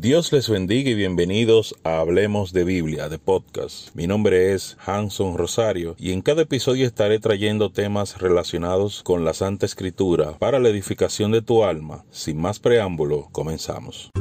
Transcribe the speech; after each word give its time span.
Dios 0.00 0.32
les 0.32 0.48
bendiga 0.48 0.90
y 0.90 0.94
bienvenidos 0.94 1.74
a 1.82 1.98
Hablemos 1.98 2.52
de 2.52 2.62
Biblia, 2.62 3.08
de 3.08 3.18
podcast. 3.18 3.92
Mi 3.96 4.06
nombre 4.06 4.52
es 4.52 4.76
Hanson 4.86 5.36
Rosario 5.36 5.96
y 5.98 6.12
en 6.12 6.22
cada 6.22 6.42
episodio 6.42 6.86
estaré 6.86 7.18
trayendo 7.18 7.72
temas 7.72 8.20
relacionados 8.20 9.02
con 9.02 9.24
la 9.24 9.34
Santa 9.34 9.66
Escritura 9.66 10.38
para 10.38 10.60
la 10.60 10.68
edificación 10.68 11.32
de 11.32 11.42
tu 11.42 11.64
alma. 11.64 12.04
Sin 12.12 12.40
más 12.40 12.60
preámbulo, 12.60 13.26
comenzamos. 13.32 14.12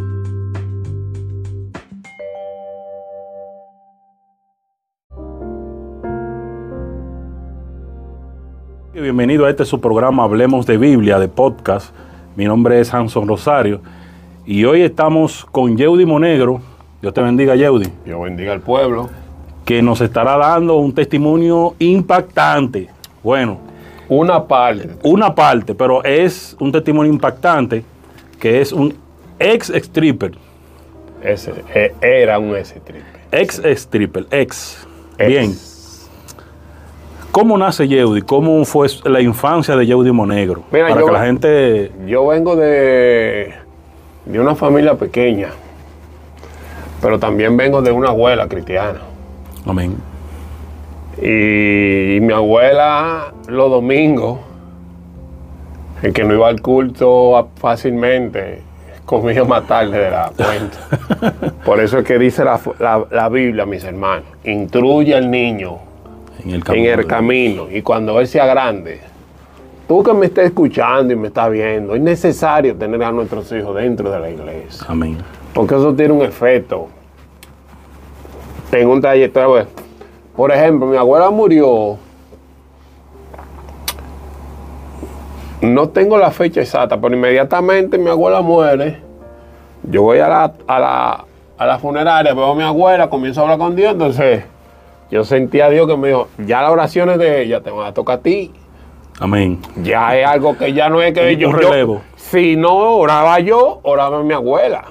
Bienvenido 8.95 9.45
a 9.45 9.51
este 9.51 9.63
su 9.63 9.79
programa 9.79 10.23
Hablemos 10.23 10.65
de 10.65 10.79
Biblia, 10.79 11.19
de 11.19 11.27
podcast. 11.27 11.93
Mi 12.35 12.45
nombre 12.45 12.79
es 12.79 12.91
Hanson 12.91 13.27
Rosario 13.27 13.83
y 14.47 14.63
hoy 14.63 14.81
estamos 14.81 15.45
con 15.51 15.75
Yeudi 15.75 16.05
Monegro. 16.05 16.61
Dios 17.01 17.13
te 17.13 17.21
bendiga, 17.21 17.53
Yeudi. 17.55 17.87
Dios 18.05 18.21
bendiga 18.23 18.53
al 18.53 18.61
pueblo. 18.61 19.09
Que 19.65 19.81
nos 19.81 19.99
estará 19.99 20.37
dando 20.37 20.77
un 20.77 20.95
testimonio 20.95 21.75
impactante. 21.79 22.87
Bueno. 23.21 23.59
Una 24.07 24.47
parte. 24.47 24.89
Una 25.03 25.35
parte, 25.35 25.75
pero 25.75 26.01
es 26.01 26.55
un 26.61 26.71
testimonio 26.71 27.11
impactante 27.11 27.83
que 28.39 28.61
es 28.61 28.71
un 28.71 28.95
ex 29.37 29.69
stripper. 29.69 30.31
Ese, 31.21 31.51
e, 31.75 31.93
era 31.99 32.39
un 32.39 32.55
ex 32.55 32.71
stripper. 32.71 33.21
Ex 33.33 33.59
stripper, 33.65 34.27
ex. 34.31 34.87
Bien. 35.17 35.53
¿Cómo 37.33 37.57
nace 37.57 37.85
Yeudi? 37.85 38.21
¿Cómo 38.21 38.63
fue 38.63 38.87
la 39.03 39.19
infancia 39.19 39.75
de 39.75 39.85
Yeudi 39.85 40.13
Monegro? 40.13 40.63
Para 40.71 40.95
que 40.95 41.11
la 41.11 41.25
gente... 41.25 41.91
Yo 42.07 42.25
vengo 42.27 42.55
de 42.55 43.66
de 44.27 44.39
una 44.39 44.55
familia 44.55 44.95
pequeña, 44.95 45.49
pero 47.01 47.17
también 47.17 47.55
vengo 47.55 47.81
de 47.81 47.91
una 47.91 48.09
abuela 48.09 48.47
cristiana. 48.47 48.99
Amén. 49.65 49.95
Y, 51.21 52.19
mi 52.21 52.33
abuela 52.33 53.33
los 53.47 53.71
domingos, 53.71 54.39
el 56.01 56.13
que 56.13 56.23
no 56.23 56.33
iba 56.33 56.47
al 56.47 56.61
culto 56.61 57.49
fácilmente, 57.55 58.61
comía 59.05 59.45
más 59.45 59.65
tarde 59.65 59.97
de 59.97 60.11
la 60.11 60.31
cuenta. 60.37 61.53
Por 61.63 61.79
eso 61.79 61.99
es 61.99 62.05
que 62.05 62.19
dice 62.19 62.43
la, 62.43 63.29
Biblia, 63.29 63.65
mis 63.65 63.83
hermanos, 63.83 64.25
instruye 64.43 65.15
al 65.15 65.31
niño 65.31 65.77
en 66.43 66.51
el 66.51 66.63
camino. 66.63 66.85
En 66.85 66.99
el 66.99 67.07
camino 67.07 67.67
y 67.71 67.81
cuando 67.81 68.19
él 68.19 68.27
sea 68.27 68.45
grande, 68.45 68.99
Tú 69.87 70.03
que 70.03 70.13
me 70.13 70.25
estás 70.25 70.45
escuchando 70.45 71.13
y 71.13 71.15
me 71.15 71.29
estás 71.29 71.49
viendo, 71.49 71.95
es 71.95 72.01
necesario 72.01 72.75
tener 72.75 73.01
a 73.03 73.11
nuestros 73.11 73.49
hijos 73.53 73.73
dentro 73.73 74.11
de 74.11 74.19
la 74.19 74.29
iglesia. 74.29 74.85
Amén. 74.89 75.17
Porque 75.53 75.75
eso 75.75 75.95
tiene 75.95 76.13
un 76.13 76.23
efecto 76.23 76.89
en 78.69 78.89
un 78.89 78.99
trayectoria. 78.99 79.65
Por 80.35 80.51
ejemplo, 80.51 80.87
mi 80.87 80.97
abuela 80.97 81.29
murió. 81.29 81.97
No 85.61 85.87
tengo 85.89 86.17
la 86.17 86.31
fecha 86.31 86.59
exacta, 86.59 86.99
pero 86.99 87.15
inmediatamente 87.15 87.97
mi 87.97 88.09
abuela 88.09 88.41
muere. 88.41 89.01
Yo 89.83 90.01
voy 90.01 90.19
a 90.19 90.27
la, 90.27 90.53
a 90.67 90.79
la, 90.79 91.25
a 91.57 91.65
la 91.65 91.79
funeraria, 91.79 92.33
veo 92.33 92.51
a 92.51 92.55
mi 92.55 92.63
abuela, 92.63 93.09
comienzo 93.09 93.39
a 93.39 93.43
hablar 93.43 93.57
con 93.57 93.73
Dios. 93.73 93.93
Entonces, 93.93 94.43
yo 95.09 95.23
sentí 95.23 95.61
a 95.61 95.69
Dios 95.69 95.87
que 95.87 95.95
me 95.95 96.09
dijo: 96.09 96.27
Ya 96.45 96.61
las 96.61 96.71
oraciones 96.71 97.17
de 97.19 97.41
ella 97.41 97.61
te 97.61 97.71
van 97.71 97.87
a 97.87 97.93
tocar 97.93 98.17
a 98.17 98.21
ti 98.21 98.51
Amén. 99.19 99.59
Ya 99.83 100.15
es 100.17 100.27
algo 100.27 100.57
que 100.57 100.73
ya 100.73 100.89
no 100.89 101.01
es 101.01 101.13
que 101.13 101.37
yo, 101.37 101.51
relevo. 101.51 102.01
si 102.15 102.55
no 102.55 102.97
oraba 102.97 103.39
yo, 103.39 103.79
oraba 103.83 104.21
mi 104.21 104.33
abuela. 104.33 104.83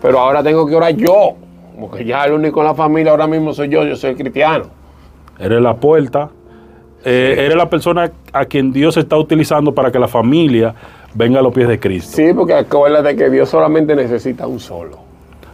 Pero 0.00 0.20
ahora 0.20 0.42
tengo 0.42 0.66
que 0.66 0.74
orar 0.74 0.94
yo. 0.94 1.34
Porque 1.78 2.04
ya 2.04 2.24
el 2.24 2.32
único 2.32 2.60
en 2.60 2.66
la 2.66 2.74
familia 2.74 3.10
ahora 3.10 3.26
mismo 3.26 3.52
soy 3.52 3.68
yo, 3.68 3.84
yo 3.84 3.96
soy 3.96 4.14
cristiano. 4.14 4.64
Eres 5.38 5.60
la 5.60 5.74
puerta. 5.74 6.30
Eh, 7.04 7.34
eres 7.38 7.56
la 7.56 7.68
persona 7.68 8.10
a 8.32 8.44
quien 8.46 8.72
Dios 8.72 8.96
está 8.96 9.16
utilizando 9.16 9.72
para 9.72 9.92
que 9.92 9.98
la 9.98 10.08
familia 10.08 10.74
venga 11.14 11.40
a 11.40 11.42
los 11.42 11.52
pies 11.52 11.68
de 11.68 11.78
Cristo. 11.78 12.16
Sí, 12.16 12.32
porque 12.34 12.54
acuérdate 12.54 13.14
que 13.14 13.28
Dios 13.28 13.48
solamente 13.50 13.94
necesita 13.94 14.46
un 14.46 14.58
solo. 14.58 14.98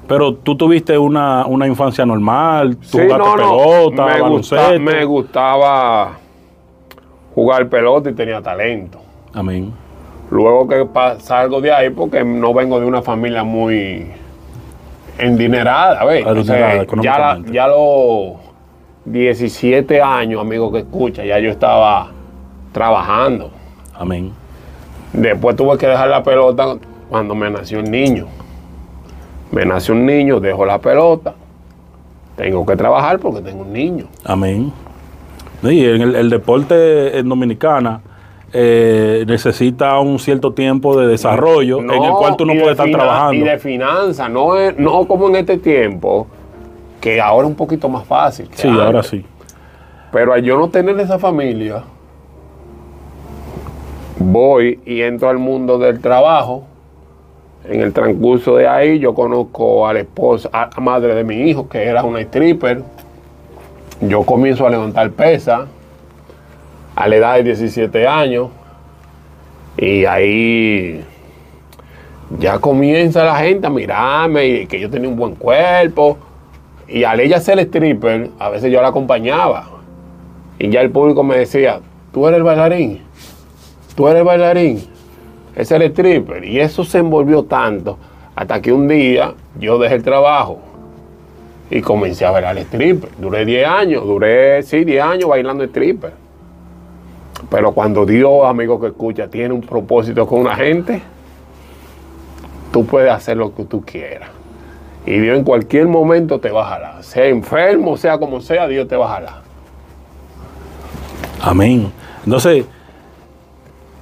Pero 0.07 0.35
tú 0.35 0.57
tuviste 0.57 0.97
una, 0.97 1.45
infancia 1.67 2.07
normal, 2.07 2.77
tú 2.77 2.99
sí, 2.99 3.07
no, 3.09 3.35
pelota, 3.35 4.07
me 4.73 4.79
me 4.79 5.05
gustaba 5.05 6.22
jugar 7.35 7.69
pelota 7.69 8.11
y 8.11 8.15
tenía 8.15 8.41
talento. 8.41 9.01
Amén. 9.33 9.73
Luego 10.31 10.69
que 10.69 10.87
salgo 11.21 11.61
de 11.61 11.73
ahí, 11.73 11.91
porque 11.91 12.25
no 12.25 12.55
vengo 12.55 12.81
de 12.81 12.87
una 12.87 13.03
familia 13.03 13.45
muy 13.45 14.07
endinerada, 15.19 16.05
¿ves? 16.05 16.25
ya, 17.03 17.39
ya 17.51 17.69
los 17.69 18.37
17 19.05 20.01
años, 20.01 20.41
amigo 20.41 20.73
que 20.73 20.79
escucha, 20.79 21.25
ya 21.25 21.39
yo 21.39 21.51
estaba 21.51 22.09
trabajando. 22.73 23.51
Amén. 23.95 24.33
Después 25.13 25.57
tuve 25.57 25.77
que 25.77 25.87
dejar 25.87 26.09
la 26.09 26.23
pelota 26.23 26.77
cuando 27.11 27.35
me 27.35 27.51
nació 27.51 27.81
un 27.81 27.91
niño. 27.91 28.27
Me 29.51 29.67
nació 29.67 29.95
un 29.95 30.07
niño, 30.07 30.41
dejo 30.41 30.65
la 30.65 30.79
pelota. 30.79 31.35
Tengo 32.37 32.65
que 32.65 32.75
trabajar 32.75 33.19
porque 33.19 33.43
tengo 33.43 33.63
un 33.63 33.73
niño. 33.73 34.07
Amén. 34.25 34.73
Sí, 35.63 35.85
en 35.85 36.03
el, 36.03 36.29
deporte 36.29 37.19
en 37.19 37.29
Dominicana 37.29 38.01
eh, 38.53 39.25
necesita 39.27 39.99
un 40.01 40.19
cierto 40.19 40.53
tiempo 40.53 40.99
de 40.99 41.07
desarrollo 41.07 41.79
en 41.79 41.91
el 41.91 42.11
cual 42.11 42.37
tú 42.37 42.45
no 42.45 42.53
puedes 42.53 42.73
estar 42.73 42.91
trabajando. 42.91 43.35
Y 43.35 43.41
de 43.49 43.59
finanzas, 43.59 44.29
no, 44.29 44.55
no 44.73 45.07
como 45.07 45.29
en 45.29 45.37
este 45.37 45.59
tiempo, 45.59 46.27
que 47.01 47.21
ahora 47.21 47.47
es 47.47 47.51
un 47.51 47.57
poquito 47.57 47.89
más 47.89 48.05
fácil. 48.05 48.49
Sí, 48.55 48.69
ahora 48.69 49.03
sí. 49.03 49.25
Pero 50.11 50.33
al 50.33 50.43
yo 50.43 50.59
no 50.59 50.69
tener 50.69 50.99
esa 51.01 51.19
familia, 51.19 51.85
voy 54.19 54.81
y 54.85 55.01
entro 55.01 55.29
al 55.29 55.39
mundo 55.39 55.79
del 55.79 56.01
trabajo. 56.01 56.65
En 57.65 57.81
el 57.81 57.93
transcurso 57.93 58.57
de 58.57 58.67
ahí 58.67 58.99
yo 58.99 59.15
conozco 59.15 59.87
a 59.87 59.93
la 59.93 60.01
esposa, 60.01 60.51
a 60.53 60.69
la 60.75 60.83
madre 60.83 61.15
de 61.15 61.23
mi 61.23 61.49
hijo, 61.49 61.69
que 61.69 61.85
era 61.85 62.03
una 62.03 62.21
stripper 62.21 62.83
yo 64.03 64.25
comienzo 64.25 64.67
a 64.67 64.71
levantar 64.71 65.11
pesa 65.13 65.67
a 66.97 67.09
la 67.09 67.17
edad 67.17 67.35
de 67.37 67.45
17 67.45 68.07
años 68.07 68.49
y 69.79 70.05
ahí 70.05 71.05
ya 72.39 72.59
comienza 72.59 73.25
la 73.25 73.37
gente 73.37 73.69
a 73.69 73.71
mirarme 73.71 74.47
y 74.47 74.67
que 74.67 74.81
yo 74.81 74.91
tenía 74.91 75.09
un 75.09 75.17
buen 75.17 75.37
cuerpo. 75.37 76.19
Y 76.89 77.05
al 77.05 77.21
ella 77.21 77.41
ser 77.41 77.59
stripper, 77.61 78.31
a 78.39 78.49
veces 78.51 78.73
yo 78.73 78.83
la 78.83 78.89
acompañaba. 78.89 79.69
Y 80.59 80.69
ya 80.69 80.81
el 80.81 80.91
público 80.91 81.23
me 81.23 81.39
decía, 81.39 81.81
tú 82.13 82.27
eres 82.27 82.39
el 82.39 82.43
bailarín, 82.43 83.03
tú 83.95 84.09
eres 84.09 84.19
el 84.19 84.25
bailarín, 84.25 84.83
es 85.55 85.71
el 85.71 85.83
stripper. 85.83 86.45
Y 86.45 86.59
eso 86.59 86.85
se 86.85 86.99
envolvió 86.99 87.45
tanto 87.45 87.99
hasta 88.35 88.61
que 88.61 88.73
un 88.73 88.89
día 88.89 89.35
yo 89.59 89.79
dejé 89.79 89.95
el 89.95 90.03
trabajo 90.03 90.72
y 91.71 91.81
comencé 91.81 92.25
a 92.25 92.31
ver 92.31 92.45
al 92.45 92.59
stripper. 92.59 93.11
Duré 93.19 93.45
10 93.45 93.67
años, 93.67 94.05
duré, 94.05 94.63
sí, 94.63 94.85
10 94.85 95.03
años 95.03 95.29
bailando 95.29 95.65
stripper. 95.65 96.13
Pero 97.51 97.73
cuando 97.73 98.07
Dios, 98.07 98.45
amigo 98.45 98.81
que 98.81 98.89
escucha, 98.89 99.29
tiene 99.29 99.55
un 99.55 99.63
propósito 99.63 100.27
con 100.27 100.41
una 100.41 100.55
gente, 100.55 101.03
tú 102.73 102.87
puedes 102.87 103.11
hacer 103.11 103.37
lo 103.37 103.55
que 103.55 103.65
tú 103.65 103.83
quieras. 103.85 104.31
Y 105.05 105.19
Dios 105.19 105.37
en 105.37 105.45
cualquier 105.45 105.89
momento 105.89 106.39
te 106.39 106.51
va 106.51 106.67
a 106.67 106.71
jalar. 106.75 107.05
Sea 107.05 107.27
enfermo, 107.27 107.97
sea 107.97 108.19
como 108.19 108.41
sea, 108.41 108.69
Dios 108.69 108.87
te 108.87 108.97
va 108.97 109.07
a 109.07 109.15
jalar. 109.15 109.43
Amén. 111.41 111.93
Entonces, 112.25 112.65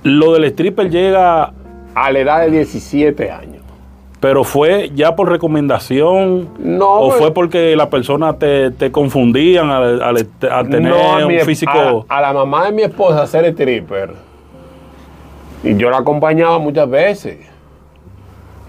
lo 0.02 0.34
del 0.34 0.44
stripper 0.44 0.90
llega 0.90 1.52
a 1.94 2.12
la 2.12 2.18
edad 2.18 2.40
de 2.42 2.50
17 2.50 3.30
años. 3.30 3.59
Pero 4.20 4.44
fue 4.44 4.90
ya 4.94 5.16
por 5.16 5.30
recomendación 5.30 6.50
no, 6.58 6.86
o 6.86 7.08
pues, 7.08 7.20
fue 7.20 7.32
porque 7.32 7.74
la 7.74 7.88
persona 7.88 8.34
te, 8.34 8.70
te 8.70 8.92
confundían 8.92 9.70
al, 9.70 10.26
tener 10.68 10.92
un 10.92 11.40
físico. 11.40 12.04
A, 12.06 12.20
la 12.20 12.34
mamá 12.34 12.66
de 12.66 12.72
mi 12.72 12.82
esposa 12.82 13.26
ser 13.26 13.46
stripper. 13.46 14.12
Y 15.64 15.74
yo 15.76 15.88
la 15.88 15.98
acompañaba 15.98 16.58
muchas 16.58 16.88
veces. 16.88 17.38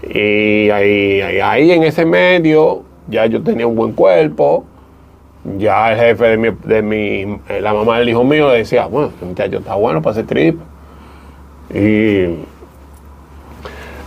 Y 0.08 0.70
ahí, 0.70 1.20
ahí, 1.20 1.70
en 1.70 1.82
ese 1.84 2.06
medio 2.06 2.82
ya 3.08 3.26
yo 3.26 3.42
tenía 3.42 3.66
un 3.66 3.76
buen 3.76 3.92
cuerpo. 3.92 4.64
Ya 5.58 5.92
el 5.92 5.98
jefe 5.98 6.24
de 6.28 6.36
mi, 6.38 6.50
de 6.64 6.82
mi 6.82 7.38
la 7.60 7.74
mamá 7.74 7.98
del 7.98 8.08
hijo 8.08 8.24
mío 8.24 8.48
le 8.48 8.58
decía, 8.58 8.86
bueno, 8.86 9.08
este 9.08 9.26
muchacho 9.26 9.58
está 9.58 9.74
bueno 9.74 10.00
para 10.00 10.14
ser 10.14 10.24
stripper. 10.24 10.66
Y 11.74 12.51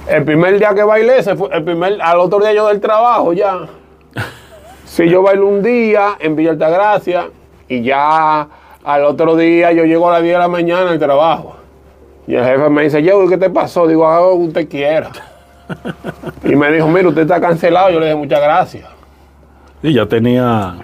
el 0.10 0.24
primer 0.24 0.58
día 0.60 0.74
que 0.74 0.84
bailé, 0.84 1.24
se 1.24 1.36
fue, 1.36 1.50
el 1.52 1.64
primer, 1.64 2.02
al 2.02 2.20
otro 2.20 2.40
día 2.40 2.54
yo 2.54 2.68
del 2.68 2.80
trabajo 2.80 3.34
ya. 3.34 3.62
Si 4.86 5.10
yo 5.10 5.22
bailo 5.24 5.48
un 5.48 5.62
día 5.64 6.16
en 6.20 6.36
Villa 6.36 6.52
Altagracia 6.52 7.30
y 7.68 7.82
ya 7.84 8.48
al 8.84 9.04
otro 9.04 9.36
día 9.36 9.72
yo 9.74 9.84
llego 9.84 10.10
a 10.10 10.14
las 10.14 10.22
10 10.22 10.36
de 10.36 10.40
la 10.40 10.48
mañana 10.48 10.92
al 10.92 11.00
trabajo. 11.00 11.56
Y 12.28 12.36
el 12.36 12.44
jefe 12.46 12.70
me 12.70 12.84
dice, 12.84 13.04
yo, 13.04 13.28
¿qué 13.28 13.38
te 13.38 13.50
pasó? 13.50 13.88
Digo, 13.88 14.08
hago 14.08 14.32
lo 14.32 14.38
que 14.38 14.44
usted 14.48 14.70
quiera. 14.70 15.10
Y 16.44 16.56
me 16.56 16.72
dijo, 16.72 16.88
mira, 16.88 17.10
usted 17.10 17.24
está 17.24 17.42
cancelado. 17.42 17.90
Yo 17.90 18.00
le 18.00 18.06
dije, 18.08 18.18
muchas 18.18 18.42
gracias. 18.42 18.88
Y 19.84 19.94
ya 19.94 20.06
tenía. 20.06 20.76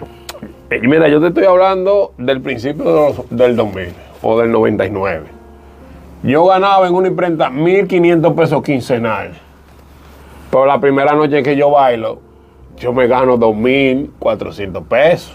Y 0.70 0.86
mira, 0.86 1.08
yo 1.08 1.20
te 1.20 1.28
estoy 1.28 1.44
hablando 1.44 2.12
del 2.18 2.40
principio 2.40 2.84
de 2.84 2.92
los- 2.92 3.30
del 3.30 3.56
2000 3.56 3.92
o 4.22 4.38
del 4.40 4.50
99. 4.52 5.24
Yo 6.22 6.46
ganaba 6.46 6.86
en 6.86 6.94
una 6.94 7.08
imprenta 7.08 7.50
1.500 7.50 8.34
pesos 8.34 8.62
quincenal. 8.62 9.32
Pero 10.50 10.66
la 10.66 10.80
primera 10.80 11.14
noche 11.14 11.42
que 11.42 11.56
yo 11.56 11.70
bailo, 11.70 12.20
yo 12.76 12.92
me 12.92 13.08
gano 13.08 13.38
2.400 13.38 14.84
pesos. 14.84 15.34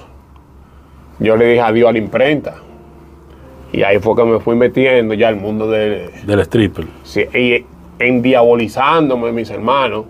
Yo 1.19 1.35
le 1.35 1.47
dije 1.47 1.61
adiós 1.61 1.89
a 1.89 1.91
la 1.91 1.97
imprenta. 1.97 2.55
Y 3.73 3.83
ahí 3.83 3.99
fue 3.99 4.15
que 4.15 4.23
me 4.23 4.39
fui 4.39 4.55
metiendo 4.55 5.13
ya 5.13 5.27
al 5.27 5.35
mundo 5.35 5.69
de, 5.69 6.09
Del 6.25 6.39
stripper. 6.41 6.85
Sí, 7.03 7.25
y 7.33 7.65
endiabolizándome, 7.99 9.33
mis 9.33 9.49
hermanos, 9.49 10.05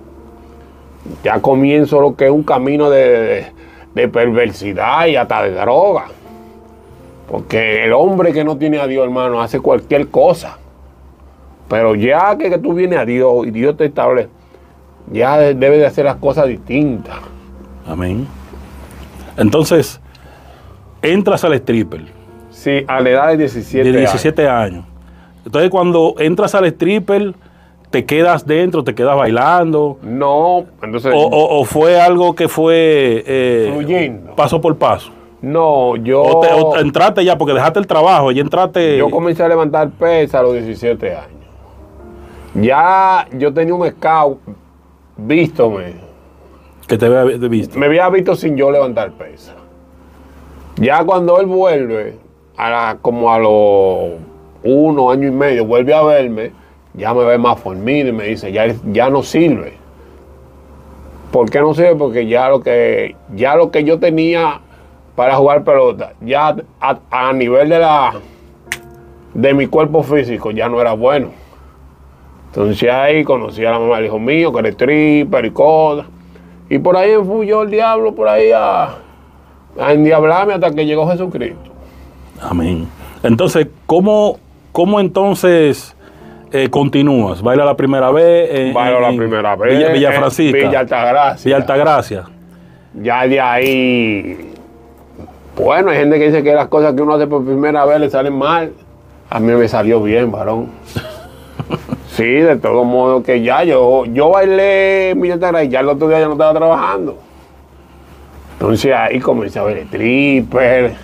ya 1.23 1.39
comienzo 1.39 2.01
lo 2.01 2.15
que 2.15 2.25
es 2.25 2.31
un 2.31 2.43
camino 2.43 2.89
de, 2.91 3.47
de 3.95 4.07
perversidad 4.09 5.07
y 5.07 5.15
hasta 5.15 5.43
de 5.43 5.51
droga. 5.53 6.05
Porque 7.27 7.85
el 7.85 7.93
hombre 7.93 8.31
que 8.31 8.43
no 8.43 8.57
tiene 8.57 8.77
a 8.77 8.85
Dios, 8.85 9.03
hermano, 9.03 9.41
hace 9.41 9.59
cualquier 9.59 10.09
cosa. 10.09 10.59
Pero 11.69 11.95
ya 11.95 12.37
que, 12.37 12.49
que 12.49 12.57
tú 12.57 12.73
vienes 12.73 12.97
a 12.99 13.05
Dios 13.05 13.45
y 13.45 13.51
Dios 13.51 13.75
te 13.77 13.85
establece, 13.85 14.29
ya 15.11 15.37
de- 15.37 15.53
debe 15.53 15.77
de 15.77 15.85
hacer 15.85 16.05
las 16.05 16.15
cosas 16.17 16.47
distintas. 16.47 17.17
Amén. 17.85 18.27
Entonces, 19.37 19.99
entras 21.01 21.43
al 21.43 21.53
stripper 21.53 22.01
Sí, 22.49 22.83
a 22.87 22.99
la 23.01 23.09
edad 23.09 23.27
de 23.29 23.37
17, 23.37 23.83
de 23.91 23.97
años. 23.99 24.11
17 24.13 24.47
años. 24.49 24.85
Entonces, 25.45 25.69
cuando 25.69 26.15
entras 26.17 26.55
al 26.55 26.65
stripper, 26.65 27.33
te 27.91 28.03
quedas 28.05 28.45
dentro, 28.47 28.83
te 28.83 28.95
quedas 28.95 29.15
bailando. 29.15 29.97
No, 30.01 30.65
entonces, 30.81 31.13
O, 31.15 31.19
o- 31.19 31.59
o 31.61 31.65
fue 31.65 32.01
algo 32.01 32.33
que 32.35 32.47
fue 32.47 33.23
eh, 33.27 33.69
Fluyendo. 33.73 34.35
paso 34.35 34.59
por 34.59 34.75
paso. 34.77 35.11
no, 35.41 35.95
yo... 35.97 36.21
O, 36.23 36.39
te- 36.41 36.51
o 36.51 36.77
entraste 36.77 37.23
ya, 37.23 37.37
porque 37.37 37.53
dejaste 37.53 37.79
el 37.79 37.87
trabajo, 37.87 38.31
y 38.31 38.39
entraste. 38.39 38.97
Yo 38.97 39.09
comencé 39.11 39.43
a 39.43 39.47
levantar 39.47 39.89
pesas 39.91 40.35
a 40.35 40.43
los 40.43 40.53
17 40.53 41.15
años. 41.15 41.36
Ya 42.59 43.27
yo 43.37 43.53
tenía 43.53 43.73
un 43.73 43.87
scout 43.87 44.39
vístome. 45.15 45.93
que 46.87 46.97
te 46.97 47.05
había 47.05 47.23
visto. 47.49 47.77
Me 47.77 47.85
había 47.87 48.09
visto 48.09 48.33
sin 48.35 48.55
yo 48.55 48.71
levantar 48.71 49.11
pesas. 49.11 49.55
Ya 50.77 51.03
cuando 51.03 51.39
él 51.39 51.45
vuelve, 51.45 52.15
a 52.55 52.69
la- 52.69 52.97
como 53.01 53.31
a 53.31 53.37
los 53.39 54.19
uno, 54.63 55.11
año 55.11 55.27
y 55.27 55.31
medio, 55.31 55.65
vuelve 55.65 55.93
a 55.93 56.01
verme, 56.01 56.51
ya 56.93 57.13
me 57.13 57.23
ve 57.25 57.37
más 57.37 57.59
formido 57.59 58.09
y 58.09 58.13
me 58.13 58.23
dice, 58.25 58.51
ya, 58.53 58.73
ya 58.91 59.09
no 59.09 59.21
sirve. 59.21 59.73
¿Por 61.31 61.49
qué 61.49 61.59
no 61.59 61.73
sirve? 61.73 61.95
Porque 61.95 62.25
ya 62.25 62.47
lo 62.49 62.61
que, 62.61 63.15
ya 63.35 63.55
lo 63.55 63.69
que 63.69 63.83
yo 63.83 63.99
tenía 63.99 64.61
para 65.15 65.35
jugar 65.35 65.63
pelota, 65.65 66.13
ya 66.21 66.55
a, 66.79 66.99
a 67.11 67.33
nivel 67.33 67.69
de 67.69 67.79
la 67.79 68.13
de 69.33 69.53
mi 69.53 69.67
cuerpo 69.67 70.03
físico 70.03 70.51
ya 70.51 70.69
no 70.69 70.79
era 70.81 70.93
bueno. 70.93 71.29
Entonces 72.47 72.89
ahí 72.91 73.23
conocí 73.23 73.63
a 73.65 73.71
la 73.71 73.79
mamá 73.79 73.97
del 73.97 74.05
hijo 74.07 74.19
mío, 74.19 74.51
que 74.51 74.59
era 74.59 74.69
stripper 74.69 75.45
y 75.45 75.51
cosas. 75.51 76.07
Y 76.69 76.79
por 76.79 76.97
ahí 76.97 77.11
fui 77.23 77.47
yo 77.47 77.61
el 77.63 77.69
diablo, 77.71 78.13
por 78.15 78.27
ahí 78.27 78.51
a, 78.53 78.95
a 79.79 79.93
endiablarme 79.93 80.53
hasta 80.53 80.71
que 80.71 80.85
llegó 80.85 81.07
Jesucristo. 81.09 81.71
Amén. 82.41 82.87
Entonces, 83.23 83.67
¿cómo, 83.85 84.37
cómo 84.71 84.99
entonces 84.99 85.95
eh, 86.51 86.69
continúas? 86.69 87.41
¿Baila 87.41 87.63
la 87.65 87.75
primera 87.75 88.11
vez? 88.11 88.49
en- 88.51 88.73
Bailo 88.73 88.99
la 89.01 89.09
en 89.09 89.17
primera 89.17 89.55
vez. 89.55 89.77
Villa, 89.77 89.89
Villa 89.91 90.09
en 90.09 90.15
Francisca. 90.19 90.57
Villa 90.57 90.79
Altagracia. 90.79 91.45
Villa 91.45 91.57
Altagracia. 91.57 92.23
Ya 93.01 93.27
de 93.27 93.39
ahí. 93.39 94.53
Bueno, 95.55 95.89
hay 95.91 95.97
gente 95.97 96.19
que 96.19 96.25
dice 96.25 96.43
que 96.43 96.53
las 96.53 96.67
cosas 96.67 96.93
que 96.93 97.01
uno 97.01 97.13
hace 97.15 97.27
por 97.27 97.43
primera 97.45 97.85
vez 97.85 97.99
le 97.99 98.09
salen 98.09 98.33
mal. 98.37 98.71
A 99.29 99.39
mí 99.39 99.51
me 99.53 99.67
salió 99.67 100.01
bien, 100.01 100.31
varón. 100.31 100.69
Sí, 102.17 102.23
de 102.23 102.55
todo 102.55 102.83
modo 102.83 103.21
que 103.21 103.43
ya 103.43 103.63
yo, 103.63 104.05
yo 104.05 104.31
bailé 104.31 105.11
Altagracia 105.11 105.65
y 105.65 105.69
ya 105.69 105.81
el 105.81 105.89
otro 105.89 106.07
día 106.07 106.19
ya 106.19 106.25
no 106.25 106.31
estaba 106.31 106.51
trabajando. 106.51 107.15
Entonces 108.53 108.91
ahí 108.91 109.19
comencé 109.19 109.59
a 109.59 109.63
ver 109.63 109.77
stripper, 109.85 110.95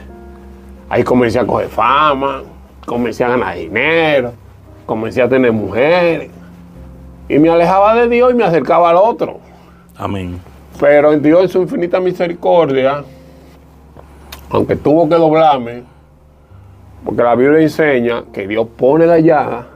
ahí 0.89 1.04
comencé 1.04 1.38
a 1.38 1.45
coger 1.45 1.68
fama, 1.68 2.42
comencé 2.88 3.24
a 3.24 3.27
ganar 3.27 3.56
dinero, 3.56 4.33
comencé 4.88 5.21
a 5.21 5.30
tener 5.30 5.51
mujeres. 5.51 6.31
Y 7.30 7.38
me 7.38 7.51
alejaba 7.51 7.94
de 7.94 8.09
Dios 8.09 8.31
y 8.31 8.33
me 8.33 8.45
acercaba 8.45 8.89
al 8.89 8.95
otro. 8.95 9.38
Amén. 9.95 10.42
Pero 10.80 11.13
en 11.13 11.21
Dios 11.21 11.44
en 11.44 11.50
su 11.50 11.62
infinita 11.62 12.00
misericordia, 12.00 13.04
aunque 14.50 14.75
tuvo 14.75 15.07
que 15.07 15.13
doblarme, 15.13 15.83
porque 17.06 17.21
la 17.21 17.36
Biblia 17.36 17.62
enseña 17.62 18.24
que 18.33 18.48
Dios 18.48 18.68
pone 18.75 19.06
la 19.06 19.19
llaga, 19.19 19.72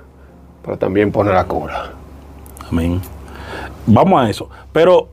pero 0.68 0.78
también 0.78 1.14
pone 1.14 1.32
la 1.32 1.46
cura. 1.46 1.92
Amén. 2.70 3.00
Vamos 3.86 4.22
a 4.22 4.30
eso. 4.30 4.50
Pero, 4.74 5.08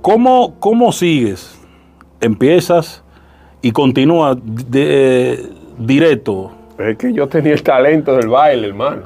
¿cómo, 0.00 0.54
cómo 0.58 0.90
sigues? 0.90 1.60
Empiezas 2.18 3.04
y 3.60 3.72
continúas 3.72 4.38
de- 4.42 5.34
eh, 5.34 5.48
directo. 5.78 6.52
Es 6.78 6.96
que 6.96 7.12
yo 7.12 7.28
tenía 7.28 7.52
el 7.52 7.62
talento 7.62 8.16
del 8.16 8.28
baile, 8.28 8.68
hermano. 8.68 9.02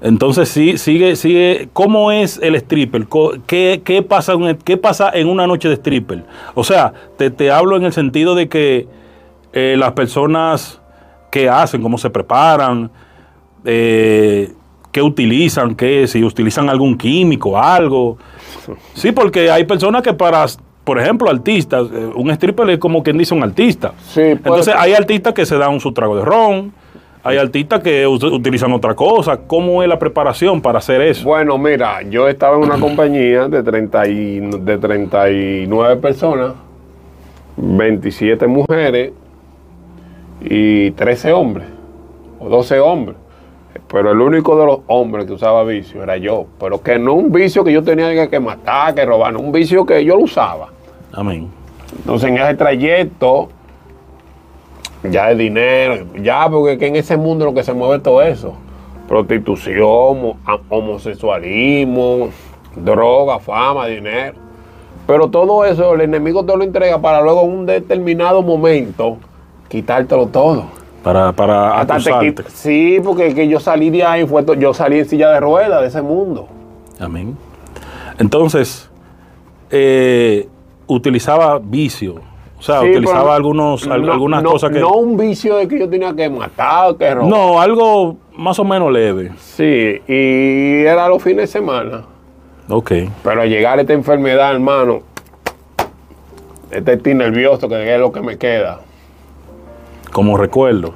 Entonces, 0.00 0.48
sí, 0.48 0.78
sigue, 0.78 1.16
sigue. 1.16 1.68
¿Cómo 1.74 2.10
es 2.10 2.38
el 2.42 2.54
stripper? 2.54 3.06
¿Qué, 3.46 3.82
qué 3.84 4.00
pasa, 4.02 4.32
qué 4.64 4.78
pasa 4.78 5.10
en 5.12 5.28
una 5.28 5.46
noche 5.46 5.68
de 5.68 5.74
stripper? 5.74 6.24
O 6.54 6.64
sea, 6.64 6.94
te, 7.18 7.28
te 7.30 7.50
hablo 7.50 7.76
en 7.76 7.84
el 7.84 7.92
sentido 7.92 8.34
de 8.34 8.48
que 8.48 8.88
eh, 9.52 9.76
las 9.78 9.92
personas 9.92 10.80
que 11.30 11.50
hacen, 11.50 11.82
cómo 11.82 11.98
se 11.98 12.08
preparan, 12.08 12.90
eh, 13.66 14.50
qué 14.94 15.02
utilizan, 15.02 15.74
qué, 15.74 16.06
si 16.06 16.22
utilizan 16.22 16.70
algún 16.70 16.96
químico, 16.96 17.58
algo. 17.58 18.16
Sí, 18.94 19.10
porque 19.10 19.50
hay 19.50 19.64
personas 19.64 20.02
que 20.02 20.14
para, 20.14 20.46
por 20.84 21.00
ejemplo, 21.00 21.28
artistas, 21.28 21.88
eh, 21.92 22.10
un 22.14 22.30
stripper 22.30 22.70
es 22.70 22.78
como 22.78 23.02
quien 23.02 23.18
dice 23.18 23.34
un 23.34 23.42
artista. 23.42 23.92
Sí, 24.06 24.20
Entonces 24.20 24.72
hay 24.78 24.92
artistas 24.92 25.34
que 25.34 25.44
se 25.44 25.58
dan 25.58 25.80
su 25.80 25.92
trago 25.92 26.16
de 26.16 26.24
ron, 26.24 26.72
hay 27.24 27.38
artistas 27.38 27.82
que 27.82 28.06
utilizan 28.06 28.70
otra 28.72 28.94
cosa. 28.94 29.38
¿Cómo 29.38 29.82
es 29.82 29.88
la 29.88 29.98
preparación 29.98 30.60
para 30.62 30.78
hacer 30.78 31.00
eso? 31.00 31.24
Bueno, 31.24 31.58
mira, 31.58 32.02
yo 32.02 32.28
estaba 32.28 32.56
en 32.56 32.62
una 32.62 32.78
compañía 32.78 33.48
de, 33.48 33.64
30 33.64 34.08
y, 34.08 34.40
de 34.60 34.78
39 34.78 35.96
personas, 35.96 36.52
27 37.56 38.46
mujeres 38.46 39.12
y 40.40 40.92
13 40.92 41.32
hombres, 41.32 41.66
o 42.38 42.48
12 42.48 42.78
hombres. 42.78 43.23
Pero 43.88 44.12
el 44.12 44.20
único 44.20 44.58
de 44.58 44.66
los 44.66 44.80
hombres 44.86 45.26
que 45.26 45.32
usaba 45.32 45.64
vicio 45.64 46.02
era 46.02 46.16
yo. 46.16 46.46
Pero 46.58 46.82
que 46.82 46.98
no 46.98 47.14
un 47.14 47.32
vicio 47.32 47.64
que 47.64 47.72
yo 47.72 47.82
tenía 47.82 48.28
que- 48.28 48.40
matar, 48.40 48.94
que 48.94 49.04
robar, 49.04 49.32
no, 49.32 49.40
un 49.40 49.52
vicio 49.52 49.84
que 49.84 50.04
yo 50.04 50.16
lo 50.16 50.22
usaba. 50.24 50.68
Amén. 51.12 51.48
Entonces 51.98 52.30
en 52.30 52.38
ese 52.38 52.54
trayecto, 52.54 53.48
ya 55.04 55.28
de 55.28 55.36
dinero, 55.36 56.06
ya 56.22 56.48
porque 56.48 56.78
que 56.78 56.86
en 56.86 56.96
ese 56.96 57.16
mundo 57.16 57.44
lo 57.44 57.54
que 57.54 57.62
se 57.62 57.72
mueve 57.72 58.00
todo 58.00 58.22
eso. 58.22 58.54
Prostitución, 59.08 60.34
homosexualismo, 60.68 62.30
droga, 62.74 63.38
fama, 63.38 63.86
dinero. 63.86 64.34
Pero 65.06 65.28
todo 65.28 65.64
eso 65.66 65.94
el 65.94 66.00
enemigo 66.00 66.44
te 66.44 66.56
lo 66.56 66.64
entrega 66.64 66.98
para 66.98 67.20
luego 67.20 67.42
en 67.42 67.50
un 67.50 67.66
determinado 67.66 68.42
momento 68.42 69.18
quitártelo 69.68 70.26
todo. 70.26 70.64
Para, 71.04 71.32
para 71.32 71.84
te 71.86 71.92
acusarte. 71.92 72.44
sí, 72.48 72.98
porque 73.04 73.34
que 73.34 73.46
yo 73.46 73.60
salí 73.60 73.90
de 73.90 74.02
ahí, 74.02 74.26
fue 74.26 74.42
yo 74.58 74.72
salí 74.74 74.98
en 74.98 75.08
silla 75.08 75.30
de 75.30 75.38
ruedas 75.40 75.80
de 75.82 75.86
ese 75.88 76.00
mundo. 76.02 76.48
Amén. 76.98 77.36
Entonces, 78.18 78.90
eh, 79.70 80.48
utilizaba 80.86 81.58
vicio. 81.62 82.16
O 82.58 82.62
sea, 82.62 82.80
Sí, 82.80 82.88
utilizaba 82.90 83.34
algunos, 83.36 83.86
al- 83.86 84.02
no- 84.06 84.12
algunas 84.12 84.42
no- 84.42 84.52
cosas 84.52 84.70
que... 84.70 84.80
No 84.80 84.94
un 84.94 85.18
vicio 85.18 85.56
de 85.56 85.68
que 85.68 85.78
yo 85.78 85.88
tenía 85.90 86.14
que 86.14 86.30
matar, 86.30 86.96
que 86.96 87.14
robar. 87.14 87.28
No, 87.28 87.60
algo 87.60 88.16
más 88.36 88.58
o 88.58 88.64
menos 88.64 88.90
leve. 88.90 89.32
Sí, 89.38 90.00
y 90.08 90.84
era 90.86 91.06
los 91.08 91.22
fines 91.22 91.36
de 91.42 91.46
semana. 91.48 92.04
Ok. 92.70 92.92
Pero 93.22 93.42
al 93.42 93.48
llegar 93.50 93.78
esta 93.80 93.92
enfermedad, 93.92 94.52
hermano, 94.52 95.02
este 96.70 96.94
estoy 96.94 97.14
nervioso, 97.14 97.68
que 97.68 97.92
es 97.94 98.00
lo 98.00 98.10
que 98.10 98.20
me 98.22 98.38
queda. 98.38 98.80
Como 100.14 100.36
recuerdo. 100.36 100.94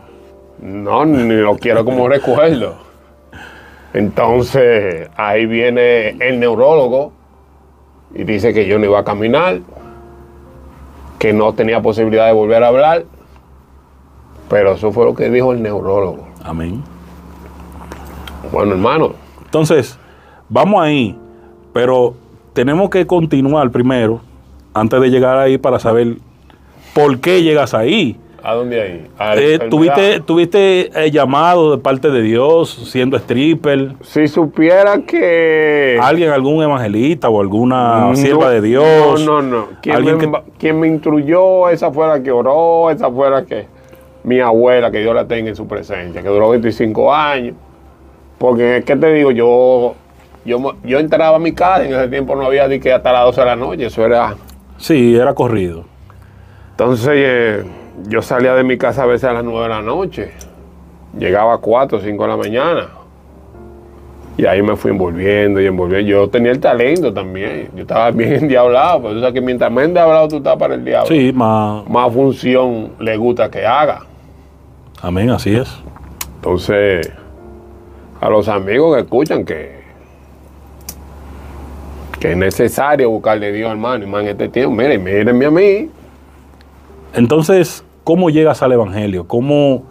No, 0.63 1.05
ni 1.05 1.35
lo 1.35 1.57
quiero 1.57 1.85
como 1.85 2.09
recuerdo. 2.09 2.77
Entonces, 3.93 5.11
ahí 5.17 5.45
viene 5.45 6.11
el 6.21 6.39
neurólogo 6.39 7.11
y 8.15 8.23
dice 8.23 8.55
que 8.55 8.69
yo 8.69 8.79
no 8.79 8.85
iba 8.85 9.01
a 9.01 9.05
caminar, 9.05 9.59
que 11.19 11.33
no 11.33 11.53
tenía 11.53 11.83
posibilidad 11.83 12.27
de 12.27 12.33
volver 12.33 12.63
a 12.63 12.69
hablar. 12.69 13.07
Pero 14.49 14.75
eso 14.75 14.93
fue 14.93 15.05
lo 15.05 15.17
que 15.17 15.29
dijo 15.31 15.53
el 15.53 15.65
neurólogo. 15.65 16.29
Amén. 16.45 16.85
Bueno, 18.53 18.71
hermano, 18.75 19.15
Entonces, 19.47 19.99
vamos 20.49 20.81
ahí. 20.81 21.19
Pero 21.73 22.15
tenemos 22.53 22.89
que 22.89 23.05
continuar 23.05 23.69
primero, 23.73 24.21
antes 24.75 25.01
de 25.01 25.11
llegar 25.11 25.39
ahí, 25.39 25.59
para 25.59 25.81
saber 25.81 26.19
por 26.95 27.19
qué 27.19 27.43
llegas 27.43 27.75
ahí. 27.75 28.17
¿A 28.42 28.54
dónde 28.54 28.80
ahí? 28.80 29.07
A 29.18 29.35
Eh. 29.35 29.59
¿Tuviste, 29.68 30.21
tuviste 30.21 30.90
eh, 30.95 31.11
llamado 31.11 31.73
de 31.73 31.78
parte 31.83 32.11
de 32.11 32.23
Dios 32.23 32.71
siendo 32.90 33.16
stripper? 33.16 33.95
Si 34.02 34.28
supiera 34.28 34.99
que... 35.02 35.99
¿Alguien, 36.00 36.30
algún 36.30 36.62
evangelista 36.62 37.28
o 37.28 37.40
alguna 37.40 38.00
No, 38.00 38.14
sierva 38.16 38.50
de 38.50 38.61
Dios? 38.61 39.21
No, 39.25 39.42
no, 39.42 39.42
no. 39.42 39.66
Quien 39.83 39.97
Alguien 39.97 40.16
me, 40.18 40.23
que- 40.30 40.42
quien 40.59 40.78
me 40.80 40.87
instruyó, 40.87 41.68
esa 41.68 41.90
fue 41.90 42.07
la 42.07 42.23
que 42.23 42.30
oró, 42.30 42.90
esa 42.90 43.11
fue 43.11 43.28
la 43.30 43.45
que... 43.45 43.66
Mi 44.25 44.40
abuela, 44.40 44.90
que 44.90 44.99
Dios 45.00 45.14
la 45.14 45.26
tenga 45.26 45.49
en 45.49 45.57
su 45.57 45.66
presencia, 45.66 46.23
que 46.23 46.28
duró 46.28 46.50
25 46.50 47.12
años. 47.14 47.54
Porque, 48.37 48.83
¿qué 48.87 48.95
te 48.97 49.12
digo? 49.14 49.30
Yo, 49.30 49.95
yo, 50.45 50.75
yo 50.85 50.99
entraba 50.99 51.37
a 51.37 51.40
mi 51.40 51.52
casa, 51.52 51.85
en 51.85 51.92
ese 51.95 52.09
tiempo 52.09 52.37
no 52.37 52.42
había 52.47 52.68
de 52.68 52.78
que 52.78 52.92
hasta 52.92 53.12
las 53.12 53.25
12 53.25 53.40
de 53.40 53.47
la 53.47 53.57
noche, 53.57 53.87
eso 53.87 54.04
era... 54.04 54.35
Sí, 54.76 55.14
era 55.16 55.35
corrido. 55.35 55.85
Entonces, 56.73 57.11
eh, 57.14 57.64
yo 58.07 58.23
salía 58.23 58.55
de 58.55 58.64
mi 58.64 58.78
casa 58.78 59.02
a 59.02 59.07
veces 59.07 59.25
a 59.25 59.33
las 59.33 59.45
9 59.45 59.62
de 59.62 59.69
la 59.69 59.83
noche. 59.83 60.33
Llegaba 61.19 61.55
a 61.55 61.59
4 61.59 61.99
o 61.99 62.00
5 62.00 62.23
de 62.23 62.28
la 62.28 62.37
mañana. 62.37 62.88
Y 64.37 64.47
ahí 64.47 64.62
me 64.62 64.76
fui 64.76 64.93
envolviendo 64.93 65.61
y 65.61 65.67
envolviendo. 65.67 66.09
Yo 66.09 66.28
tenía 66.31 66.52
el 66.52 66.61
talento 66.61 67.12
también. 67.12 67.71
Yo 67.75 67.83
estaba 67.83 68.11
bien 68.12 68.35
endiablado. 68.35 69.02
Pero 69.02 69.14
tú 69.14 69.21
sabes 69.21 69.35
que 69.35 69.40
mientras 69.40 69.71
más 69.73 69.85
endiablado 69.85 70.28
tú 70.28 70.37
estás 70.37 70.57
para 70.57 70.75
el 70.75 70.85
diablo, 70.85 71.09
Sí, 71.09 71.33
más. 71.33 71.88
más 71.88 72.12
función 72.12 72.93
le 73.00 73.17
gusta 73.17 73.50
que 73.50 73.67
haga. 73.67 74.02
Amén, 75.02 75.31
así 75.31 75.55
es. 75.57 75.69
Entonces, 76.37 77.11
a 78.21 78.28
los 78.31 78.49
amigos 78.49 78.95
que 78.97 79.02
escuchan 79.02 79.45
que, 79.45 79.78
que 82.21 82.31
es 82.33 82.37
necesario 82.37 83.11
buscarle 83.11 83.49
a 83.49 83.52
Dios, 83.52 83.71
hermano, 83.71 84.05
y 84.05 84.07
más 84.09 84.23
en 84.23 84.28
este 84.28 84.49
tiempo. 84.49 84.75
Miren, 84.75 85.02
mírenme 85.02 85.47
a 85.47 85.50
mí. 85.50 85.90
Entonces, 87.14 87.85
¿cómo 88.09 88.31
llegas 88.31 88.62
al 88.62 88.73
Evangelio? 88.73 89.29
¿Cómo, 89.29 89.83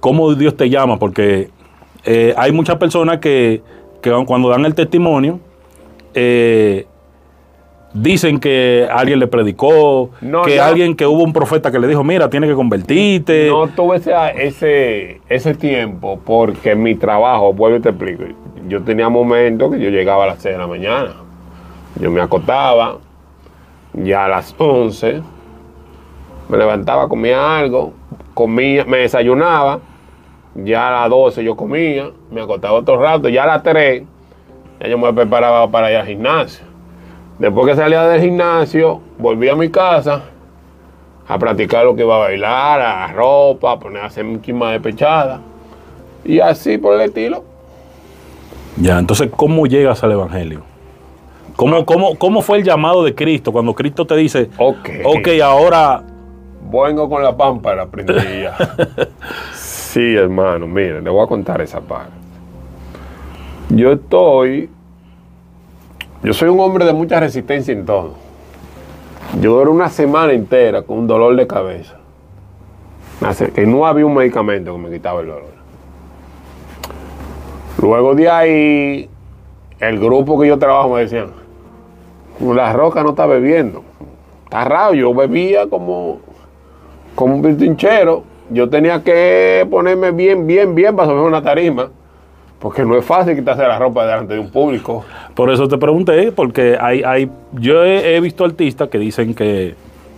cómo 0.00 0.34
Dios 0.34 0.56
te 0.56 0.70
llama? 0.70 0.98
Porque 0.98 1.50
eh, 2.02 2.32
hay 2.38 2.52
muchas 2.52 2.76
personas 2.76 3.18
que, 3.18 3.60
que 4.00 4.10
cuando 4.26 4.48
dan 4.48 4.64
el 4.64 4.74
testimonio, 4.74 5.40
eh, 6.14 6.86
dicen 7.92 8.40
que 8.40 8.88
alguien 8.90 9.18
le 9.18 9.26
predicó, 9.26 10.08
No, 10.22 10.40
que 10.40 10.58
alguien, 10.58 10.96
que 10.96 11.06
hubo 11.06 11.22
un 11.22 11.34
profeta 11.34 11.70
que 11.70 11.78
le 11.78 11.86
dijo, 11.86 12.02
mira, 12.02 12.30
tiene 12.30 12.46
que 12.46 12.54
convertirte. 12.54 13.48
No 13.48 13.68
tuve 13.68 13.98
ese, 13.98 14.14
ese, 14.38 15.20
ese 15.28 15.54
tiempo 15.54 16.18
porque 16.24 16.74
mi 16.74 16.94
trabajo, 16.94 17.52
vuelvo 17.52 17.76
y 17.76 17.80
te 17.80 17.90
explico, 17.90 18.24
yo 18.68 18.82
tenía 18.84 19.10
momentos 19.10 19.70
que 19.70 19.80
yo 19.80 19.90
llegaba 19.90 20.24
a 20.24 20.28
las 20.28 20.38
6 20.40 20.54
de 20.54 20.58
la 20.58 20.66
mañana. 20.66 21.12
Yo 22.00 22.10
me 22.10 22.22
acostaba, 22.22 23.00
ya 23.92 24.24
a 24.24 24.28
las 24.28 24.54
11, 24.56 25.33
me 26.48 26.58
levantaba, 26.58 27.08
comía 27.08 27.58
algo, 27.58 27.92
comía, 28.34 28.84
me 28.84 28.98
desayunaba, 28.98 29.80
ya 30.54 30.88
a 30.88 31.00
las 31.02 31.10
12 31.10 31.44
yo 31.44 31.56
comía, 31.56 32.10
me 32.30 32.42
acostaba 32.42 32.74
otro 32.74 33.00
rato, 33.00 33.28
ya 33.28 33.44
a 33.44 33.46
las 33.46 33.62
3 33.62 34.02
ya 34.80 34.88
yo 34.88 34.98
me 34.98 35.12
preparaba 35.12 35.70
para 35.70 35.90
ir 35.90 35.96
al 35.96 36.06
gimnasio. 36.06 36.64
Después 37.38 37.66
que 37.66 37.76
salía 37.76 38.02
del 38.04 38.20
gimnasio, 38.20 39.00
volví 39.18 39.48
a 39.48 39.56
mi 39.56 39.68
casa, 39.70 40.22
a 41.26 41.38
practicar 41.38 41.84
lo 41.84 41.96
que 41.96 42.02
iba 42.02 42.14
a 42.16 42.18
bailar, 42.18 42.80
a 42.80 43.12
ropa, 43.12 43.72
a 43.72 43.78
poner 43.78 44.02
a 44.02 44.06
hacer 44.06 44.24
un 44.24 44.40
chisma 44.40 44.72
de 44.72 44.80
pechada. 44.80 45.40
Y 46.24 46.40
así 46.40 46.78
por 46.78 46.94
el 46.94 47.00
estilo. 47.02 47.44
Ya, 48.76 48.98
entonces, 48.98 49.30
¿cómo 49.34 49.66
llegas 49.66 50.02
al 50.04 50.12
Evangelio? 50.12 50.62
¿Cómo, 51.56 51.84
cómo, 51.84 52.16
¿Cómo 52.16 52.42
fue 52.42 52.58
el 52.58 52.64
llamado 52.64 53.04
de 53.04 53.14
Cristo 53.14 53.52
cuando 53.52 53.74
Cristo 53.74 54.04
te 54.06 54.16
dice, 54.16 54.50
Ok. 54.58 54.88
ok, 55.04 55.28
ahora 55.42 56.02
Vengo 56.70 57.08
con 57.08 57.22
la 57.22 57.36
pámpara 57.36 57.86
prendida. 57.86 58.56
sí, 59.54 60.16
hermano, 60.16 60.66
mire, 60.66 61.00
le 61.00 61.10
voy 61.10 61.24
a 61.24 61.28
contar 61.28 61.60
esa 61.60 61.80
parte. 61.80 62.12
Yo 63.68 63.92
estoy. 63.92 64.70
Yo 66.22 66.32
soy 66.32 66.48
un 66.48 66.60
hombre 66.60 66.84
de 66.84 66.92
mucha 66.92 67.20
resistencia 67.20 67.72
en 67.72 67.84
todo. 67.84 68.14
Yo 69.40 69.58
duré 69.58 69.70
una 69.70 69.88
semana 69.88 70.32
entera 70.32 70.82
con 70.82 70.98
un 70.98 71.06
dolor 71.06 71.36
de 71.36 71.46
cabeza. 71.46 71.96
Que 73.54 73.66
no 73.66 73.86
había 73.86 74.04
un 74.04 74.14
medicamento 74.14 74.72
que 74.72 74.78
me 74.78 74.90
quitaba 74.90 75.20
el 75.20 75.28
dolor. 75.28 75.54
Luego 77.80 78.14
de 78.14 78.28
ahí, 78.28 79.10
el 79.80 79.98
grupo 79.98 80.38
que 80.38 80.48
yo 80.48 80.58
trabajo 80.58 80.94
me 80.94 81.00
decían, 81.00 81.32
la 82.40 82.72
roca 82.72 83.02
no 83.02 83.10
está 83.10 83.26
bebiendo. 83.26 83.82
Está 84.44 84.64
raro, 84.64 84.94
yo 84.94 85.14
bebía 85.14 85.66
como, 85.68 86.20
como 87.14 87.34
un 87.36 87.42
pintinchero. 87.42 88.22
Yo 88.50 88.68
tenía 88.68 89.02
que 89.02 89.66
ponerme 89.70 90.10
bien, 90.12 90.46
bien, 90.46 90.74
bien 90.74 90.94
para 90.94 91.08
subir 91.08 91.22
una 91.22 91.42
tarima. 91.42 91.88
Porque 92.58 92.82
no 92.84 92.96
es 92.96 93.04
fácil 93.04 93.34
quitarse 93.36 93.62
la 93.62 93.78
ropa 93.78 94.06
delante 94.06 94.34
de 94.34 94.40
un 94.40 94.50
público. 94.50 95.04
Por 95.34 95.50
eso 95.50 95.68
te 95.68 95.76
pregunté, 95.76 96.32
porque 96.32 96.78
hay, 96.80 97.02
hay, 97.02 97.30
yo 97.52 97.84
he, 97.84 98.16
he 98.16 98.20
visto 98.20 98.44
artistas 98.44 98.88
que 98.88 98.98
dicen 98.98 99.34
que 99.34 99.74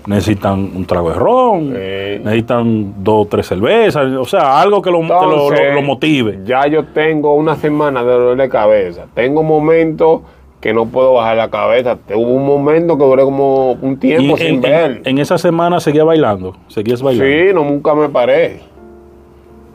necesitan 0.07 0.71
un 0.77 0.87
trago 0.87 1.11
de 1.11 1.17
ron, 1.17 1.65
Sí. 1.71 2.23
necesitan 2.25 2.95
dos 3.03 3.27
o 3.27 3.29
tres 3.29 3.47
cervezas, 3.49 4.07
o 4.13 4.25
sea, 4.25 4.61
algo 4.61 4.81
que 4.81 4.93
lo, 4.93 5.01
que 5.01 5.07
lo- 5.09 5.51
lo 5.75 5.83
motive. 5.83 6.39
Ya 6.45 6.67
yo 6.69 6.85
tengo 6.85 7.35
una 7.35 7.57
semana 7.57 8.05
de 8.05 8.13
dolor 8.13 8.37
de 8.37 8.49
cabeza. 8.49 9.07
Tengo 9.15 9.43
momentos 9.43 10.21
que 10.67 10.75
no 10.75 10.87
puedo 10.87 11.13
bajar 11.13 11.37
la 11.37 11.49
cabeza. 11.49 11.97
Hubo 12.13 12.33
un 12.33 12.45
momento 12.45 12.99
que 12.99 13.05
duré 13.05 13.23
como 13.23 13.73
un 13.75 13.97
tiempo 14.01 14.37
sin 14.37 14.47
en, 14.57 14.61
ver. 14.61 14.91
en- 14.91 15.03
en 15.11 15.19
esa 15.19 15.39
semana 15.39 15.79
seguía 15.79 16.03
bailando, 16.03 16.57
seguías 16.67 17.01
bailando. 17.03 17.25
Sí, 17.33 17.55
no, 17.55 17.63
nunca 17.63 17.95
me 17.95 18.09
paré. 18.09 18.63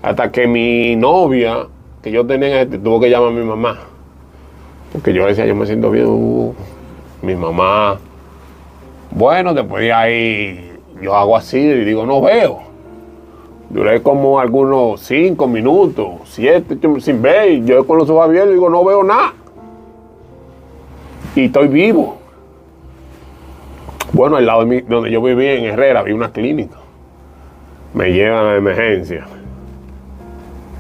Hasta 0.02 0.30
que 0.34 0.48
mi 0.48 0.98
novia, 0.98 1.60
que 2.04 2.12
yo 2.12 2.26
tenía, 2.26 2.70
tuvo 2.70 3.00
que 3.00 3.10
llamar 3.10 3.30
a 3.30 3.32
mi 3.32 3.46
mamá. 3.46 3.78
Porque 4.92 5.14
yo 5.14 5.26
decía, 5.28 5.46
yo 5.46 5.56
me 5.56 5.66
siento 5.66 5.92
bien. 5.92 6.08
uh, 6.10 6.54
mi 7.22 7.36
mamá. 7.36 7.98
Bueno, 9.12 9.54
después 9.54 9.84
de 9.84 9.94
ahí, 9.94 10.74
yo 11.02 11.16
hago 11.16 11.38
así 11.38 11.58
y 11.58 11.86
digo, 11.86 12.06
no 12.06 12.20
veo. 12.22 12.60
Duré 13.70 14.02
como 14.02 14.42
algunos 14.42 15.00
cinco 15.00 15.48
minutos, 15.48 16.08
siete, 16.26 16.78
sin 17.00 17.22
ver. 17.22 17.50
y 17.50 17.64
Yo 17.64 17.88
con 17.88 17.98
los 17.98 18.10
ojos 18.10 18.26
abiertos 18.26 18.52
digo, 18.52 18.70
no 18.70 18.84
veo 18.84 19.06
nada. 19.06 19.36
Y 21.36 21.46
estoy 21.46 21.68
vivo. 21.68 22.20
Bueno, 24.14 24.36
al 24.36 24.46
lado 24.46 24.66
de 24.66 24.82
donde 24.82 25.12
yo 25.12 25.22
vivía 25.22 25.54
en 25.54 25.66
Herrera, 25.66 26.02
había 26.02 26.16
una 26.16 26.32
clínica 26.32 26.78
me 27.94 28.12
llevan 28.12 28.46
a 28.46 28.56
emergencia. 28.56 29.26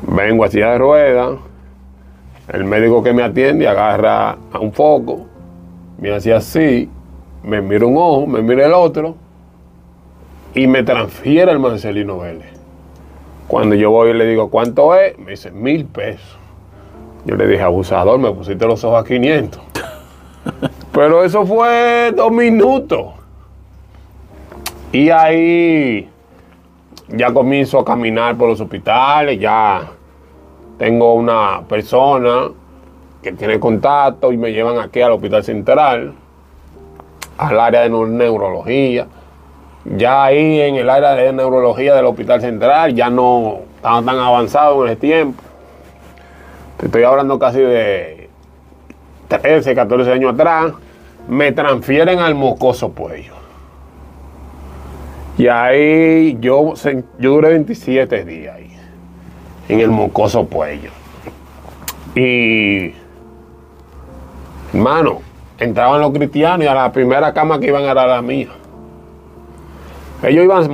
Vengo 0.07 0.43
a 0.43 0.49
silla 0.49 0.71
de 0.71 0.77
ruedas, 0.77 1.39
el 2.47 2.63
médico 2.63 3.03
que 3.03 3.13
me 3.13 3.23
atiende 3.23 3.67
agarra 3.67 4.37
a 4.51 4.59
un 4.59 4.71
foco, 4.71 5.25
me 5.99 6.11
hace 6.11 6.33
así, 6.33 6.89
me 7.43 7.61
mira 7.61 7.85
un 7.85 7.97
ojo, 7.97 8.27
me 8.27 8.41
mira 8.41 8.65
el 8.65 8.73
otro 8.73 9.15
y 10.53 10.67
me 10.67 10.83
transfiere 10.83 11.51
el 11.51 11.59
Marcelino 11.59 12.19
Vélez. 12.19 12.51
Cuando 13.47 13.75
yo 13.75 13.91
voy 13.91 14.11
y 14.11 14.13
le 14.13 14.25
digo, 14.25 14.49
¿cuánto 14.49 14.95
es? 14.95 15.17
Me 15.19 15.31
dice, 15.31 15.51
mil 15.51 15.85
pesos. 15.85 16.37
Yo 17.25 17.35
le 17.35 17.47
dije, 17.47 17.61
abusador, 17.61 18.17
me 18.17 18.31
pusiste 18.31 18.65
los 18.65 18.83
ojos 18.83 19.03
a 19.03 19.07
500. 19.07 19.70
Pero 20.93 21.23
eso 21.23 21.45
fue 21.45 22.11
dos 22.15 22.31
minutos. 22.31 23.07
Y 24.91 25.09
ahí 25.09 26.09
ya 27.07 27.33
comienzo 27.33 27.79
a 27.79 27.85
caminar 27.85 28.35
por 28.35 28.49
los 28.49 28.59
hospitales, 28.59 29.39
ya 29.39 29.83
tengo 30.77 31.13
una 31.13 31.61
persona 31.67 32.49
que 33.21 33.31
tiene 33.31 33.59
contacto 33.59 34.31
y 34.33 34.37
me 34.37 34.51
llevan 34.51 34.79
aquí 34.79 35.01
al 35.01 35.11
hospital 35.11 35.43
central, 35.43 36.13
al 37.37 37.59
área 37.59 37.81
de 37.81 37.91
neu- 37.91 38.09
neurología. 38.09 39.07
Ya 39.85 40.25
ahí 40.25 40.59
en 40.59 40.75
el 40.75 40.89
área 40.89 41.13
de 41.13 41.31
neurología 41.31 41.95
del 41.95 42.05
hospital 42.05 42.41
central 42.41 42.93
ya 42.93 43.09
no 43.09 43.59
estaba 43.75 44.01
tan 44.03 44.19
avanzado 44.19 44.85
en 44.85 44.91
ese 44.91 44.99
tiempo. 44.99 45.41
Te 46.77 46.87
estoy 46.87 47.03
hablando 47.03 47.39
casi 47.39 47.59
de 47.59 48.20
13, 49.39 49.75
14 49.75 50.11
años 50.11 50.33
atrás. 50.33 50.73
Me 51.27 51.51
transfieren 51.51 52.19
al 52.19 52.35
mocoso 52.35 52.91
puello. 52.91 53.33
Y 55.37 55.47
ahí 55.47 56.37
yo, 56.39 56.73
yo 57.19 57.31
duré 57.31 57.49
27 57.49 58.25
días 58.25 58.55
ahí, 58.55 58.71
en 59.69 59.79
el 59.79 59.89
mocoso 59.89 60.45
puello. 60.45 60.91
Y, 62.15 62.93
hermano, 64.73 65.21
entraban 65.57 66.01
los 66.01 66.11
cristianos 66.11 66.65
y 66.65 66.67
a 66.67 66.73
la 66.73 66.91
primera 66.91 67.33
cama 67.33 67.59
que 67.59 67.67
iban 67.67 67.83
era 67.83 68.05
la 68.05 68.21
mía. 68.21 68.49
Ellos 70.23 70.43
iban 70.43 70.69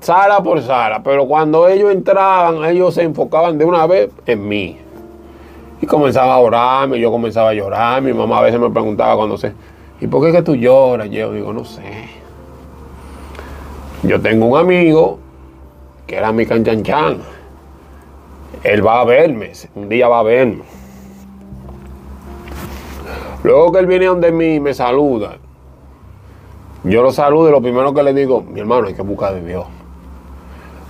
sala 0.00 0.42
por 0.42 0.60
sala, 0.62 1.02
pero 1.04 1.26
cuando 1.26 1.68
ellos 1.68 1.92
entraban, 1.92 2.64
ellos 2.64 2.94
se 2.94 3.02
enfocaban 3.02 3.56
de 3.58 3.64
una 3.64 3.86
vez 3.86 4.10
en 4.26 4.48
mí. 4.48 4.78
Y 5.82 5.86
comenzaba 5.86 6.34
a 6.34 6.38
orarme, 6.38 6.98
yo 6.98 7.10
comenzaba 7.10 7.50
a 7.50 7.54
llorar. 7.54 8.00
Mi 8.00 8.14
mamá 8.14 8.38
a 8.38 8.42
veces 8.42 8.58
me 8.58 8.70
preguntaba 8.70 9.16
cuando 9.16 9.36
sé, 9.36 9.52
¿y 10.00 10.06
por 10.06 10.24
qué 10.24 10.32
que 10.32 10.42
tú 10.42 10.54
lloras? 10.54 11.10
Yo 11.10 11.32
digo, 11.32 11.52
no 11.52 11.64
sé. 11.64 11.82
Yo 14.04 14.20
tengo 14.20 14.46
un 14.46 14.58
amigo 14.58 15.18
que 16.06 16.16
era 16.16 16.32
mi 16.32 16.46
canchanchan. 16.46 17.18
Él 18.62 18.86
va 18.86 19.00
a 19.00 19.04
verme, 19.04 19.52
un 19.74 19.88
día 19.88 20.06
va 20.06 20.20
a 20.20 20.22
verme. 20.22 20.62
Luego 23.42 23.72
que 23.72 23.80
él 23.80 23.86
viene 23.86 24.06
donde 24.06 24.30
mí 24.30 24.60
me 24.60 24.72
saluda, 24.72 25.38
yo 26.84 27.02
lo 27.02 27.10
saludo 27.10 27.48
y 27.48 27.50
lo 27.50 27.60
primero 27.60 27.92
que 27.92 28.04
le 28.04 28.14
digo, 28.14 28.40
mi 28.42 28.60
hermano, 28.60 28.86
hay 28.86 28.94
que 28.94 29.02
buscar 29.02 29.34
de 29.34 29.44
Dios. 29.44 29.66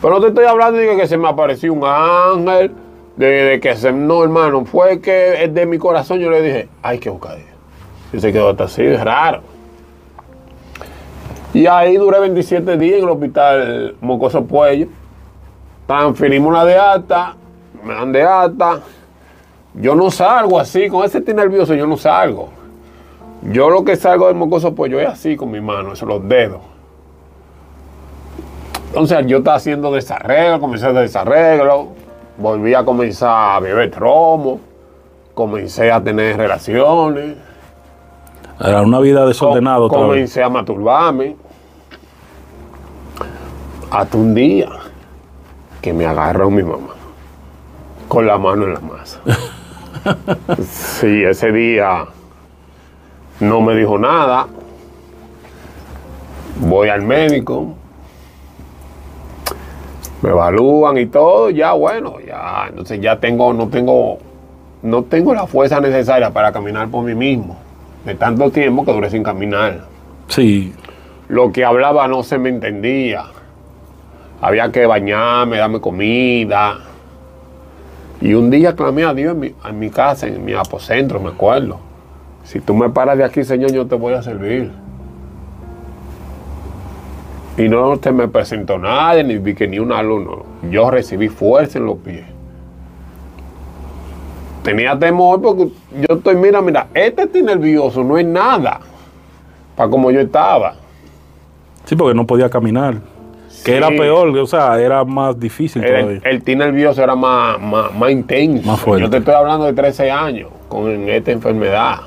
Pero 0.02 0.14
no 0.14 0.20
te 0.20 0.28
estoy 0.28 0.44
hablando 0.44 0.78
de 0.78 0.96
que 0.96 1.06
se 1.06 1.16
me 1.16 1.28
apareció 1.28 1.72
un 1.72 1.84
ángel, 1.84 2.72
de, 3.16 3.58
que 3.62 3.76
se. 3.76 3.92
No, 3.92 4.22
hermano, 4.22 4.64
fue 4.64 5.00
que 5.00 5.48
de 5.48 5.66
mi 5.66 5.78
corazón 5.78 6.18
yo 6.18 6.30
le 6.30 6.42
dije, 6.42 6.68
hay 6.82 6.98
que 6.98 7.10
buscar 7.10 7.36
a. 7.36 8.16
Y 8.16 8.20
se 8.20 8.32
quedó 8.32 8.50
hasta 8.50 8.64
así, 8.64 8.82
es 8.82 9.02
raro. 9.02 9.42
Y 11.54 11.66
ahí 11.66 11.96
duré 11.96 12.20
27 12.20 12.76
días 12.78 12.98
en 12.98 13.04
el 13.04 13.10
hospital 13.10 13.96
Mocoso 14.00 14.44
Puello. 14.44 14.86
Transferimos 15.86 16.48
una 16.48 16.64
de 16.64 16.76
alta, 16.76 17.36
me 17.82 17.94
dan 17.94 18.12
de 18.12 18.22
alta. 18.22 18.80
Yo 19.74 19.94
no 19.94 20.10
salgo 20.10 20.58
así, 20.58 20.88
con 20.88 21.04
ese 21.04 21.20
tío 21.20 21.34
nervioso 21.34 21.74
yo 21.74 21.86
no 21.86 21.96
salgo. 21.96 22.50
Yo 23.50 23.70
lo 23.70 23.84
que 23.84 23.96
salgo 23.96 24.28
del 24.28 24.36
mocoso 24.36 24.74
Puello 24.74 25.00
es 25.00 25.08
así 25.08 25.36
con 25.36 25.50
mi 25.50 25.60
mano, 25.60 25.92
esos 25.92 26.08
los 26.08 26.26
dedos. 26.28 26.60
Entonces 28.88 29.26
yo 29.26 29.38
estaba 29.38 29.56
haciendo 29.56 29.90
desarreglo, 29.92 30.60
comencé 30.60 30.86
a 30.86 30.92
desarreglo, 30.92 31.88
volví 32.36 32.74
a 32.74 32.84
comenzar 32.84 33.56
a 33.56 33.60
beber 33.60 33.92
romo, 33.92 34.60
comencé 35.34 35.90
a 35.90 36.02
tener 36.02 36.36
relaciones. 36.36 37.36
Era 38.60 38.82
una 38.82 39.00
vida 39.00 39.26
desordenada. 39.26 39.88
Co 39.88 39.88
comencé 39.88 40.42
a 40.42 40.48
masturbarme. 40.48 41.36
Hasta 43.90 44.16
un 44.16 44.34
día 44.34 44.68
que 45.80 45.92
me 45.92 46.06
agarró 46.06 46.50
mi 46.50 46.62
mamá 46.62 46.94
con 48.08 48.26
la 48.26 48.38
mano 48.38 48.64
en 48.64 48.74
la 48.74 48.80
masa. 48.80 49.20
sí, 50.68 51.24
ese 51.24 51.50
día 51.52 52.06
no 53.40 53.60
me 53.60 53.74
dijo 53.74 53.98
nada. 53.98 54.46
Voy 56.56 56.88
al 56.88 57.02
médico, 57.02 57.74
me 60.22 60.30
evalúan 60.30 60.98
y 60.98 61.06
todo, 61.06 61.50
ya 61.50 61.72
bueno, 61.72 62.18
ya, 62.20 62.66
entonces 62.68 63.00
ya 63.00 63.18
tengo, 63.18 63.52
no 63.52 63.68
tengo, 63.68 64.18
no 64.82 65.02
tengo 65.02 65.34
la 65.34 65.46
fuerza 65.46 65.80
necesaria 65.80 66.30
para 66.30 66.52
caminar 66.52 66.88
por 66.88 67.04
mí 67.04 67.14
mismo, 67.14 67.58
de 68.04 68.14
tanto 68.14 68.50
tiempo 68.50 68.84
que 68.84 68.92
duré 68.92 69.10
sin 69.10 69.22
caminar. 69.22 69.80
Sí. 70.28 70.72
Lo 71.28 71.50
que 71.50 71.64
hablaba 71.64 72.06
no 72.08 72.22
se 72.22 72.38
me 72.38 72.50
entendía. 72.50 73.24
Había 74.40 74.70
que 74.70 74.86
bañarme, 74.86 75.58
darme 75.58 75.80
comida. 75.80 76.78
Y 78.20 78.34
un 78.34 78.50
día 78.50 78.74
clamé 78.74 79.04
a 79.04 79.14
Dios 79.14 79.32
en 79.32 79.40
mi, 79.40 79.54
en 79.64 79.78
mi 79.78 79.90
casa, 79.90 80.26
en 80.26 80.44
mi 80.44 80.52
apocentro, 80.52 81.20
me 81.20 81.30
acuerdo. 81.30 81.78
Si 82.44 82.60
tú 82.60 82.74
me 82.74 82.90
paras 82.90 83.18
de 83.18 83.24
aquí, 83.24 83.44
Señor, 83.44 83.72
yo 83.72 83.86
te 83.86 83.94
voy 83.94 84.14
a 84.14 84.22
servir. 84.22 84.70
Y 87.58 87.68
no 87.68 87.98
te 87.98 88.12
me 88.12 88.28
presentó 88.28 88.78
nadie, 88.78 89.24
ni 89.24 89.38
vi 89.38 89.54
que 89.54 89.68
ni 89.68 89.78
un 89.78 89.92
alumno. 89.92 90.44
Yo 90.70 90.90
recibí 90.90 91.28
fuerza 91.28 91.78
en 91.78 91.86
los 91.86 91.98
pies. 91.98 92.24
Tenía 94.62 94.98
temor 94.98 95.42
porque 95.42 95.68
yo 96.00 96.16
estoy, 96.16 96.36
mira, 96.36 96.62
mira, 96.62 96.86
este 96.94 97.22
estoy 97.22 97.42
nervioso, 97.42 98.02
no 98.04 98.16
es 98.16 98.24
nada. 98.24 98.80
Para 99.76 99.90
como 99.90 100.10
yo 100.10 100.20
estaba. 100.20 100.76
Sí, 101.84 101.96
porque 101.96 102.14
no 102.14 102.26
podía 102.26 102.48
caminar. 102.48 102.96
Que 103.64 103.76
era 103.76 103.88
peor, 103.88 104.28
o 104.28 104.46
sea, 104.46 104.80
era 104.80 105.04
más 105.04 105.38
difícil 105.38 105.84
el, 105.84 105.88
todavía. 105.88 106.20
El, 106.24 106.42
el 106.44 106.58
nervioso 106.58 107.02
era 107.02 107.14
más, 107.14 107.60
más, 107.60 107.94
más 107.94 108.10
intenso. 108.10 108.66
Más 108.66 108.80
fuerte. 108.80 109.04
Yo 109.04 109.10
te 109.10 109.18
estoy 109.18 109.34
hablando 109.34 109.66
de 109.66 109.72
13 109.72 110.10
años 110.10 110.48
con 110.68 110.90
esta 111.08 111.30
enfermedad. 111.32 112.00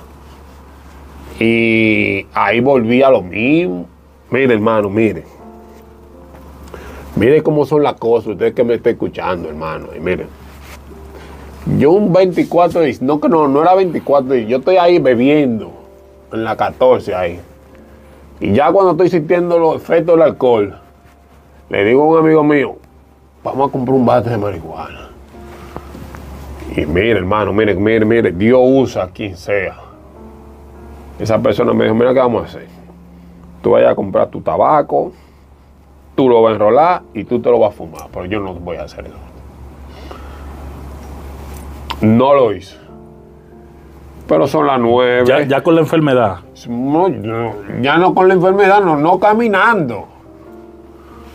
Y 1.39 2.25
ahí 2.33 2.59
volví 2.61 3.03
a 3.03 3.09
lo 3.09 3.21
mismo. 3.21 3.87
Mire, 4.31 4.53
hermano, 4.53 4.89
mire. 4.89 5.34
Mire 7.15 7.41
cómo 7.43 7.65
son 7.65 7.83
las 7.83 7.93
cosas, 7.93 8.29
usted 8.29 8.53
que 8.53 8.63
me 8.63 8.73
está 8.73 8.89
escuchando, 8.89 9.47
hermano. 9.47 9.87
Y 9.95 9.99
miren, 9.99 10.27
yo 11.77 11.91
un 11.91 12.11
24 12.11 12.81
de, 12.81 12.97
no 13.01 13.21
que 13.21 13.29
no, 13.29 13.47
no 13.47 13.61
era 13.61 13.73
24 13.73 14.29
de, 14.29 14.45
yo 14.45 14.57
estoy 14.57 14.77
ahí 14.77 14.99
bebiendo, 14.99 15.71
en 16.33 16.43
la 16.43 16.57
14 16.57 17.15
ahí. 17.15 17.39
Y 18.41 18.51
ya 18.51 18.69
cuando 18.71 18.91
estoy 18.91 19.09
sintiendo 19.09 19.57
los 19.57 19.77
efectos 19.77 20.15
del 20.15 20.23
alcohol, 20.23 20.77
le 21.69 21.85
digo 21.85 22.03
a 22.03 22.05
un 22.05 22.25
amigo 22.25 22.43
mío, 22.43 22.75
vamos 23.43 23.69
a 23.69 23.71
comprar 23.71 23.95
un 23.95 24.05
bate 24.05 24.29
de 24.29 24.37
marihuana. 24.37 25.09
Y 26.75 26.85
mire, 26.85 27.11
hermano, 27.11 27.53
mire, 27.53 27.75
mire, 27.75 28.03
mire, 28.03 28.31
Dios 28.33 28.59
usa 28.61 29.07
quien 29.07 29.37
sea. 29.37 29.77
Esa 31.17 31.39
persona 31.39 31.73
me 31.73 31.85
dijo, 31.85 31.95
mira, 31.95 32.13
¿qué 32.13 32.19
vamos 32.19 32.43
a 32.43 32.45
hacer? 32.47 32.67
Tú 33.61 33.71
vayas 33.71 33.91
a 33.91 33.95
comprar 33.95 34.27
tu 34.27 34.41
tabaco, 34.41 35.13
tú 36.15 36.29
lo 36.29 36.41
vas 36.41 36.51
a 36.51 36.53
enrolar 36.55 37.01
y 37.13 37.23
tú 37.25 37.39
te 37.39 37.49
lo 37.49 37.59
vas 37.59 37.73
a 37.73 37.77
fumar, 37.77 38.07
pero 38.11 38.25
yo 38.25 38.39
no 38.39 38.53
voy 38.53 38.77
a 38.77 38.83
hacer 38.83 39.05
eso. 39.05 39.15
No 42.01 42.33
lo 42.33 42.53
hice. 42.53 42.77
Pero 44.27 44.47
son 44.47 44.65
las 44.65 44.79
nueve. 44.79 45.23
Ya, 45.27 45.43
ya 45.43 45.61
con 45.61 45.75
la 45.75 45.81
enfermedad. 45.81 46.39
No, 46.67 47.09
no, 47.09 47.53
ya 47.81 47.97
no 47.97 48.15
con 48.15 48.27
la 48.27 48.33
enfermedad, 48.33 48.81
no, 48.81 48.97
no 48.97 49.19
caminando. 49.19 50.07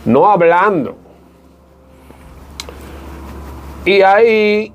No 0.05 0.29
hablando. 0.29 0.95
Y 3.85 4.01
ahí, 4.01 4.73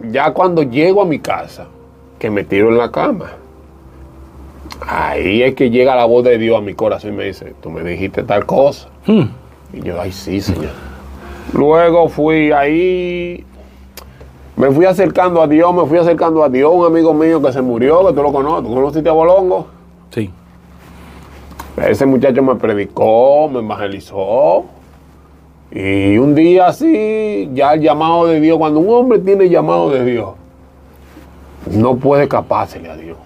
ya 0.00 0.32
cuando 0.32 0.62
llego 0.62 1.02
a 1.02 1.04
mi 1.04 1.18
casa, 1.18 1.66
que 2.18 2.30
me 2.30 2.44
tiro 2.44 2.68
en 2.68 2.78
la 2.78 2.90
cama, 2.90 3.32
ahí 4.86 5.42
es 5.42 5.54
que 5.54 5.70
llega 5.70 5.94
la 5.94 6.04
voz 6.04 6.24
de 6.24 6.38
Dios 6.38 6.56
a 6.56 6.60
mi 6.60 6.74
corazón 6.74 7.14
y 7.14 7.16
me 7.16 7.24
dice, 7.24 7.54
tú 7.60 7.70
me 7.70 7.82
dijiste 7.82 8.22
tal 8.22 8.46
cosa. 8.46 8.88
Hmm. 9.06 9.24
Y 9.72 9.80
yo, 9.82 10.00
ay, 10.00 10.12
sí, 10.12 10.40
señor. 10.40 10.72
Luego 11.52 12.08
fui 12.08 12.52
ahí, 12.52 13.44
me 14.56 14.70
fui 14.70 14.84
acercando 14.84 15.42
a 15.42 15.46
Dios, 15.46 15.72
me 15.74 15.84
fui 15.86 15.98
acercando 15.98 16.42
a 16.42 16.48
Dios, 16.48 16.72
un 16.74 16.86
amigo 16.86 17.14
mío 17.14 17.40
que 17.40 17.52
se 17.52 17.62
murió, 17.62 18.06
que 18.06 18.14
tú 18.14 18.22
lo 18.22 18.32
conoces, 18.32 18.66
¿tú 18.66 18.74
conociste 18.74 19.08
a 19.08 19.12
Bolongo? 19.12 19.66
Sí. 20.10 20.30
Ese 21.76 22.06
muchacho 22.06 22.42
me 22.42 22.54
predicó, 22.56 23.48
me 23.48 23.60
evangelizó. 23.60 24.64
Y 25.70 26.16
un 26.16 26.34
día 26.34 26.68
así, 26.68 27.50
ya 27.52 27.74
el 27.74 27.80
llamado 27.80 28.26
de 28.26 28.40
Dios, 28.40 28.56
cuando 28.58 28.80
un 28.80 28.88
hombre 28.88 29.18
tiene 29.18 29.48
llamado 29.48 29.90
de 29.90 30.04
Dios, 30.04 30.30
no 31.70 31.96
puede 31.96 32.24
escapársele 32.24 32.88
a 32.88 32.96
Dios. 32.96 33.18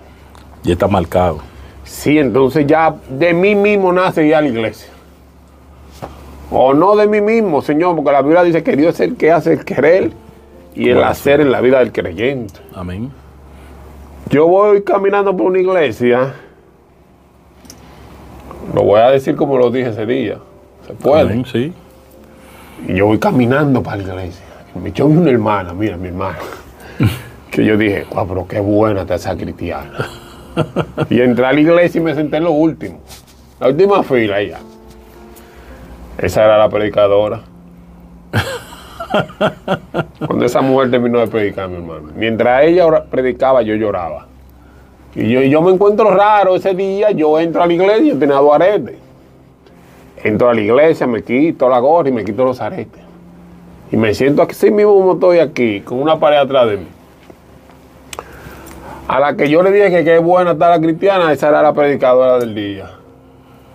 Ya 0.63 0.73
está 0.73 0.89
marcado. 0.89 1.39
Sí, 1.85 2.19
entonces 2.19 2.67
ya 2.67 2.95
de 3.09 3.33
mí 3.35 3.55
mismo 3.55 3.93
nace 3.93 4.29
ya 4.29 4.41
la 4.41 4.49
iglesia. 4.49 4.91
O 6.51 6.75
no 6.75 6.97
de 6.97 7.07
mí 7.07 7.21
mismo, 7.21 7.63
Señor, 7.63 7.95
porque 7.95 8.11
la 8.11 8.23
Biblia 8.23 8.43
dice 8.43 8.63
que 8.63 8.77
Dios 8.77 8.95
es 8.95 9.01
el 9.01 9.17
que 9.17 9.31
hace 9.31 9.53
el 9.53 9.65
querer 9.65 10.11
y 10.75 10.91
el 10.91 11.03
hacer 11.03 11.41
en 11.41 11.53
la 11.53 11.61
vida 11.61 11.79
del 11.79 11.93
creyente. 11.93 12.61
Amén. 12.75 13.11
Yo 14.31 14.47
voy 14.47 14.83
caminando 14.83 15.37
por 15.37 15.47
una 15.47 15.59
iglesia, 15.59 16.35
lo 18.75 18.83
voy 18.83 19.01
a 19.01 19.11
decir 19.11 19.37
como 19.37 19.59
lo 19.59 19.71
dije 19.71 19.91
ese 19.91 20.07
día, 20.07 20.39
se 20.87 20.95
puede. 20.95 21.23
Amén, 21.23 21.45
sí. 21.45 21.73
Y 22.89 22.95
yo 22.95 23.07
voy 23.07 23.19
caminando 23.19 23.83
para 23.83 23.99
la 23.99 24.03
iglesia. 24.03 24.45
Me 24.81 24.91
echó 24.91 25.07
una 25.07 25.31
hermana, 25.31 25.73
mira, 25.73 25.97
mi 25.97 26.09
hermana. 26.09 26.39
que 27.51 27.65
yo 27.65 27.77
dije, 27.77 28.07
guau, 28.11 28.27
pero 28.27 28.47
qué 28.47 28.61
buena 28.61 29.03
está 29.03 29.17
esa 29.17 29.37
cristiana. 29.37 30.09
y 31.11 31.21
entré 31.21 31.47
a 31.47 31.53
la 31.53 31.61
iglesia 31.61 32.01
y 32.01 32.05
me 32.05 32.15
senté 32.15 32.37
en 32.39 32.45
lo 32.45 32.53
último. 32.53 33.01
La 33.59 33.69
última 33.69 34.03
fila 34.03 34.41
ella. 34.41 34.59
Esa 36.19 36.45
era 36.45 36.59
la 36.59 36.69
predicadora. 36.69 37.43
Cuando 40.27 40.45
esa 40.45 40.61
mujer 40.61 40.91
terminó 40.91 41.19
de 41.19 41.27
predicar, 41.27 41.69
mi 41.69 41.77
hermano. 41.77 42.11
Mientras 42.15 42.65
ella 42.65 43.05
predicaba, 43.11 43.63
yo 43.63 43.75
lloraba. 43.75 44.27
Y 45.15 45.31
yo, 45.31 45.41
yo 45.43 45.63
me 45.63 45.73
encuentro 45.73 46.11
raro 46.11 46.57
ese 46.57 46.75
día. 46.75 47.11
Yo 47.11 47.39
entro 47.39 47.63
a 47.63 47.67
la 47.67 47.73
iglesia 47.73 48.13
y 48.13 48.17
tenía 48.17 48.37
dos 48.37 48.55
aretes. 48.55 48.97
Entro 50.23 50.51
a 50.51 50.55
la 50.55 50.61
iglesia, 50.61 51.07
me 51.07 51.23
quito 51.23 51.69
la 51.69 51.79
gorra 51.79 52.11
y 52.11 52.13
me 52.13 52.25
quito 52.25 52.45
los 52.45 52.61
aretes. 52.61 53.03
Y 53.91 53.97
me 53.97 54.15
siento 54.15 54.43
así 54.43 54.71
mismo 54.71 54.95
como 54.95 55.15
estoy 55.15 55.39
aquí, 55.39 55.81
con 55.81 56.01
una 56.01 56.21
pared 56.21 56.37
atrás 56.39 56.69
de 56.69 56.77
mí. 56.77 56.87
A 59.09 59.19
la 59.19 59.35
que 59.37 59.49
yo 59.49 59.63
le 59.63 59.73
dije 59.73 59.91
que 59.91 60.05
qué 60.05 60.19
buena 60.19 60.53
está 60.53 60.71
la 60.71 60.81
cristiana, 60.81 61.33
esa 61.33 61.49
era 61.49 61.63
la 61.63 61.73
predicadora 61.73 62.39
del 62.39 62.55
día. 62.55 62.91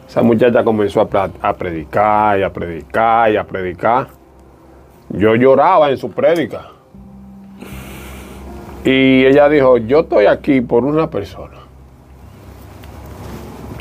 Esa 0.08 0.22
muchacha 0.22 0.64
comenzó 0.64 1.02
a, 1.02 1.54
predicar 1.54 2.40
y 2.40 2.44
a 2.44 2.52
predicar 2.54 3.32
y 3.32 3.38
a 3.38 3.44
predicar. 3.44 4.08
Yo 5.10 5.36
lloraba 5.36 5.90
en 5.90 5.98
su 5.98 6.12
prédica. 6.12 6.68
Y 8.84 9.26
ella 9.26 9.50
dijo, 9.50 9.78
yo 9.78 10.02
estoy 10.02 10.28
aquí 10.28 10.62
por 10.62 10.86
una 10.86 11.10
persona. 11.10 11.56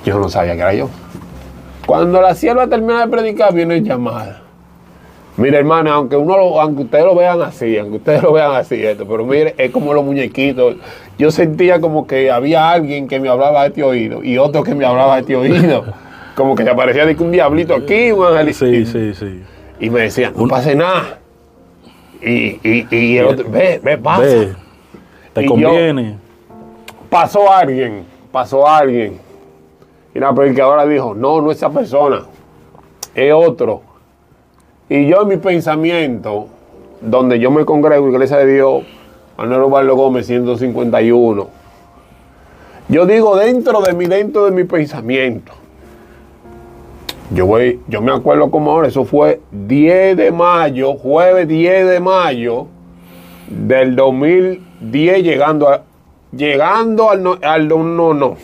Yo 0.04 0.18
no 0.18 0.28
sabía 0.28 0.54
que 0.54 0.60
era 0.60 0.74
yo. 0.74 0.88
Cuando 1.86 2.20
la 2.20 2.34
sierva 2.34 2.66
termina 2.66 3.00
de 3.04 3.08
predicar, 3.08 3.52
viene 3.52 3.82
llamada. 3.82 4.40
Mire, 5.36 5.58
hermano, 5.58 5.92
aunque 5.92 6.16
uno 6.16 6.36
lo- 6.38 6.60
aunque 6.60 6.84
ustedes 6.84 7.04
lo 7.04 7.14
vean 7.14 7.42
así, 7.42 7.76
aunque 7.76 7.96
ustedes 7.96 8.22
lo 8.22 8.32
vean 8.32 8.52
así, 8.54 8.82
esto, 8.82 9.06
pero 9.06 9.26
mire, 9.26 9.54
es 9.58 9.70
como 9.72 9.92
los 9.92 10.04
muñequitos. 10.04 10.76
Yo 11.18 11.30
sentía 11.30 11.80
como 11.80 12.06
que 12.06 12.30
había 12.30 12.70
alguien 12.70 13.08
que 13.08 13.18
me 13.20 13.28
hablaba 13.28 13.62
de 13.62 13.68
este 13.68 13.82
oído 13.82 14.22
y 14.22 14.38
otro 14.38 14.62
que 14.62 14.74
me 14.74 14.86
hablaba 14.86 15.16
de 15.16 15.20
este 15.22 15.36
oído. 15.36 15.84
Como 16.34 16.54
que 16.54 16.64
se 16.64 16.70
aparecía 16.70 17.04
un 17.18 17.30
diablito 17.30 17.74
aquí, 17.74 18.10
un 18.12 18.26
angelito. 18.26 18.58
Sí, 18.58 18.86
sí, 18.86 19.14
sí. 19.14 19.42
Y 19.80 19.90
me 19.90 20.02
decían, 20.02 20.32
no 20.36 20.48
pase 20.48 20.74
nada. 20.74 21.18
Y, 22.20 22.58
y, 22.68 22.86
y 22.90 23.18
el 23.18 23.26
otro, 23.26 23.50
ve, 23.50 23.80
ve, 23.82 23.98
pasa. 23.98 24.22
Ve, 24.22 24.52
te 25.32 25.42
Y 25.42 25.44
yo- 25.44 25.50
conviene. 25.50 26.18
Pasó 27.10 27.52
alguien, 27.52 28.04
pasó 28.32 28.66
alguien. 28.68 29.18
Y 30.14 30.18
la 30.18 30.32
predicadora 30.34 30.86
dijo, 30.86 31.14
no, 31.14 31.40
no 31.40 31.50
es 31.50 31.58
esa 31.58 31.70
persona, 31.70 32.22
es 33.14 33.32
otro. 33.32 33.82
Y 34.88 35.06
yo 35.06 35.22
en 35.22 35.28
mi 35.28 35.36
pensamiento, 35.36 36.48
donde 37.00 37.38
yo 37.38 37.50
me 37.50 37.64
congrego, 37.64 38.08
Iglesia 38.08 38.38
de 38.38 38.52
Dios, 38.54 38.84
Manuel 39.36 39.62
Osvaldo 39.62 39.96
Gómez, 39.96 40.26
151. 40.26 41.48
Yo 42.88 43.06
digo 43.06 43.36
dentro 43.36 43.80
de 43.80 43.92
mí, 43.92 44.06
dentro 44.06 44.44
de 44.46 44.50
mi 44.50 44.64
pensamiento. 44.64 45.52
Yo 47.34 47.46
voy, 47.46 47.80
yo 47.88 48.00
me 48.00 48.12
acuerdo 48.12 48.48
como 48.48 48.70
ahora, 48.70 48.86
eso 48.86 49.04
fue 49.04 49.40
10 49.50 50.16
de 50.16 50.30
mayo, 50.30 50.94
jueves 50.94 51.48
10 51.48 51.88
de 51.88 51.98
mayo 51.98 52.68
del 53.48 53.96
2010 53.96 55.24
llegando 55.24 55.68
a, 55.68 55.82
llegando 56.30 57.10
al 57.10 57.22
no, 57.24 57.36
al 57.42 57.66
no, 57.66 57.82
no, 57.82 58.14
no. 58.14 58.36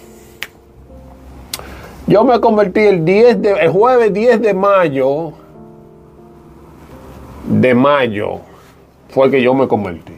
Yo 2.09 2.25
me 2.25 2.41
convertí 2.41 2.81
el 2.81 3.05
10 3.05 3.43
de, 3.43 3.53
el 3.53 3.69
jueves 3.71 4.13
10 4.13 4.43
de 4.43 4.55
mayo 4.55 5.35
de 7.49 7.75
mayo 7.75 8.41
fue 9.09 9.31
que 9.31 9.41
yo 9.41 9.55
me 9.55 9.69
convertí 9.69 10.15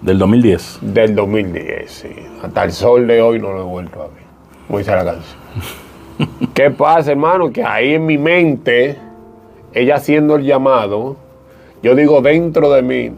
Del 0.00 0.18
2010. 0.18 0.78
del 0.80 1.14
2010, 1.14 1.90
sí. 1.90 2.08
Hasta 2.42 2.64
el 2.64 2.72
sol 2.72 3.06
de 3.06 3.22
hoy 3.22 3.38
no 3.38 3.52
lo 3.52 3.60
he 3.60 3.64
vuelto 3.64 4.02
a 4.02 4.06
ver. 4.06 4.24
Como 4.66 4.78
dice 4.80 4.90
la 4.90 5.04
canción. 5.04 5.38
¿Qué 6.54 6.70
pasa, 6.70 7.12
hermano? 7.12 7.52
Que 7.52 7.62
ahí 7.62 7.94
en 7.94 8.06
mi 8.06 8.18
mente, 8.18 8.96
ella 9.72 9.96
haciendo 9.96 10.36
el 10.36 10.44
llamado, 10.44 11.16
yo 11.82 11.94
digo 11.94 12.20
dentro 12.20 12.70
de 12.70 12.82
mí 12.82 13.12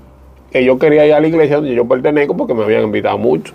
que 0.50 0.64
yo 0.64 0.78
quería 0.78 1.06
ir 1.06 1.14
a 1.14 1.20
la 1.20 1.26
iglesia 1.26 1.56
donde 1.56 1.74
yo 1.74 1.86
pertenezco 1.86 2.36
porque 2.36 2.54
me 2.54 2.64
habían 2.64 2.84
invitado 2.84 3.18
mucho. 3.18 3.52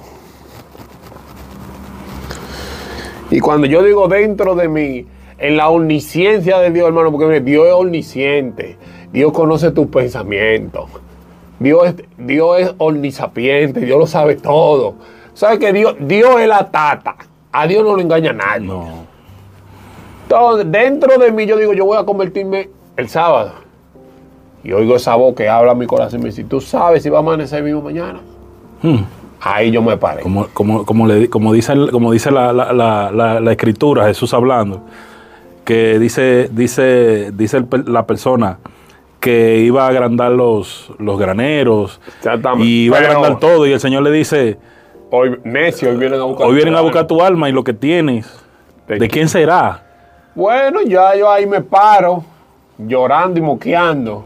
Y 3.31 3.39
cuando 3.39 3.67
yo 3.67 3.83
digo 3.83 4.07
dentro 4.07 4.55
de 4.55 4.67
mí, 4.67 5.05
en 5.37 5.55
la 5.55 5.69
omnisciencia 5.69 6.59
de 6.59 6.71
Dios, 6.71 6.87
hermano, 6.87 7.11
porque 7.11 7.25
mire, 7.27 7.41
Dios 7.41 7.67
es 7.67 7.73
omnisciente, 7.73 8.77
Dios 9.13 9.31
conoce 9.31 9.71
tus 9.71 9.87
pensamientos, 9.87 10.89
Dios 11.59 11.87
es, 11.87 11.95
Dios 12.17 12.59
es 12.59 12.73
omnisapiente, 12.77 13.79
Dios 13.81 13.97
lo 13.97 14.07
sabe 14.07 14.35
todo. 14.35 14.95
¿Sabes 15.33 15.59
que 15.59 15.71
Dios, 15.71 15.95
Dios 16.01 16.41
es 16.41 16.47
la 16.47 16.69
tata? 16.69 17.15
A 17.51 17.65
Dios 17.65 17.83
no 17.83 17.95
lo 17.95 18.01
engaña 18.01 18.33
nadie. 18.33 18.69
Entonces, 20.29 20.71
dentro 20.71 21.17
de 21.17 21.31
mí 21.31 21.47
yo 21.47 21.57
digo, 21.57 21.73
yo 21.73 21.85
voy 21.85 21.97
a 21.97 22.03
convertirme 22.03 22.69
el 22.97 23.09
sábado. 23.09 23.51
Y 24.63 24.71
oigo 24.73 24.95
esa 24.95 25.15
voz 25.15 25.33
que 25.33 25.49
habla 25.49 25.71
a 25.71 25.75
mi 25.75 25.87
corazón 25.87 26.19
y 26.19 26.23
me 26.23 26.29
dice, 26.29 26.43
¿tú 26.43 26.61
sabes 26.61 27.01
si 27.01 27.09
va 27.09 27.17
a 27.17 27.21
amanecer 27.21 27.63
vivo 27.63 27.81
mañana? 27.81 28.19
Hmm. 28.83 28.97
Ahí 29.41 29.71
yo 29.71 29.81
me 29.81 29.97
paré. 29.97 30.21
Como, 30.21 30.47
como, 30.53 30.85
como, 30.85 31.07
le, 31.07 31.29
como 31.31 31.51
dice, 31.51 31.73
como 31.91 32.11
dice 32.11 32.29
la, 32.29 32.53
la- 32.53 33.11
la- 33.39 33.51
escritura, 33.51 34.05
Jesús 34.05 34.31
hablando, 34.35 34.81
que 35.65 35.97
dice, 35.97 36.47
dice, 36.51 37.31
dice 37.33 37.65
la 37.87 38.05
persona 38.05 38.59
que 39.19 39.57
iba 39.57 39.85
a 39.85 39.87
agrandar 39.87 40.31
los, 40.31 40.91
los 40.99 41.17
graneros 41.17 41.99
y 42.59 42.83
iba 42.85 42.97
a 42.97 42.99
agrandar 42.99 43.39
todo 43.39 43.65
y 43.65 43.71
el 43.71 43.79
Señor 43.79 44.03
le 44.03 44.11
dice, 44.11 44.59
Hoy, 45.09 45.39
necio, 45.43 45.89
hoy 45.89 45.97
vienen 45.97 46.19
a 46.19 46.23
buscar 46.25 46.45
hoy 46.45 46.51
tu 46.51 46.55
vienen 46.55 46.75
a 46.75 46.77
alma. 46.79 46.89
buscar 46.91 47.07
tu 47.07 47.21
alma 47.23 47.49
y 47.49 47.51
lo 47.51 47.63
que 47.63 47.73
tienes, 47.73 48.31
¿De 48.87 48.99
¿de 48.99 49.07
quién 49.07 49.27
será? 49.27 49.85
Bueno, 50.39 50.83
ya 50.83 51.17
yo 51.17 51.29
ahí 51.29 51.45
me 51.45 51.59
paro, 51.59 52.23
llorando 52.77 53.39
y 53.39 53.41
moqueando, 53.41 54.23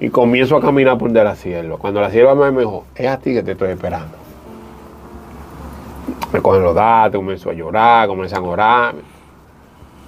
y 0.00 0.08
comienzo 0.10 0.56
a 0.56 0.60
caminar 0.60 0.98
por 0.98 1.12
de 1.12 1.22
la 1.22 1.36
sierva. 1.36 1.76
Cuando 1.76 2.00
la 2.00 2.10
sierva 2.10 2.34
me 2.34 2.50
dijo, 2.50 2.86
es 2.96 3.06
a 3.06 3.18
ti 3.18 3.34
que 3.34 3.44
te 3.44 3.52
estoy 3.52 3.70
esperando. 3.70 4.16
Me 6.32 6.42
cogen 6.42 6.64
los 6.64 6.74
datos, 6.74 7.20
comienzo 7.20 7.50
a 7.50 7.52
llorar, 7.52 8.08
comienzan 8.08 8.44
a 8.44 8.48
orar. 8.48 8.94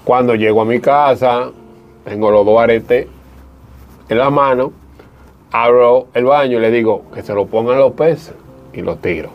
Cuando 0.03 0.35
llego 0.35 0.63
a 0.63 0.65
mi 0.65 0.81
casa, 0.81 1.53
tengo 2.03 2.33
los 2.33 2.45
dos 2.45 2.61
aretes 2.61 3.07
en 4.09 4.19
la 4.19 4.31
mano, 4.31 4.73
abro 5.53 6.09
el 6.13 6.25
baño 6.25 6.59
y 6.59 6.61
le 6.61 6.73
digo 6.73 7.05
que 7.15 7.23
se 7.23 7.33
lo 7.35 7.47
pongan 7.47 7.79
los 7.79 7.93
peces 7.93 8.35
y 8.73 8.83
los 8.83 9.01
tiro. 9.01 9.31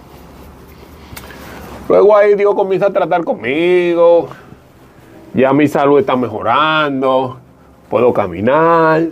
Luego 1.88 2.18
ahí 2.18 2.36
Dios 2.36 2.54
comienza 2.54 2.88
a 2.88 2.92
tratar 2.92 3.24
conmigo, 3.24 4.28
ya 5.36 5.52
mi 5.52 5.68
salud 5.68 6.00
está 6.00 6.16
mejorando, 6.16 7.38
puedo 7.90 8.14
caminar, 8.14 9.04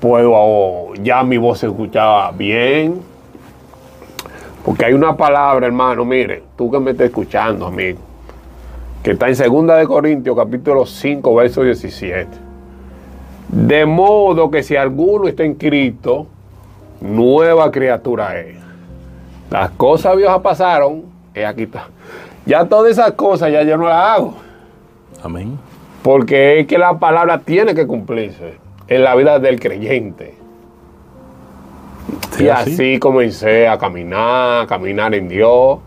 puedo, 0.00 0.94
ya 0.94 1.22
mi 1.22 1.38
voz 1.38 1.60
se 1.60 1.66
escuchaba 1.68 2.32
bien. 2.32 3.00
Porque 4.64 4.86
hay 4.86 4.92
una 4.92 5.16
palabra, 5.16 5.66
hermano, 5.66 6.04
mire, 6.04 6.42
tú 6.56 6.70
que 6.70 6.80
me 6.80 6.90
estás 6.90 7.06
escuchando, 7.06 7.66
amigo, 7.66 8.00
que 9.02 9.12
está 9.12 9.28
en 9.28 9.36
2 9.36 9.78
de 9.78 9.86
Corintios, 9.86 10.36
capítulo 10.36 10.84
5, 10.84 11.34
verso 11.36 11.62
17. 11.62 12.28
De 13.48 13.86
modo 13.86 14.50
que 14.50 14.62
si 14.62 14.76
alguno 14.76 15.28
está 15.28 15.44
en 15.44 15.54
Cristo, 15.54 16.26
nueva 17.00 17.70
criatura 17.70 18.38
es. 18.40 18.56
Las 19.50 19.70
cosas 19.70 20.16
viejas 20.16 20.40
pasaron, 20.40 21.04
y 21.34 21.40
aquí 21.40 21.62
está. 21.62 21.88
Ya 22.44 22.64
todas 22.64 22.90
esas 22.90 23.12
cosas 23.12 23.52
ya 23.52 23.62
yo 23.62 23.76
no 23.76 23.88
las 23.88 24.18
hago. 24.18 24.34
Amén. 25.22 25.58
Porque 26.02 26.60
es 26.60 26.66
que 26.66 26.78
la 26.78 26.98
palabra 26.98 27.40
tiene 27.40 27.74
que 27.74 27.86
cumplirse 27.86 28.54
en 28.88 29.04
la 29.04 29.14
vida 29.14 29.38
del 29.38 29.60
creyente. 29.60 30.34
Sí, 32.32 32.44
y 32.44 32.48
así 32.48 32.98
comencé 32.98 33.68
a 33.68 33.78
caminar, 33.78 34.62
a 34.62 34.66
caminar 34.66 35.14
en 35.14 35.28
Dios. 35.28 35.78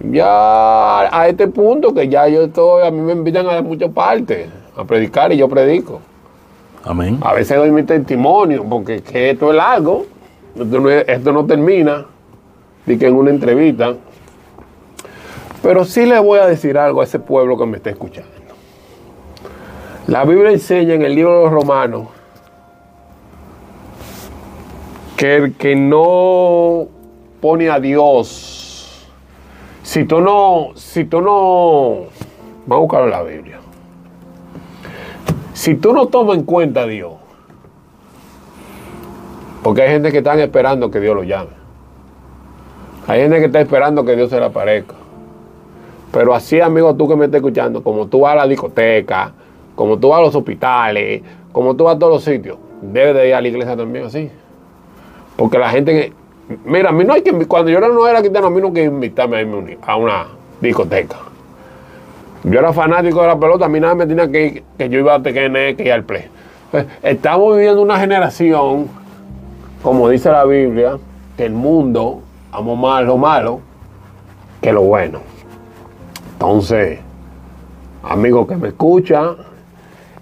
Ya 0.00 0.26
a 1.20 1.26
este 1.28 1.48
punto 1.48 1.94
que 1.94 2.08
ya 2.08 2.28
yo 2.28 2.42
estoy, 2.42 2.86
a 2.86 2.90
mí 2.90 3.00
me 3.00 3.12
invitan 3.12 3.48
a 3.48 3.62
muchas 3.62 3.90
partes 3.90 4.48
a 4.76 4.84
predicar 4.84 5.32
y 5.32 5.38
yo 5.38 5.48
predico. 5.48 6.00
Amén. 6.84 7.18
A 7.22 7.32
veces 7.32 7.56
doy 7.56 7.70
mi 7.70 7.82
testimonio 7.82 8.62
porque 8.68 8.96
es 8.96 9.02
que 9.02 9.30
esto 9.30 9.50
es 9.50 9.56
largo. 9.56 10.04
Esto 10.54 10.80
no, 10.80 10.90
es- 10.90 11.08
esto 11.08 11.32
no 11.32 11.44
termina. 11.46 12.04
Que 12.84 13.06
en 13.08 13.14
una 13.16 13.30
entrevista. 13.30 13.94
Pero 15.62 15.84
sí 15.84 16.06
le 16.06 16.20
voy 16.20 16.38
a 16.38 16.46
decir 16.46 16.78
algo 16.78 17.00
a 17.00 17.04
ese 17.04 17.18
pueblo 17.18 17.58
que 17.58 17.66
me 17.66 17.78
está 17.78 17.90
escuchando. 17.90 18.30
La 20.06 20.24
Biblia 20.24 20.52
enseña 20.52 20.94
en 20.94 21.02
el 21.02 21.16
libro 21.16 21.36
de 21.36 21.42
los 21.44 21.52
Romanos 21.52 22.06
que 25.16 25.34
el 25.34 25.54
que 25.54 25.74
no 25.74 26.86
pone 27.40 27.68
a 27.68 27.80
Dios, 27.80 29.08
si 29.82 30.04
tú 30.04 30.20
no, 30.20 30.68
si 30.76 31.06
tú 31.06 31.20
no, 31.20 32.04
vamos 32.66 32.70
a 32.70 32.76
buscarlo 32.76 33.08
la 33.08 33.22
Biblia. 33.24 33.58
Si 35.54 35.74
tú 35.74 35.92
no 35.92 36.06
tomas 36.06 36.36
en 36.36 36.44
cuenta 36.44 36.82
a 36.82 36.86
Dios, 36.86 37.14
porque 39.64 39.82
hay 39.82 39.88
gente 39.88 40.12
que 40.12 40.18
están 40.18 40.38
esperando 40.38 40.88
que 40.88 41.00
Dios 41.00 41.16
lo 41.16 41.24
llame. 41.24 41.50
Hay 43.08 43.22
gente 43.22 43.40
que 43.40 43.46
está 43.46 43.60
esperando 43.60 44.04
que 44.04 44.14
Dios 44.14 44.30
se 44.30 44.38
le 44.38 44.44
aparezca. 44.44 44.94
Pero 46.12 46.32
así, 46.32 46.60
amigo, 46.60 46.94
tú 46.94 47.08
que 47.08 47.16
me 47.16 47.24
estás 47.24 47.38
escuchando, 47.38 47.82
como 47.82 48.06
tú 48.06 48.20
vas 48.20 48.34
a 48.34 48.36
la 48.36 48.46
discoteca, 48.46 49.32
como 49.76 49.96
tú 49.98 50.08
vas 50.08 50.18
a 50.18 50.22
los 50.22 50.34
hospitales, 50.34 51.22
como 51.52 51.76
tú 51.76 51.84
vas 51.84 51.94
a 51.94 51.98
todos 52.00 52.14
los 52.14 52.24
sitios, 52.24 52.58
debes 52.82 53.14
de 53.14 53.28
ir 53.28 53.34
a 53.34 53.40
la 53.40 53.46
iglesia 53.48 53.76
también 53.76 54.06
así. 54.06 54.28
Porque 55.36 55.58
la 55.58 55.70
gente 55.70 55.92
que... 55.92 56.12
Mira, 56.64 56.88
a 56.88 56.92
mí 56.92 57.04
no 57.04 57.12
hay 57.12 57.22
que... 57.22 57.32
Cuando 57.46 57.70
yo 57.70 57.78
no 57.80 58.06
era 58.08 58.18
cristiano, 58.20 58.48
a 58.48 58.50
mí 58.50 58.60
no 58.60 58.66
hay 58.68 58.72
que 58.72 58.84
invitarme 58.84 59.36
a 59.36 59.40
irme 59.42 59.54
a 59.54 59.58
un- 59.58 59.76
a 59.86 59.96
una 59.96 60.26
discoteca. 60.60 61.16
Yo 62.44 62.58
era 62.58 62.72
fanático 62.72 63.20
de 63.22 63.26
la 63.28 63.38
pelota, 63.38 63.66
a 63.66 63.68
mí 63.68 63.78
nada 63.80 63.94
me 63.94 64.06
tenía 64.06 64.30
que 64.30 64.46
ir, 64.46 64.64
que 64.78 64.88
yo 64.88 64.98
iba 65.00 65.14
a 65.14 65.22
TKN, 65.22 65.76
que 65.76 65.82
ir 65.84 65.92
al 65.92 66.04
play. 66.04 66.24
Estamos 67.02 67.56
viviendo 67.56 67.82
una 67.82 67.98
generación, 67.98 68.88
como 69.82 70.08
dice 70.08 70.30
la 70.30 70.44
Biblia, 70.44 70.98
que 71.36 71.44
el 71.46 71.52
mundo 71.52 72.20
amo 72.52 72.76
más 72.76 73.04
lo 73.04 73.16
malo 73.18 73.60
que 74.60 74.72
lo 74.72 74.82
bueno. 74.82 75.20
Entonces, 76.32 77.00
amigo 78.02 78.46
que 78.46 78.56
me 78.56 78.68
escucha, 78.68 79.34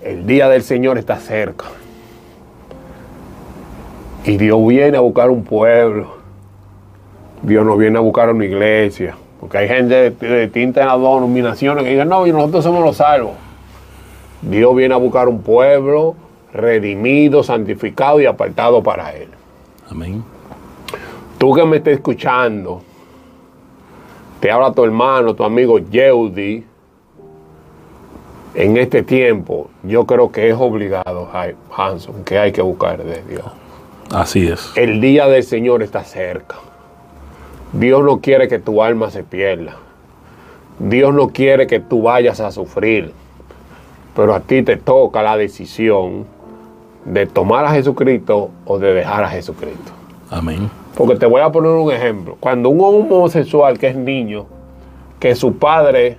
el 0.04 0.26
día 0.26 0.48
del 0.48 0.62
Señor 0.62 0.98
está 0.98 1.16
cerca. 1.16 1.66
Y 4.24 4.36
Dios 4.36 4.66
viene 4.66 4.96
a 4.96 5.00
buscar 5.00 5.30
un 5.30 5.44
pueblo. 5.44 6.14
Dios 7.42 7.64
nos 7.64 7.78
viene 7.78 7.98
a 7.98 8.00
buscar 8.00 8.30
una 8.30 8.44
iglesia. 8.44 9.16
Porque 9.40 9.58
hay 9.58 9.68
gente 9.68 9.94
de, 9.94 10.10
de 10.10 10.40
distintas 10.42 10.86
denominaciones 10.86 11.84
que 11.84 11.90
dicen, 11.90 12.08
no, 12.08 12.26
y 12.26 12.32
nosotros 12.32 12.64
somos 12.64 12.84
los 12.84 12.96
salvos. 12.96 13.32
Dios 14.42 14.76
viene 14.76 14.94
a 14.94 14.98
buscar 14.98 15.28
un 15.28 15.42
pueblo 15.42 16.14
redimido, 16.52 17.42
santificado 17.42 18.20
y 18.20 18.26
apartado 18.26 18.82
para 18.82 19.12
Él. 19.14 19.28
Amén. 19.90 20.22
Tú 21.38 21.52
que 21.54 21.64
me 21.64 21.78
estás 21.78 21.94
escuchando, 21.94 22.82
te 24.40 24.50
habla 24.50 24.72
tu 24.72 24.84
hermano, 24.84 25.34
tu 25.34 25.44
amigo 25.44 25.78
Yeudi. 25.78 26.64
En 28.54 28.76
este 28.76 29.02
tiempo, 29.02 29.68
yo 29.82 30.06
creo 30.06 30.30
que 30.30 30.48
es 30.48 30.54
obligado, 30.56 31.28
Hanson, 31.76 32.22
que 32.24 32.38
hay 32.38 32.52
que 32.52 32.62
buscar 32.62 33.02
de 33.02 33.22
Dios. 33.28 33.44
Así 34.12 34.46
es. 34.46 34.72
El 34.76 35.00
día 35.00 35.26
del 35.26 35.42
Señor 35.42 35.82
está 35.82 36.04
cerca. 36.04 36.56
Dios 37.72 38.04
no 38.04 38.20
quiere 38.20 38.46
que 38.46 38.60
tu 38.60 38.80
alma 38.80 39.10
se 39.10 39.24
pierda. 39.24 39.76
Dios 40.78 41.12
no 41.12 41.30
quiere 41.30 41.66
que 41.66 41.80
tú 41.80 42.02
vayas 42.02 42.38
a 42.38 42.52
sufrir. 42.52 43.12
Pero 44.14 44.34
a 44.34 44.40
ti 44.40 44.62
te 44.62 44.76
toca 44.76 45.20
la 45.22 45.36
decisión 45.36 46.24
de 47.04 47.26
tomar 47.26 47.64
a 47.64 47.72
Jesucristo 47.72 48.50
o 48.64 48.78
de 48.78 48.94
dejar 48.94 49.24
a 49.24 49.28
Jesucristo. 49.28 49.90
Amén. 50.30 50.70
Porque 50.96 51.16
te 51.16 51.26
voy 51.26 51.40
a 51.40 51.50
poner 51.50 51.72
un 51.72 51.90
ejemplo. 51.90 52.36
Cuando 52.38 52.68
un 52.68 52.80
homosexual 53.10 53.78
que 53.78 53.88
es 53.88 53.96
niño, 53.96 54.46
que 55.18 55.34
su 55.34 55.56
padre 55.56 56.18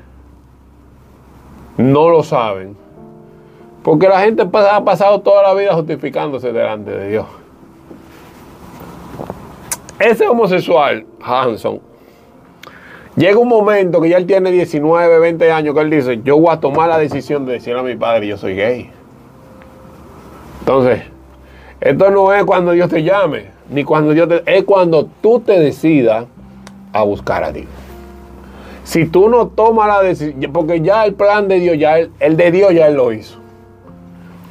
no 1.78 2.10
lo 2.10 2.24
saben, 2.24 2.76
porque 3.84 4.08
la 4.08 4.22
gente 4.22 4.44
ha 4.44 4.84
pasado 4.84 5.22
toda 5.22 5.44
la 5.44 5.54
vida 5.54 5.74
justificándose 5.74 6.52
delante 6.52 6.92
de 6.92 7.10
Dios. 7.10 7.26
Ese 10.00 10.28
homosexual, 10.28 11.06
Hanson, 11.22 11.80
llega 13.16 13.38
un 13.38 13.48
momento 13.48 14.02
que 14.02 14.10
ya 14.10 14.18
él 14.18 14.26
tiene 14.26 14.52
19, 14.52 15.20
20 15.20 15.52
años, 15.52 15.74
que 15.74 15.82
él 15.82 15.90
dice, 15.90 16.22
yo 16.24 16.38
voy 16.38 16.54
a 16.54 16.60
tomar 16.60 16.90
la 16.90 16.98
decisión 16.98 17.46
de 17.46 17.54
decirle 17.54 17.80
a 17.80 17.84
mi 17.84 17.96
padre, 17.96 18.28
yo 18.28 18.38
soy 18.38 18.56
gay. 18.56 18.90
Entonces, 20.60 21.04
esto 21.80 22.10
no 22.10 22.34
es 22.34 22.44
cuando 22.44 22.72
Dios 22.72 22.90
te 22.90 23.04
llame, 23.04 23.52
ni 23.70 23.84
cuando 23.84 24.12
Dios 24.12 24.28
te... 24.28 24.44
Es 24.46 24.64
cuando 24.64 25.08
tú 25.22 25.40
te 25.40 25.60
decidas 25.60 26.26
a 26.92 27.04
buscar 27.04 27.44
a 27.44 27.52
Dios. 27.52 27.68
Si 28.86 29.06
tú 29.06 29.28
no 29.30 29.48
tomas 29.48 29.88
la 29.88 30.02
decisión, 30.02 30.54
porque 30.54 30.80
ya 30.80 31.06
el 31.06 31.14
plan 31.16 31.48
de 31.50 31.60
Dios, 31.60 31.78
ya 31.78 31.98
el, 32.00 32.12
el 32.20 32.38
de 32.38 32.52
Dios 32.52 32.74
ya 32.74 32.88
Él 32.88 32.96
lo 32.96 33.12
hizo. 33.12 33.38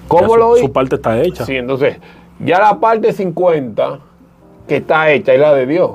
¿Cómo 0.08 0.28
su- 0.34 0.36
lo 0.36 0.56
hizo? 0.56 0.66
Su 0.66 0.72
parte 0.72 0.96
está 0.96 1.18
hecha. 1.22 1.46
Sí, 1.46 1.56
entonces, 1.56 1.96
ya 2.40 2.58
la 2.58 2.78
parte 2.80 3.12
50 3.12 4.00
que 4.68 4.76
está 4.76 5.10
hecha 5.10 5.32
es 5.32 5.40
la 5.40 5.54
de 5.54 5.66
Dios. 5.66 5.90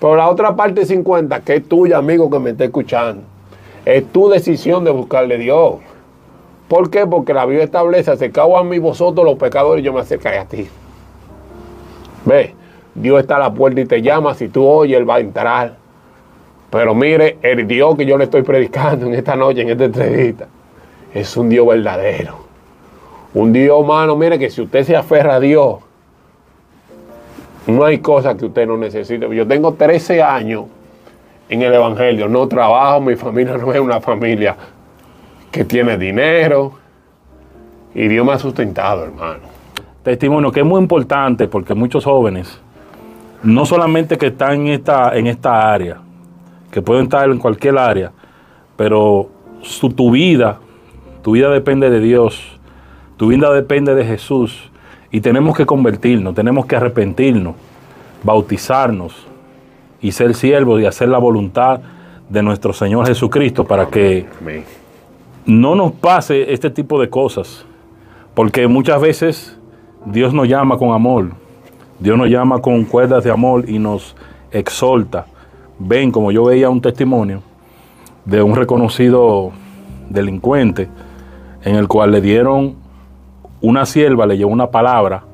Pero 0.00 0.16
la 0.16 0.28
otra 0.30 0.54
parte 0.56 0.86
50, 0.86 1.40
que 1.40 1.56
es 1.56 1.68
tuya, 1.68 1.98
amigo 1.98 2.30
que 2.30 2.38
me 2.38 2.50
está 2.50 2.64
escuchando, 2.64 3.22
es 3.84 4.04
tu 4.12 4.28
decisión 4.30 4.84
de 4.84 4.90
buscarle 4.92 5.34
a 5.34 5.38
Dios. 5.38 5.74
¿Por 6.68 6.88
qué? 6.88 7.06
Porque 7.06 7.34
la 7.34 7.44
Biblia 7.46 7.64
establece, 7.64 8.10
acercaos 8.10 8.58
a 8.58 8.64
mí 8.64 8.78
vosotros 8.78 9.24
los 9.26 9.36
pecadores 9.38 9.84
yo 9.84 9.92
me 9.92 10.00
acercaré 10.00 10.38
a 10.38 10.44
ti. 10.46 10.66
Ve, 12.24 12.54
Dios 12.94 13.20
está 13.20 13.36
a 13.36 13.40
la 13.40 13.52
puerta 13.52 13.80
y 13.80 13.86
te 13.86 14.00
llama, 14.02 14.34
si 14.34 14.48
tú 14.48 14.64
oyes, 14.66 14.96
Él 14.96 15.08
va 15.08 15.16
a 15.16 15.20
entrar. 15.20 15.76
Pero 16.74 16.92
mire, 16.92 17.38
el 17.40 17.68
Dios 17.68 17.96
que 17.96 18.04
yo 18.04 18.18
le 18.18 18.24
estoy 18.24 18.42
predicando 18.42 19.06
en 19.06 19.14
esta 19.14 19.36
noche, 19.36 19.62
en 19.62 19.68
esta 19.68 19.84
entrevista, 19.84 20.48
es 21.14 21.36
un 21.36 21.48
Dios 21.48 21.64
verdadero. 21.68 22.36
Un 23.32 23.52
Dios 23.52 23.78
humano, 23.78 24.16
mire 24.16 24.40
que 24.40 24.50
si 24.50 24.60
usted 24.60 24.82
se 24.82 24.96
aferra 24.96 25.36
a 25.36 25.40
Dios, 25.40 25.76
no 27.68 27.84
hay 27.84 27.98
cosa 27.98 28.36
que 28.36 28.46
usted 28.46 28.66
no 28.66 28.76
necesite. 28.76 29.32
Yo 29.36 29.46
tengo 29.46 29.74
13 29.74 30.20
años 30.20 30.64
en 31.48 31.62
el 31.62 31.72
Evangelio, 31.74 32.28
no 32.28 32.48
trabajo, 32.48 33.00
mi 33.02 33.14
familia 33.14 33.56
no 33.56 33.72
es 33.72 33.78
una 33.78 34.00
familia 34.00 34.56
que 35.52 35.64
tiene 35.64 35.96
dinero. 35.96 36.72
Y 37.94 38.08
Dios 38.08 38.26
me 38.26 38.32
ha 38.32 38.38
sustentado, 38.40 39.04
hermano. 39.04 39.42
Testimonio 40.02 40.50
que 40.50 40.58
es 40.58 40.66
muy 40.66 40.80
importante 40.80 41.46
porque 41.46 41.72
muchos 41.72 42.04
jóvenes, 42.04 42.60
no 43.44 43.64
solamente 43.64 44.18
que 44.18 44.26
están 44.26 44.62
en 44.62 44.66
esta, 44.66 45.16
en 45.16 45.28
esta 45.28 45.72
área, 45.72 46.03
que 46.74 46.82
pueden 46.82 47.04
estar 47.04 47.30
en 47.30 47.38
cualquier 47.38 47.78
área, 47.78 48.10
pero 48.74 49.28
su, 49.62 49.90
tu 49.90 50.10
vida, 50.10 50.58
tu 51.22 51.30
vida 51.30 51.48
depende 51.48 51.88
de 51.88 52.00
Dios, 52.00 52.58
tu 53.16 53.28
vida 53.28 53.52
depende 53.52 53.94
de 53.94 54.04
Jesús 54.04 54.72
y 55.12 55.20
tenemos 55.20 55.56
que 55.56 55.66
convertirnos, 55.66 56.34
tenemos 56.34 56.66
que 56.66 56.74
arrepentirnos, 56.74 57.54
bautizarnos 58.24 59.24
y 60.02 60.10
ser 60.10 60.34
siervos 60.34 60.80
y 60.80 60.86
hacer 60.86 61.10
la 61.10 61.18
voluntad 61.18 61.78
de 62.28 62.42
nuestro 62.42 62.72
Señor 62.72 63.06
Jesucristo 63.06 63.64
para 63.64 63.86
que 63.86 64.26
no 65.46 65.76
nos 65.76 65.92
pase 65.92 66.52
este 66.52 66.70
tipo 66.70 67.00
de 67.00 67.08
cosas, 67.08 67.64
porque 68.34 68.66
muchas 68.66 69.00
veces 69.00 69.56
Dios 70.06 70.34
nos 70.34 70.48
llama 70.48 70.76
con 70.76 70.92
amor, 70.92 71.28
Dios 72.00 72.18
nos 72.18 72.28
llama 72.28 72.60
con 72.60 72.84
cuerdas 72.84 73.22
de 73.22 73.30
amor 73.30 73.70
y 73.70 73.78
nos 73.78 74.16
exhorta. 74.50 75.26
Ven, 75.78 76.10
como 76.10 76.30
yo 76.32 76.44
veía 76.44 76.70
un 76.70 76.80
testimonio 76.80 77.42
de 78.24 78.42
un 78.42 78.54
reconocido 78.54 79.52
delincuente 80.08 80.88
en 81.62 81.76
el 81.76 81.88
cual 81.88 82.12
le 82.12 82.20
dieron 82.20 82.76
una 83.60 83.86
sierva, 83.86 84.26
le 84.26 84.36
llevó 84.36 84.52
una 84.52 84.70
palabra 84.70 85.24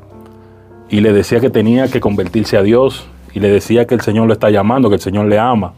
y 0.88 1.00
le 1.00 1.12
decía 1.12 1.40
que 1.40 1.50
tenía 1.50 1.88
que 1.88 2.00
convertirse 2.00 2.57
a 2.57 2.62
Dios 2.62 3.09
y 3.33 3.40
le 3.40 3.48
decía 3.48 3.87
que 3.87 3.94
el 3.94 4.00
Señor 4.00 4.26
lo 4.26 4.33
está 4.33 4.50
llamando, 4.50 4.88
que 4.88 4.96
el 4.96 5.00
Señor 5.00 5.26
le 5.26 5.38
ama. 5.38 5.72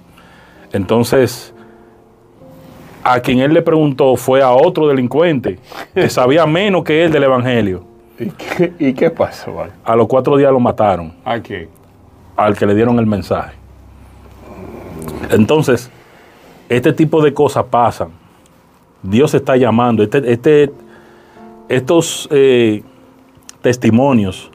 Entonces, 0.72 1.55
a 3.03 3.20
quien 3.20 3.40
él 3.40 3.53
le 3.53 3.62
preguntó 3.62 4.16
fue 4.16 4.42
a 4.42 4.53
otro 4.53 4.88
delincuente 4.88 5.59
que 5.94 6.09
sabía 6.09 6.46
menos 6.46 6.85
que 6.85 7.05
él 7.05 7.12
del 7.12 7.25
Evangelio. 7.25 7.85
¿Y 8.18 8.31
qué, 8.31 8.72
y 8.79 8.92
qué 8.92 9.11
pasó? 9.11 9.55
A 9.85 9.96
los 9.96 10.07
cuatro 10.07 10.37
días 10.37 10.53
lo 10.53 10.61
mataron, 10.61 11.12
¿A 11.25 11.40
quién? 11.40 11.68
al 12.37 12.57
que 12.57 12.66
le 12.66 12.75
dieron 12.75 12.98
el 12.98 13.07
mensaje. 13.07 13.62
Entonces, 15.30 15.90
este 16.68 16.92
tipo 16.92 17.22
de 17.22 17.35
cosas 17.35 17.64
pasan. 17.64 18.11
Dios 19.02 19.35
está 19.35 19.56
llamando. 19.56 20.02
Este, 20.02 20.32
este, 20.32 20.72
estos 21.68 22.28
eh, 22.30 22.82
testimonios 23.61 24.50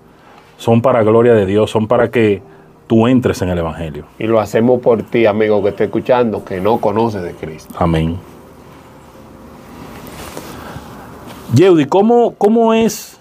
son 0.58 0.82
para 0.82 1.04
gloria 1.04 1.34
de 1.34 1.46
Dios, 1.46 1.70
son 1.70 1.88
para 1.88 2.10
que 2.10 2.42
tú 2.88 3.08
entres 3.08 3.42
en 3.42 3.50
el 3.50 3.58
Evangelio. 3.58 4.06
Y 4.18 4.26
lo 4.26 4.40
hacemos 4.40 4.82
por 4.82 5.04
ti, 5.04 5.26
amigo 5.26 5.62
que 5.62 5.70
esté 5.70 5.86
escuchando, 5.86 6.44
que 6.44 6.60
no 6.60 6.80
conoce 6.80 7.20
de 7.20 7.34
Cristo. 7.34 7.74
Amén. 7.78 8.18
Yeudi, 11.54 11.86
¿cómo, 11.86 12.34
¿cómo 12.36 12.74
es? 12.74 13.20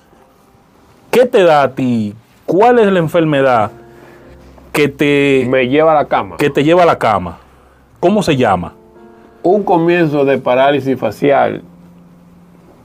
¿Qué 1.11 1.27
te 1.27 1.43
da 1.43 1.63
a 1.63 1.75
ti? 1.75 2.15
¿Cuál 2.45 2.79
es 2.79 2.91
la 2.93 2.99
enfermedad 2.99 3.71
que 4.77 4.89
te, 4.89 5.47
Me 5.49 5.69
lleva 5.69 5.93
a 5.93 5.95
la 5.95 6.05
cama. 6.07 6.37
que 6.37 6.51
te 6.51 6.63
lleva 6.63 6.83
a 6.83 6.87
la 6.87 6.99
cama? 6.99 7.39
¿Cómo 7.99 8.23
se 8.23 8.37
llama? 8.37 8.75
Un 9.43 9.63
comienzo 9.65 10.25
de 10.27 10.37
parálisis 10.37 10.99
facial 10.99 11.63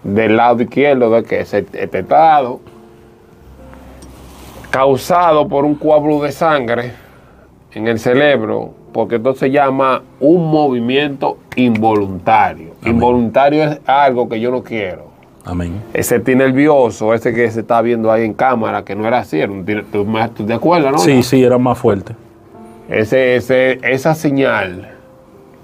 del 0.03 0.37
lado 0.37 0.63
izquierdo, 0.63 1.11
de 1.11 1.23
que 1.23 1.41
es 1.41 1.53
este 1.53 2.03
lado, 2.03 2.61
causado 4.69 5.47
por 5.49 5.65
un 5.65 5.75
coágulo 5.75 6.21
de 6.21 6.31
sangre 6.31 6.93
en 7.73 7.87
el 7.87 7.99
cerebro, 7.99 8.73
porque 8.93 9.17
esto 9.17 9.33
se 9.35 9.51
llama 9.51 10.01
un 10.21 10.49
movimiento 10.49 11.39
involuntario. 11.57 12.71
Amén. 12.81 12.93
Involuntario 12.95 13.63
es 13.65 13.79
algo 13.85 14.29
que 14.29 14.39
yo 14.39 14.49
no 14.49 14.63
quiero. 14.63 15.10
Amén. 15.45 15.81
Ese 15.93 16.19
nervioso, 16.35 17.13
ese 17.13 17.33
que 17.33 17.49
se 17.49 17.61
está 17.61 17.81
viendo 17.81 18.11
ahí 18.11 18.25
en 18.25 18.33
cámara, 18.33 18.83
que 18.83 18.95
no 18.95 19.07
era 19.07 19.19
así, 19.19 19.39
era 19.39 19.51
un 19.51 19.65
¿tú, 19.65 20.05
tú 20.35 20.45
te 20.45 20.53
acuerdas, 20.53 20.91
no? 20.91 20.99
Sí, 20.99 21.23
sí, 21.23 21.43
era 21.43 21.57
más 21.57 21.77
fuerte. 21.77 22.15
Ese, 22.87 23.35
ese, 23.35 23.79
esa 23.83 24.13
señal 24.13 24.91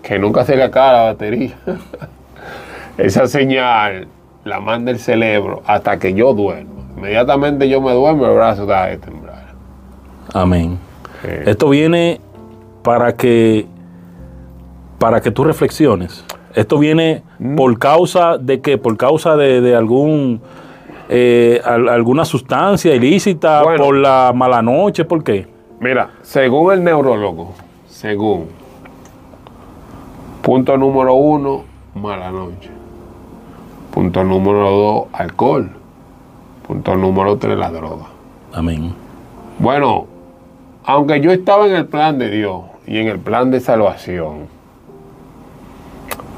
que 0.01 0.17
nunca 0.17 0.45
se 0.45 0.55
le 0.55 0.63
acaba 0.63 0.93
la 0.93 1.03
batería. 1.03 1.55
esa 2.97 3.27
señal 3.27 4.07
la 4.45 4.59
manda 4.59 4.91
el 4.91 4.99
cerebro 4.99 5.61
hasta 5.65 5.99
que 5.99 6.13
yo 6.13 6.33
duermo. 6.33 6.85
Inmediatamente 6.95 7.69
yo 7.69 7.81
me 7.81 7.91
duermo, 7.91 8.25
el 8.25 8.33
brazo 8.33 8.65
da 8.65 8.87
de 8.87 8.97
temblar. 8.97 9.47
Amén. 10.33 10.79
Esto 11.45 11.69
viene 11.69 12.19
para 12.83 13.15
que 13.15 13.67
para 14.97 15.21
que 15.21 15.29
tú 15.29 15.43
reflexiones. 15.43 16.23
Esto 16.57 16.79
viene 16.79 17.21
Mm. 17.39 17.55
por 17.55 17.77
causa 17.77 18.37
de 18.39 18.61
que 18.61 18.77
por 18.79 18.97
causa 18.97 19.35
de, 19.35 19.61
de 19.61 19.75
algún 19.75 20.41
eh, 21.09 21.61
al- 21.63 21.87
alguna 21.87 22.25
sustancia 22.25 22.93
ilícita, 22.95 23.61
Bueno. 23.63 23.83
por 23.85 23.95
la 23.95 24.31
mala 24.35 24.61
noche, 24.61 25.05
¿por 25.05 25.23
qué? 25.23 25.47
Mira, 25.79 26.09
según 26.23 26.73
el 26.73 26.83
neurólogo, 26.83 27.53
según 27.87 28.47
punto 30.41 30.77
número 30.77 31.13
uno, 31.13 31.63
mala 31.95 32.31
noche. 32.31 32.69
Punto 33.91 34.23
número 34.23 34.69
dos, 34.71 35.03
alcohol. 35.13 35.69
Punto 36.67 36.95
número 36.95 37.37
tres, 37.37 37.57
la 37.57 37.69
droga. 37.71 38.05
Amén. 38.53 38.93
Bueno, 39.59 40.07
aunque 40.85 41.21
yo 41.21 41.31
estaba 41.31 41.67
en 41.67 41.75
el 41.75 41.85
plan 41.85 42.17
de 42.17 42.29
Dios 42.29 42.61
y 42.85 42.97
en 42.97 43.07
el 43.07 43.19
plan 43.19 43.51
de 43.51 43.59
salvación, 43.59 44.47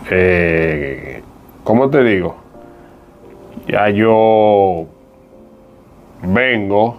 eh, 0.10 1.22
¿cómo 1.64 1.90
te 1.90 2.04
digo? 2.04 2.36
Ya 3.68 3.90
yo 3.90 4.86
vengo 6.24 6.98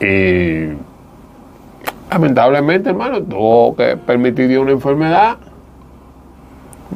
y 0.00 0.68
lamentablemente, 2.10 2.90
hermano, 2.90 3.22
tuvo 3.22 3.76
que 3.76 3.96
permitir 3.96 4.58
una 4.58 4.72
enfermedad. 4.72 5.36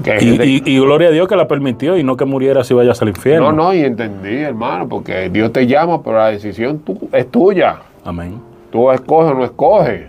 que 0.04 0.16
Y, 0.16 0.20
gente- 0.20 0.46
y- 0.46 0.62
y 0.66 0.78
gloria 0.78 1.08
a 1.08 1.10
Dios 1.10 1.26
que 1.26 1.36
la 1.36 1.48
permitió 1.48 1.96
y 1.96 2.02
no 2.04 2.16
que 2.16 2.24
muriera 2.26 2.62
si 2.64 2.74
vayas 2.74 3.00
al 3.00 3.08
infierno. 3.08 3.50
no, 3.50 3.64
no, 3.64 3.74
y 3.74 3.80
entendí, 3.80 4.36
hermano, 4.42 4.86
porque 4.88 5.30
Dios 5.30 5.52
te 5.52 5.66
llama, 5.66 6.02
pero 6.02 6.18
la 6.18 6.28
decisión 6.28 6.82
es 7.12 7.30
tuya. 7.30 7.78
Amén. 8.04 8.38
Tú 8.70 8.90
escoges 8.92 9.32
o 9.32 9.34
no 9.34 9.44
escoges. 9.44 10.02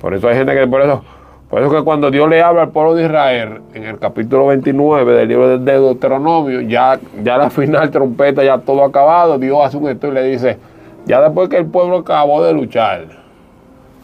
Por 0.00 0.12
eso 0.14 0.28
hay 0.28 0.36
gente 0.36 0.54
que 0.54 0.66
por 0.66 0.82
eso, 0.82 1.02
por 1.52 1.60
eso 1.60 1.70
que 1.70 1.82
cuando 1.82 2.10
Dios 2.10 2.30
le 2.30 2.40
habla 2.40 2.62
al 2.62 2.70
pueblo 2.70 2.94
de 2.94 3.04
Israel, 3.04 3.60
en 3.74 3.84
el 3.84 3.98
capítulo 3.98 4.46
29 4.46 5.12
del 5.12 5.28
libro 5.28 5.48
de 5.48 5.58
de 5.58 5.72
Deuteronomio, 5.78 6.62
ya, 6.62 6.98
ya 7.22 7.36
la 7.36 7.50
final 7.50 7.90
trompeta, 7.90 8.42
ya 8.42 8.56
todo 8.56 8.82
acabado, 8.82 9.38
Dios 9.38 9.58
hace 9.62 9.76
un 9.76 9.86
esto 9.90 10.08
y 10.08 10.12
le 10.12 10.22
dice, 10.22 10.56
ya 11.04 11.20
después 11.20 11.50
que 11.50 11.58
el 11.58 11.66
pueblo 11.66 11.98
acabó 11.98 12.42
de 12.42 12.54
luchar, 12.54 13.04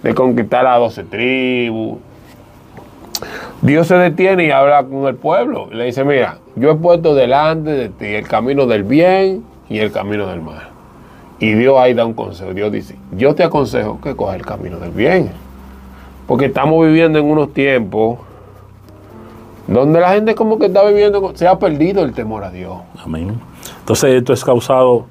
de 0.02 0.14
conquistar 0.14 0.66
a 0.66 0.76
12 0.76 1.04
tribus, 1.04 1.98
Dios 3.62 3.87
se 3.87 3.94
detiene 3.94 4.44
y 4.44 4.50
habla 4.50 4.84
con 4.84 5.06
el 5.06 5.14
pueblo. 5.14 5.70
Le 5.72 5.84
dice, 5.84 6.04
mira, 6.04 6.37
yo 6.54 6.72
he 6.72 6.74
puesto 6.74 7.14
delante 7.14 7.70
de 7.70 7.88
ti 7.88 8.08
el 8.08 8.28
camino 8.28 8.66
del 8.66 8.82
bien 8.82 9.42
y 9.70 9.78
el 9.78 9.90
camino 9.90 10.26
del 10.26 10.42
mal. 10.42 10.68
Y 11.38 11.54
Dios 11.54 11.78
ahí 11.78 11.94
da 11.94 12.04
un 12.04 12.12
consejo. 12.12 12.52
Dios 12.52 12.70
dice, 12.70 12.96
yo 13.12 13.34
te 13.34 13.42
aconsejo 13.42 14.02
que 14.02 14.14
cojas 14.14 14.37
el 14.37 14.44
camino 14.44 14.78
del 14.78 14.90
bien. 14.90 15.47
Porque 16.28 16.44
estamos 16.44 16.86
viviendo 16.86 17.18
en 17.18 17.24
unos 17.24 17.52
tiempos 17.52 18.20
donde 19.66 20.00
la 20.00 20.10
gente 20.12 20.34
como 20.34 20.58
que 20.58 20.66
está 20.66 20.84
viviendo, 20.84 21.32
se 21.34 21.46
ha 21.48 21.58
perdido 21.58 22.02
el 22.04 22.12
temor 22.12 22.44
a 22.44 22.50
Dios. 22.50 22.78
Amén. 23.04 23.38
Entonces 23.80 24.14
esto 24.14 24.32
es 24.32 24.44
causado 24.44 25.06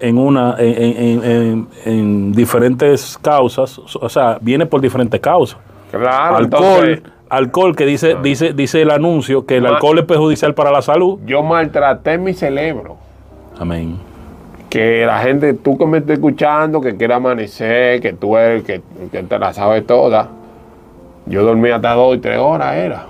en 0.00 0.16
una 0.18 0.54
en, 0.58 0.96
en- 0.96 1.24
en- 1.24 1.68
en 1.84 2.32
diferentes 2.32 3.18
causas, 3.20 3.78
o 4.00 4.08
sea, 4.08 4.38
viene 4.40 4.64
por 4.66 4.80
diferentes 4.80 5.20
causas. 5.20 5.58
Claro, 5.90 6.36
alcohol, 6.36 6.64
entonces 6.88 7.02
alcohol 7.28 7.76
que 7.76 7.84
dice 7.84 8.16
dice 8.22 8.52
dice 8.52 8.80
el 8.82 8.90
anuncio 8.90 9.44
que 9.44 9.56
el 9.56 9.66
alcohol 9.66 9.98
es 9.98 10.04
perjudicial 10.04 10.54
para 10.54 10.70
la 10.70 10.82
salud. 10.82 11.18
yo 11.26 11.42
maltraté 11.42 12.16
mi 12.18 12.32
cerebro. 12.34 12.96
Amén. 13.58 13.98
Que 14.70 15.04
la 15.06 15.18
gente, 15.20 15.54
tú 15.54 15.78
que 15.78 15.86
me 15.86 15.98
estás 15.98 16.14
escuchando, 16.14 16.80
que 16.80 16.96
quiere 16.96 17.14
amanecer, 17.14 18.00
que 18.00 18.12
tú 18.12 18.36
eres, 18.36 18.64
que, 18.64 18.82
que 19.10 19.22
te 19.22 19.38
la 19.38 19.52
sabes 19.52 19.86
toda. 19.86 20.28
Yo 21.26 21.42
dormí 21.42 21.70
hasta 21.70 21.92
dos 21.94 22.16
y 22.16 22.20
tres 22.20 22.38
horas, 22.38 22.74
era. 22.76 23.06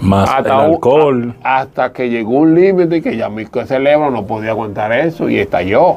Más 0.00 0.28
Hasta, 0.28 0.64
el 0.66 0.72
alcohol. 0.72 1.34
a- 1.44 1.60
hasta 1.60 1.92
que 1.92 2.10
llegó 2.10 2.38
un 2.38 2.54
límite 2.54 3.00
que 3.02 3.16
ya 3.16 3.28
mi 3.28 3.44
cerebro 3.46 4.10
no 4.10 4.26
podía 4.26 4.50
aguantar 4.50 4.92
eso 4.92 5.28
y 5.28 5.38
estalló. 5.38 5.96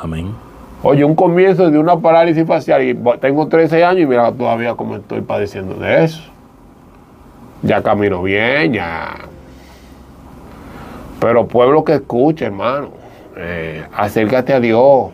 Amén. 0.00 0.32
Oye, 0.82 1.04
un 1.04 1.14
comienzo 1.16 1.70
de 1.70 1.78
una 1.78 1.96
parálisis 1.98 2.46
facial 2.46 2.82
y 2.82 2.94
tengo 3.20 3.48
13 3.48 3.84
años 3.84 4.02
y 4.02 4.06
mira 4.06 4.30
todavía 4.32 4.74
como 4.74 4.96
estoy 4.96 5.20
padeciendo 5.20 5.74
de 5.74 6.04
eso. 6.04 6.22
Ya 7.62 7.82
camino 7.82 8.22
bien, 8.22 8.72
ya. 8.72 9.14
Pero 11.20 11.46
pueblo 11.46 11.84
que 11.84 11.94
escuche, 11.96 12.46
hermano, 12.46 12.88
eh, 13.40 13.84
acércate 13.94 14.52
a 14.52 14.60
Dios. 14.60 15.10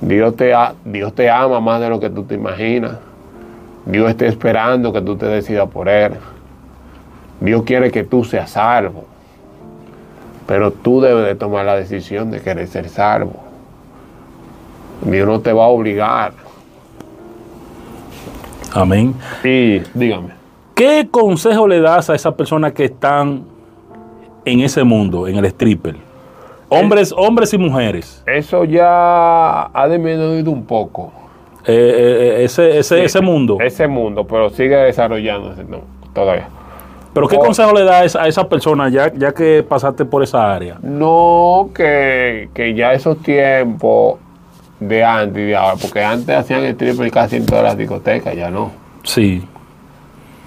Dios 0.00 0.36
te, 0.36 0.52
Dios 0.84 1.14
te 1.14 1.30
ama 1.30 1.60
más 1.60 1.80
de 1.80 1.88
lo 1.88 1.98
que 1.98 2.10
tú 2.10 2.24
te 2.24 2.34
imaginas. 2.34 2.96
Dios 3.86 4.10
está 4.10 4.26
esperando 4.26 4.92
que 4.92 5.00
tú 5.00 5.16
te 5.16 5.26
decidas 5.26 5.68
por 5.68 5.88
Él. 5.88 6.12
Dios 7.40 7.62
quiere 7.62 7.90
que 7.90 8.04
tú 8.04 8.24
seas 8.24 8.50
salvo. 8.50 9.04
Pero 10.46 10.70
tú 10.70 11.00
debes 11.00 11.26
de 11.26 11.34
tomar 11.34 11.64
la 11.64 11.76
decisión 11.76 12.30
de 12.30 12.40
querer 12.40 12.68
ser 12.68 12.88
salvo. 12.88 13.34
Dios 15.02 15.26
no 15.26 15.40
te 15.40 15.52
va 15.52 15.64
a 15.64 15.68
obligar. 15.68 16.32
Amén. 18.72 19.14
Y 19.42 19.80
dígame. 19.94 20.30
¿Qué 20.74 21.08
consejo 21.10 21.66
le 21.66 21.80
das 21.80 22.10
a 22.10 22.14
esas 22.14 22.34
personas 22.34 22.72
que 22.72 22.84
están 22.84 23.44
en 24.44 24.60
ese 24.60 24.84
mundo, 24.84 25.26
en 25.26 25.36
el 25.36 25.46
stripper? 25.46 26.05
Hombres, 26.68 27.14
hombres 27.16 27.52
y 27.54 27.58
mujeres. 27.58 28.22
Eso 28.26 28.64
ya 28.64 29.70
ha 29.72 29.88
disminuido 29.88 30.50
un 30.50 30.64
poco. 30.64 31.12
Eh, 31.64 31.72
eh, 32.38 32.44
ese, 32.44 32.78
ese, 32.78 33.04
ese 33.04 33.20
mundo. 33.20 33.58
Ese 33.60 33.86
mundo, 33.86 34.24
pero 34.26 34.50
sigue 34.50 34.76
desarrollándose 34.76 35.64
no, 35.64 35.80
todavía. 36.12 36.48
Pero 37.12 37.28
¿qué 37.28 37.38
consejo 37.38 37.72
le 37.72 37.82
das 37.82 38.14
a 38.14 38.28
esa, 38.28 38.46
persona 38.46 38.90
ya, 38.90 39.10
ya 39.14 39.32
que 39.32 39.64
pasaste 39.66 40.04
por 40.04 40.22
esa 40.22 40.54
área? 40.54 40.78
No 40.82 41.70
que, 41.74 42.50
que 42.52 42.74
ya 42.74 42.92
esos 42.92 43.22
tiempos 43.22 44.18
de 44.78 45.02
antes 45.02 45.42
y 45.42 45.46
de 45.46 45.56
ahora, 45.56 45.76
porque 45.80 46.04
antes 46.04 46.36
hacían 46.36 46.62
stripper 46.64 47.10
casi 47.10 47.36
en 47.36 47.46
todas 47.46 47.64
las 47.64 47.78
discotecas, 47.78 48.36
ya 48.36 48.50
no. 48.50 48.70
Sí. 49.02 49.42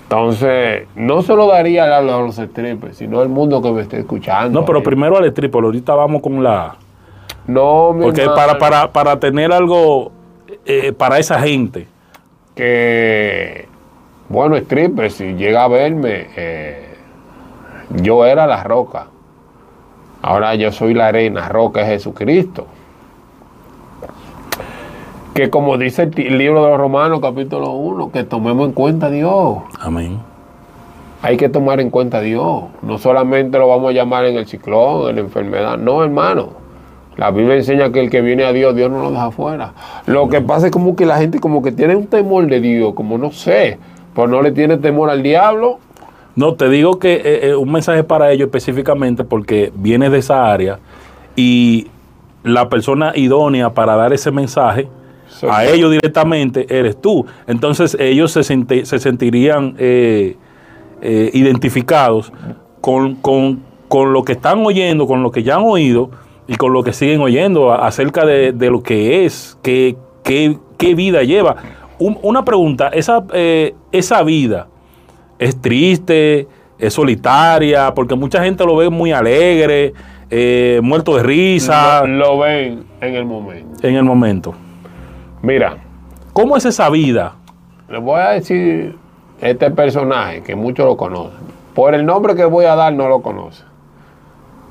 Entonces, 0.09 0.87
no 0.95 1.21
se 1.21 1.35
lo 1.35 1.45
daría 1.45 1.95
a 1.95 2.01
los, 2.01 2.35
strippers, 2.35 2.97
sino 2.97 3.19
al 3.19 3.29
mundo 3.29 3.61
que 3.61 3.71
me 3.71 3.81
esté 3.81 3.99
escuchando. 3.99 4.59
No, 4.59 4.65
pero 4.65 4.79
ahí. 4.79 4.83
primero 4.83 5.17
al 5.17 5.25
stripper. 5.25 5.63
Ahorita 5.63 5.93
vamos 5.93 6.23
con 6.23 6.43
la... 6.43 6.77
No, 7.45 7.93
mi 7.93 8.05
Porque 8.05 8.25
para, 8.25 8.57
para, 8.57 8.91
para 8.91 9.19
tener 9.19 9.53
algo 9.53 10.11
eh, 10.65 10.93
para 10.93 11.19
esa 11.19 11.39
gente. 11.39 11.85
que, 12.55 13.67
bueno, 14.29 14.55
stripper, 14.57 15.11
si 15.11 15.35
llega 15.35 15.63
a 15.63 15.67
verme, 15.67 16.27
eh, 16.35 16.95
yo 18.01 18.25
era 18.25 18.47
la 18.47 18.63
roca. 18.63 19.09
Ahora 20.23 20.55
yo 20.55 20.71
soy 20.71 20.95
la 20.95 21.07
arena, 21.09 21.49
roca 21.49 21.81
es 21.81 21.87
Jesucristo. 21.87 22.65
Que 25.39 25.49
como 25.49 25.77
dice 25.77 26.11
el, 26.17 26.37
libro 26.37 26.65
de 26.65 26.71
los 26.71 26.77
Romanos, 26.77 27.21
capítulo 27.21 27.71
1, 27.71 28.11
que 28.11 28.25
tomemos 28.25 28.67
en 28.67 28.73
cuenta 28.73 29.05
a 29.05 29.09
Dios. 29.09 29.59
Amén. 29.79 30.19
Hay 31.21 31.37
que 31.37 31.47
tomar 31.47 31.79
en 31.79 31.89
cuenta 31.89 32.17
a 32.17 32.19
Dios. 32.19 32.63
No 32.81 32.97
solamente 32.97 33.57
lo 33.57 33.69
vamos 33.69 33.91
a 33.91 33.93
llamar 33.93 34.25
en 34.25 34.35
el 34.35 34.47
ciclón, 34.47 35.11
en 35.11 35.15
la 35.15 35.21
enfermedad. 35.21 35.77
No, 35.77 36.03
hermano. 36.03 36.49
La 37.15 37.31
Biblia 37.31 37.55
enseña 37.55 37.89
que 37.89 38.01
el 38.01 38.09
que 38.09 38.19
viene 38.19 38.43
a 38.43 38.51
Dios, 38.51 38.75
Dios 38.75 38.91
no 38.91 39.01
lo 39.01 39.11
deja 39.11 39.31
fuera. 39.31 39.71
Lo 40.07 40.27
que 40.27 40.41
pasa 40.41 40.65
es 40.65 40.73
como 40.73 40.97
que 40.97 41.05
la 41.05 41.17
gente 41.19 41.39
como 41.39 41.63
que 41.63 41.71
tiene 41.71 41.95
un 41.95 42.07
temor 42.07 42.45
de 42.47 42.59
Dios, 42.59 42.93
como 42.93 43.17
no 43.17 43.31
sé, 43.31 43.79
pues 44.13 44.29
no 44.29 44.41
le 44.41 44.51
tiene 44.51 44.75
temor 44.75 45.09
al 45.09 45.23
diablo. 45.23 45.79
No, 46.35 46.55
te 46.55 46.67
digo 46.67 46.99
que 46.99 47.13
eh, 47.13 47.21
eh, 47.43 47.55
un 47.55 47.71
mensaje 47.71 48.03
para 48.03 48.29
ellos 48.33 48.47
específicamente 48.47 49.23
porque 49.23 49.71
viene 49.73 50.09
de 50.09 50.17
esa 50.17 50.51
área 50.51 50.79
y 51.37 51.87
la 52.43 52.67
persona 52.67 53.13
idónea 53.15 53.69
para 53.69 53.95
dar 53.95 54.11
ese 54.11 54.31
mensaje 54.31 54.89
A 55.47 55.65
ellos 55.65 55.91
directamente 55.91 56.65
eres 56.69 56.99
tú. 56.99 57.25
Entonces 57.47 57.95
ellos 57.99 58.31
se, 58.31 58.41
senti- 58.43 58.85
se 58.85 58.99
sentirían 58.99 59.75
eh, 59.77 60.35
eh, 61.01 61.29
identificados 61.33 62.31
con, 62.81 63.15
con- 63.15 63.61
con 63.87 64.13
lo 64.13 64.23
que 64.23 64.33
están 64.33 64.65
oyendo, 64.65 65.07
con 65.07 65.23
lo 65.23 65.31
que 65.31 65.43
ya 65.43 65.55
han 65.55 65.63
oído 65.63 66.11
y 66.47 66.55
con 66.55 66.73
lo 66.73 66.83
que 66.83 66.93
siguen 66.93 67.21
oyendo 67.21 67.71
acerca 67.73 68.25
de, 68.25 68.51
de 68.51 68.69
lo 68.69 68.81
que 68.83 69.25
es, 69.25 69.57
qué, 69.63 69.95
qué- 70.23 70.57
qué 70.77 70.95
vida 70.95 71.23
lleva. 71.23 71.55
Un- 71.99 72.17
una 72.21 72.43
pregunta, 72.45 72.89
esa, 72.89 73.23
eh, 73.33 73.75
esa 73.91 74.23
vida 74.23 74.67
es 75.37 75.59
triste, 75.61 76.47
es 76.77 76.93
solitaria, 76.93 77.93
porque 77.93 78.15
mucha 78.15 78.43
gente 78.43 78.63
lo 78.65 78.75
ve 78.77 78.89
muy 78.89 79.11
alegre, 79.11 79.93
eh, 80.29 80.79
muerto 80.83 81.15
de 81.17 81.23
risa 81.23 82.05
Lo, 82.05 82.15
lo 82.17 82.39
ven 82.39 82.83
en 83.01 83.15
el 83.15 83.25
momento. 83.25 83.87
en 83.87 83.95
el 83.95 84.03
momento. 84.03 84.53
Mira, 85.41 85.77
¿Cómo 86.33 86.55
es 86.55 86.65
esa 86.65 86.89
vida? 86.89 87.35
les 87.89 88.01
voy 88.01 88.19
a 88.21 88.29
decir 88.29 88.95
este 89.41 89.71
personaje 89.71 90.41
que 90.43 90.55
muchos 90.55 90.85
lo 90.85 90.95
conocen. 90.95 91.39
Por 91.73 91.95
el 91.95 92.05
nombre 92.05 92.35
que 92.35 92.45
voy 92.45 92.65
a 92.65 92.75
dar, 92.75 92.93
no 92.93 93.07
lo 93.09 93.21
conocen. 93.21 93.65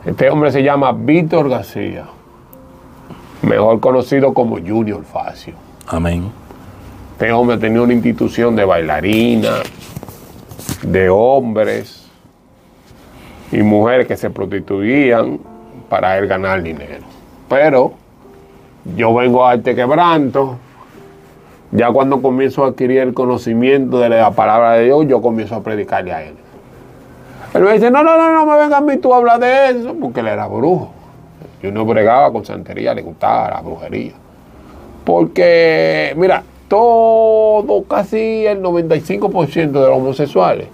Este 0.04 0.30
hombre 0.30 0.52
se 0.52 0.62
llama 0.62 0.92
Víctor 0.92 1.48
García, 1.48 2.04
mejor 3.42 3.80
conocido 3.80 4.32
como 4.32 4.56
Junior 4.58 5.02
Facio. 5.04 5.54
Amén. 5.88 6.30
Este 7.12 7.32
hombre 7.32 7.58
tenía 7.58 7.82
una 7.82 7.94
institución 7.94 8.54
de 8.54 8.64
bailarinas, 8.64 9.62
de 10.82 11.10
hombres 11.10 12.08
y 13.50 13.62
mujeres 13.62 14.06
que 14.06 14.16
se 14.16 14.30
prostituían 14.30 15.40
para 15.88 16.18
él 16.18 16.28
ganar 16.28 16.62
dinero. 16.62 17.04
Pero 17.48 17.94
yo 18.96 19.14
vengo 19.14 19.46
a 19.46 19.54
este 19.54 19.74
quebranto, 19.74 20.56
ya 21.70 21.90
cuando 21.90 22.22
comienzo 22.22 22.64
a 22.64 22.68
adquirir 22.68 22.98
el 23.00 23.14
conocimiento 23.14 23.98
de 23.98 24.08
la 24.08 24.30
palabra 24.30 24.72
de 24.72 24.84
Dios, 24.84 25.06
yo 25.06 25.20
comienzo 25.20 25.56
a 25.56 25.62
predicarle 25.62 26.12
a 26.12 26.22
él. 26.22 26.34
Él 27.54 27.62
me 27.62 27.72
dice, 27.72 27.90
no, 27.90 28.02
no, 28.02 28.16
no, 28.16 28.32
no 28.32 28.46
me 28.46 28.58
vengas 28.58 28.78
a 28.78 28.80
mí 28.80 28.96
tú 28.98 29.12
a 29.12 29.18
hablar 29.18 29.40
de 29.40 29.70
eso, 29.70 29.94
porque 30.00 30.20
él 30.20 30.28
era 30.28 30.46
brujo. 30.46 30.92
Junior 31.62 31.86
bregaba 31.86 32.32
con 32.32 32.44
santería, 32.44 32.94
le 32.94 33.02
gustaba 33.02 33.50
la 33.50 33.60
brujería. 33.60 34.12
Porque, 35.04 36.14
mira, 36.16 36.42
todo, 36.68 37.82
casi 37.84 38.46
el 38.46 38.62
95% 38.62 39.70
de 39.72 39.80
los 39.80 39.96
homosexuales 39.96 40.68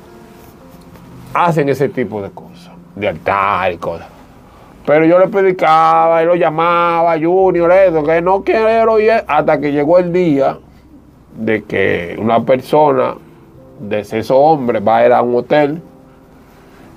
hacen 1.33 1.69
ese 1.69 1.89
tipo 1.89 2.21
de 2.21 2.31
cosas, 2.31 2.73
de 2.95 3.09
altar 3.09 3.73
y 3.73 3.77
cosas. 3.77 4.14
Pero 4.87 5.07
yo 5.07 5.18
le 5.18 5.28
predicaba 5.28 6.22
y 6.22 6.26
lo 6.26 6.35
llamaba, 6.35 7.14
Junior, 7.18 7.72
eso, 7.72 8.05
que 8.05 8.20
no 8.20 8.43
quiero 8.43 9.01
ir, 9.01 9.12
hasta 9.26 9.59
que 9.59 9.72
llegó 9.72 9.99
el 9.99 10.12
día 10.12 10.59
de 11.39 11.64
que 11.64 12.16
una 12.18 12.45
persona 12.45 13.14
de 13.80 14.05
sexo 14.05 14.37
hombre 14.39 14.80
va 14.80 14.99
a 14.99 15.07
ir 15.07 15.12
a 15.12 15.22
un 15.22 15.37
hotel, 15.37 15.80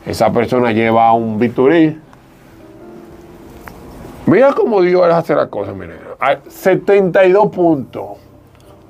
esa 0.06 0.32
persona 0.32 0.72
lleva 0.72 1.14
un 1.14 1.40
biturí. 1.40 1.98
Mira 4.26 4.52
cómo 4.54 4.82
Dios 4.82 5.06
hace 5.10 5.34
las 5.36 5.48
cosas, 5.48 5.74
mire. 5.76 5.94
Hay 6.20 6.38
72 6.48 7.50
puntos 7.50 8.04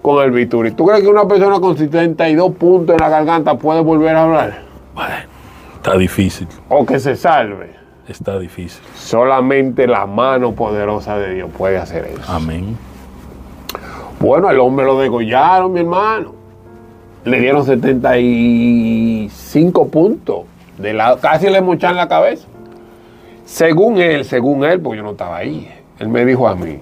con 0.01 0.23
el 0.23 0.31
biturí. 0.31 0.71
¿Tú 0.71 0.85
crees 0.87 1.01
que 1.03 1.07
una 1.07 1.27
persona 1.27 1.59
con 1.59 1.77
72 1.77 2.55
puntos 2.55 2.95
en 2.95 3.01
la 3.01 3.09
garganta 3.09 3.55
puede 3.57 3.81
volver 3.81 4.15
a 4.15 4.23
hablar? 4.23 4.61
Bueno, 4.95 5.13
está 5.75 5.95
difícil, 5.97 6.47
O 6.69 6.83
que 6.85 6.99
se 6.99 7.15
salve. 7.15 7.76
Está 8.11 8.39
difícil. 8.39 8.81
Solamente 8.95 9.87
la 9.87 10.05
mano 10.05 10.53
poderosa 10.53 11.17
de 11.17 11.35
Dios 11.35 11.49
puede 11.57 11.77
hacer 11.77 12.05
eso. 12.05 12.21
Amén. 12.27 12.77
Bueno, 14.19 14.49
el 14.49 14.59
hombre 14.59 14.85
lo 14.85 14.99
degollaron, 14.99 15.71
mi 15.73 15.81
hermano. 15.81 16.33
Le 17.23 17.39
dieron 17.39 17.63
75 17.65 19.87
puntos. 19.89 20.45
De 20.77 20.93
la, 20.93 21.17
casi 21.17 21.49
le 21.49 21.61
mochan 21.61 21.95
la 21.95 22.07
cabeza. 22.07 22.47
Según 23.45 23.97
él, 23.97 24.25
según 24.25 24.63
él, 24.63 24.81
porque 24.81 24.97
yo 24.97 25.03
no 25.03 25.11
estaba 25.11 25.37
ahí, 25.37 25.71
él 25.99 26.09
me 26.09 26.25
dijo 26.25 26.47
a 26.47 26.55
mí, 26.55 26.79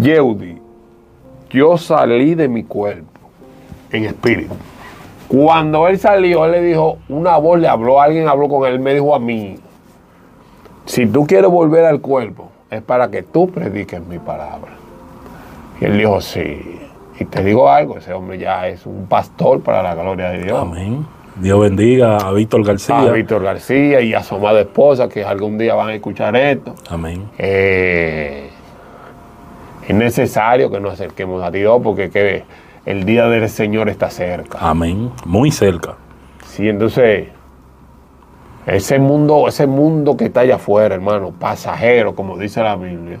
Yeudi, 0.00 0.58
yo 1.50 1.76
salí 1.76 2.34
de 2.34 2.48
mi 2.48 2.64
cuerpo 2.64 3.20
en 3.90 4.04
espíritu. 4.04 4.54
Cuando 5.28 5.88
él 5.88 5.98
salió, 5.98 6.44
él 6.44 6.52
le 6.52 6.62
dijo, 6.62 6.98
una 7.08 7.36
voz 7.38 7.58
le 7.58 7.68
habló, 7.68 8.00
alguien 8.00 8.28
habló 8.28 8.48
con 8.48 8.66
él, 8.66 8.78
me 8.78 8.94
dijo 8.94 9.14
a 9.14 9.18
mí, 9.18 9.56
si 10.84 11.06
tú 11.06 11.26
quieres 11.26 11.50
volver 11.50 11.84
al 11.84 12.00
cuerpo, 12.00 12.50
es 12.70 12.82
para 12.82 13.10
que 13.10 13.22
tú 13.22 13.50
prediques 13.50 14.04
mi 14.06 14.18
palabra. 14.18 14.72
Y 15.80 15.86
él 15.86 15.98
dijo, 15.98 16.20
sí. 16.20 16.80
Y 17.18 17.24
te 17.24 17.42
digo 17.42 17.70
algo, 17.70 17.98
ese 17.98 18.12
hombre 18.12 18.38
ya 18.38 18.66
es 18.68 18.86
un 18.86 19.06
pastor 19.06 19.60
para 19.62 19.82
la 19.82 19.94
gloria 19.94 20.30
de 20.30 20.42
Dios. 20.42 20.58
Amén. 20.60 21.06
Dios 21.36 21.60
bendiga 21.60 22.18
a 22.18 22.32
Víctor 22.32 22.64
García. 22.64 23.00
A 23.00 23.10
Víctor 23.10 23.42
García 23.42 24.00
y 24.00 24.14
a 24.14 24.22
su 24.22 24.36
amada 24.36 24.60
esposa, 24.60 25.08
que 25.08 25.24
algún 25.24 25.58
día 25.58 25.74
van 25.74 25.88
a 25.88 25.94
escuchar 25.94 26.36
esto. 26.36 26.74
Amén. 26.88 27.28
Eh, 27.38 28.50
es 29.86 29.94
necesario 29.94 30.70
que 30.70 30.80
nos 30.80 30.94
acerquemos 30.94 31.42
a 31.42 31.50
Dios 31.50 31.80
porque 31.82 32.10
que 32.10 32.44
el 32.86 33.04
día 33.04 33.26
del 33.28 33.48
Señor 33.48 33.88
está 33.88 34.10
cerca. 34.10 34.58
Amén. 34.60 35.10
Muy 35.24 35.50
cerca. 35.50 35.94
Sí, 36.46 36.68
entonces, 36.68 37.28
ese 38.66 38.98
mundo, 38.98 39.48
ese 39.48 39.66
mundo 39.66 40.16
que 40.16 40.26
está 40.26 40.40
allá 40.40 40.56
afuera, 40.56 40.94
hermano, 40.94 41.32
pasajero, 41.38 42.14
como 42.14 42.36
dice 42.38 42.62
la 42.62 42.76
Biblia. 42.76 43.18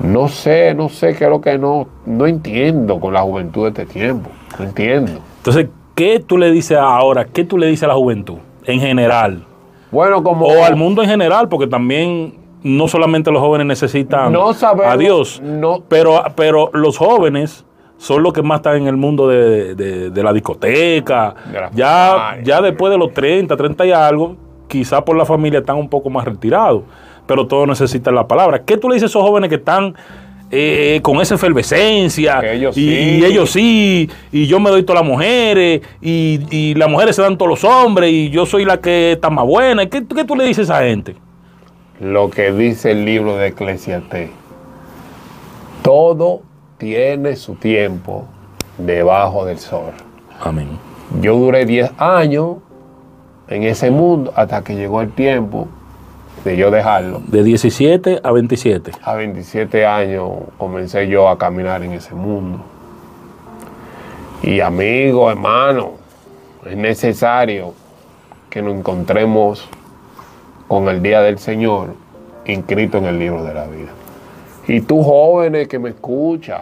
No 0.00 0.28
sé, 0.28 0.74
no 0.74 0.88
sé 0.88 1.14
qué 1.14 1.24
es 1.24 1.30
lo 1.30 1.40
que 1.40 1.58
no, 1.58 1.88
no 2.06 2.26
entiendo 2.26 3.00
con 3.00 3.14
la 3.14 3.22
juventud 3.22 3.64
de 3.64 3.68
este 3.82 3.86
tiempo. 3.86 4.30
No 4.58 4.64
entiendo. 4.64 5.12
Entonces, 5.38 5.68
¿qué 5.94 6.20
tú 6.20 6.38
le 6.38 6.50
dices 6.52 6.78
ahora? 6.78 7.24
¿Qué 7.24 7.44
tú 7.44 7.58
le 7.58 7.66
dices 7.66 7.82
a 7.84 7.88
la 7.88 7.94
juventud 7.94 8.36
en 8.64 8.80
general? 8.80 9.44
Bueno, 9.90 10.22
como. 10.22 10.46
O 10.46 10.64
al 10.64 10.76
mundo 10.76 11.02
en 11.02 11.08
general, 11.08 11.48
porque 11.48 11.66
también 11.66 12.34
no 12.62 12.86
solamente 12.88 13.30
los 13.30 13.40
jóvenes 13.40 13.66
necesitan 13.66 14.32
No 14.32 14.52
sabemos, 14.52 14.92
a 14.92 14.96
Dios, 14.96 15.40
no- 15.42 15.80
pero, 15.88 16.22
pero 16.36 16.70
los 16.72 16.98
jóvenes 16.98 17.64
son 17.98 18.22
los 18.22 18.32
que 18.32 18.42
más 18.42 18.60
están 18.60 18.76
en 18.78 18.86
el 18.86 18.96
mundo 18.96 19.28
de, 19.28 19.74
de- 19.74 20.10
de 20.10 20.22
la 20.22 20.32
discoteca. 20.32 21.34
Ya, 21.74 22.38
ya 22.44 22.62
después 22.62 22.90
de 22.90 22.98
los 22.98 23.12
30, 23.12 23.56
30 23.56 23.86
y 23.86 23.92
algo, 23.92 24.36
quizá 24.68 25.04
por 25.04 25.16
la 25.16 25.24
familia 25.26 25.60
están 25.60 25.76
un 25.76 25.88
poco 25.88 26.08
más 26.08 26.24
retirados, 26.24 26.82
pero 27.26 27.46
todos 27.46 27.66
necesitan 27.68 28.14
la 28.14 28.26
palabra. 28.26 28.62
¿Qué 28.64 28.76
tú 28.76 28.88
le 28.88 28.94
dices 28.94 29.08
a 29.08 29.10
esos 29.10 29.22
jóvenes 29.22 29.48
que 29.50 29.56
están 29.56 29.94
eh, 30.50 31.00
con 31.02 31.20
esa 31.20 31.34
efervescencia? 31.34 32.40
Ellos 32.52 32.76
y, 32.78 32.80
sí. 32.88 33.18
y 33.20 33.24
ellos 33.24 33.50
sí, 33.50 34.08
y 34.32 34.46
yo 34.46 34.60
me 34.60 34.70
doy 34.70 34.82
todas 34.84 35.02
las 35.02 35.10
mujeres, 35.10 35.82
y, 36.00 36.40
y 36.50 36.74
las 36.74 36.88
mujeres 36.88 37.16
se 37.16 37.22
dan 37.22 37.36
todos 37.36 37.50
los 37.50 37.64
hombres, 37.64 38.10
y 38.12 38.30
yo 38.30 38.46
soy 38.46 38.64
la 38.64 38.80
que 38.80 39.12
está 39.12 39.28
más 39.28 39.44
buena. 39.44 39.86
¿Qué, 39.86 40.04
qué 40.06 40.24
tú 40.24 40.36
le 40.36 40.44
dices 40.44 40.70
a 40.70 40.78
esa 40.78 40.88
gente? 40.88 41.16
lo 42.00 42.30
que 42.30 42.52
dice 42.52 42.92
el 42.92 43.04
libro 43.04 43.36
de 43.36 43.48
Eclesiastés. 43.48 44.30
Todo 45.82 46.42
tiene 46.78 47.36
su 47.36 47.56
tiempo 47.56 48.24
debajo 48.78 49.44
del 49.44 49.58
sol. 49.58 49.92
Amén. 50.40 50.68
Yo 51.20 51.36
duré 51.36 51.66
10 51.66 51.92
años 51.98 52.58
en 53.48 53.64
ese 53.64 53.90
mundo 53.90 54.32
hasta 54.36 54.62
que 54.62 54.76
llegó 54.76 55.00
el 55.00 55.10
tiempo 55.10 55.68
de 56.44 56.56
yo 56.56 56.70
dejarlo. 56.70 57.20
De 57.26 57.42
17 57.42 58.20
a 58.22 58.30
27. 58.30 58.92
A 59.02 59.14
27 59.14 59.86
años 59.86 60.30
comencé 60.56 61.08
yo 61.08 61.28
a 61.28 61.36
caminar 61.36 61.82
en 61.82 61.92
ese 61.92 62.14
mundo. 62.14 62.60
Y 64.42 64.60
amigo, 64.60 65.30
hermano, 65.30 65.92
es 66.64 66.76
necesario 66.76 67.74
que 68.48 68.62
nos 68.62 68.74
encontremos 68.74 69.68
con 70.68 70.88
el 70.88 71.02
día 71.02 71.22
del 71.22 71.38
Señor 71.38 71.94
inscrito 72.44 72.98
en 72.98 73.06
el 73.06 73.18
libro 73.18 73.42
de 73.42 73.54
la 73.54 73.66
vida. 73.66 73.90
Y 74.68 74.82
tú 74.82 75.02
jóvenes 75.02 75.66
que 75.66 75.78
me 75.78 75.88
escuchas, 75.88 76.60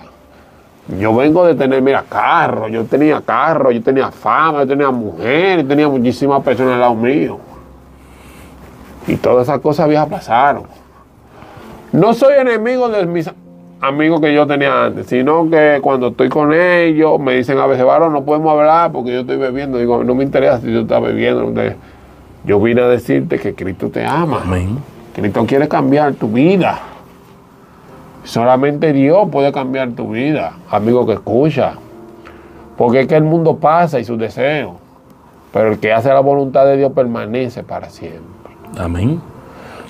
yo 0.99 1.15
vengo 1.17 1.45
de 1.45 1.57
tener, 1.57 1.83
mira, 1.83 2.05
carro, 2.09 2.69
yo 2.69 2.85
tenía 2.85 3.21
carro, 3.21 3.73
yo 3.73 3.83
tenía 3.83 4.13
fama, 4.13 4.61
yo 4.61 4.69
tenía 4.69 4.91
mujer, 4.93 5.63
yo 5.63 5.67
tenía 5.67 5.89
muchísimas 5.89 6.41
personas 6.45 6.75
al 6.75 6.81
lado 6.81 6.95
mío. 6.95 7.39
Y 9.09 9.17
todas 9.17 9.49
esas 9.49 9.61
cosas 9.61 9.89
viejas 9.89 10.09
pasaron. 10.09 10.63
No 11.91 12.15
soy 12.15 12.35
enemigo 12.39 12.89
de 12.89 13.07
mis 13.07 13.29
amigos 13.81 14.21
que 14.21 14.33
yo 14.33 14.47
tenía 14.47 14.85
antes, 14.85 15.07
sino 15.07 15.51
que 15.51 15.81
cuando 15.83 16.09
estoy 16.09 16.29
con 16.29 16.53
ellos 16.53 17.19
me 17.19 17.35
dicen 17.35 17.59
a 17.59 17.67
veces, 17.67 17.85
varón, 17.85 18.13
no 18.13 18.25
podemos 18.25 18.53
hablar 18.53 18.93
porque 18.93 19.13
yo 19.13 19.21
estoy 19.21 19.37
bebiendo. 19.37 19.79
Digo, 19.79 20.05
no 20.05 20.15
me 20.15 20.23
interesa 20.23 20.61
si 20.61 20.67
tú 20.69 20.81
estás 20.83 21.03
bebiendo. 21.03 21.53
Yo 22.45 22.61
vine 22.61 22.83
a 22.83 22.89
decirte 22.89 23.41
que 23.41 23.55
Cristo 23.55 23.89
te 23.89 24.07
ama. 24.07 24.43
Amén. 24.45 24.79
Cristo 25.13 25.45
quiere 25.45 25.67
cambiar 25.67 26.15
tu 26.15 26.29
vida. 26.29 26.79
Solamente 28.27 28.93
Dios 28.93 29.29
puede 29.31 29.53
cambiar 29.53 29.93
tu 29.93 30.11
vida, 30.11 30.55
amigo 30.69 31.07
que 31.07 31.13
escucha. 31.13 31.75
Porque 32.77 33.03
es 33.03 33.07
que 33.07 33.15
el 33.15 33.23
mundo 33.23 33.57
pasa 33.57 34.01
y 34.01 34.05
sus 34.05 34.19
deseos. 34.19 34.75
Pero 35.53 35.71
el 35.71 35.79
que 35.79 35.93
hace 35.93 36.09
la 36.09 36.21
voluntad 36.21 36.67
de 36.67 36.77
Dios 36.77 36.93
permanece 36.93 37.63
para 37.63 37.89
siempre. 37.89 38.53
Amén. 38.77 39.21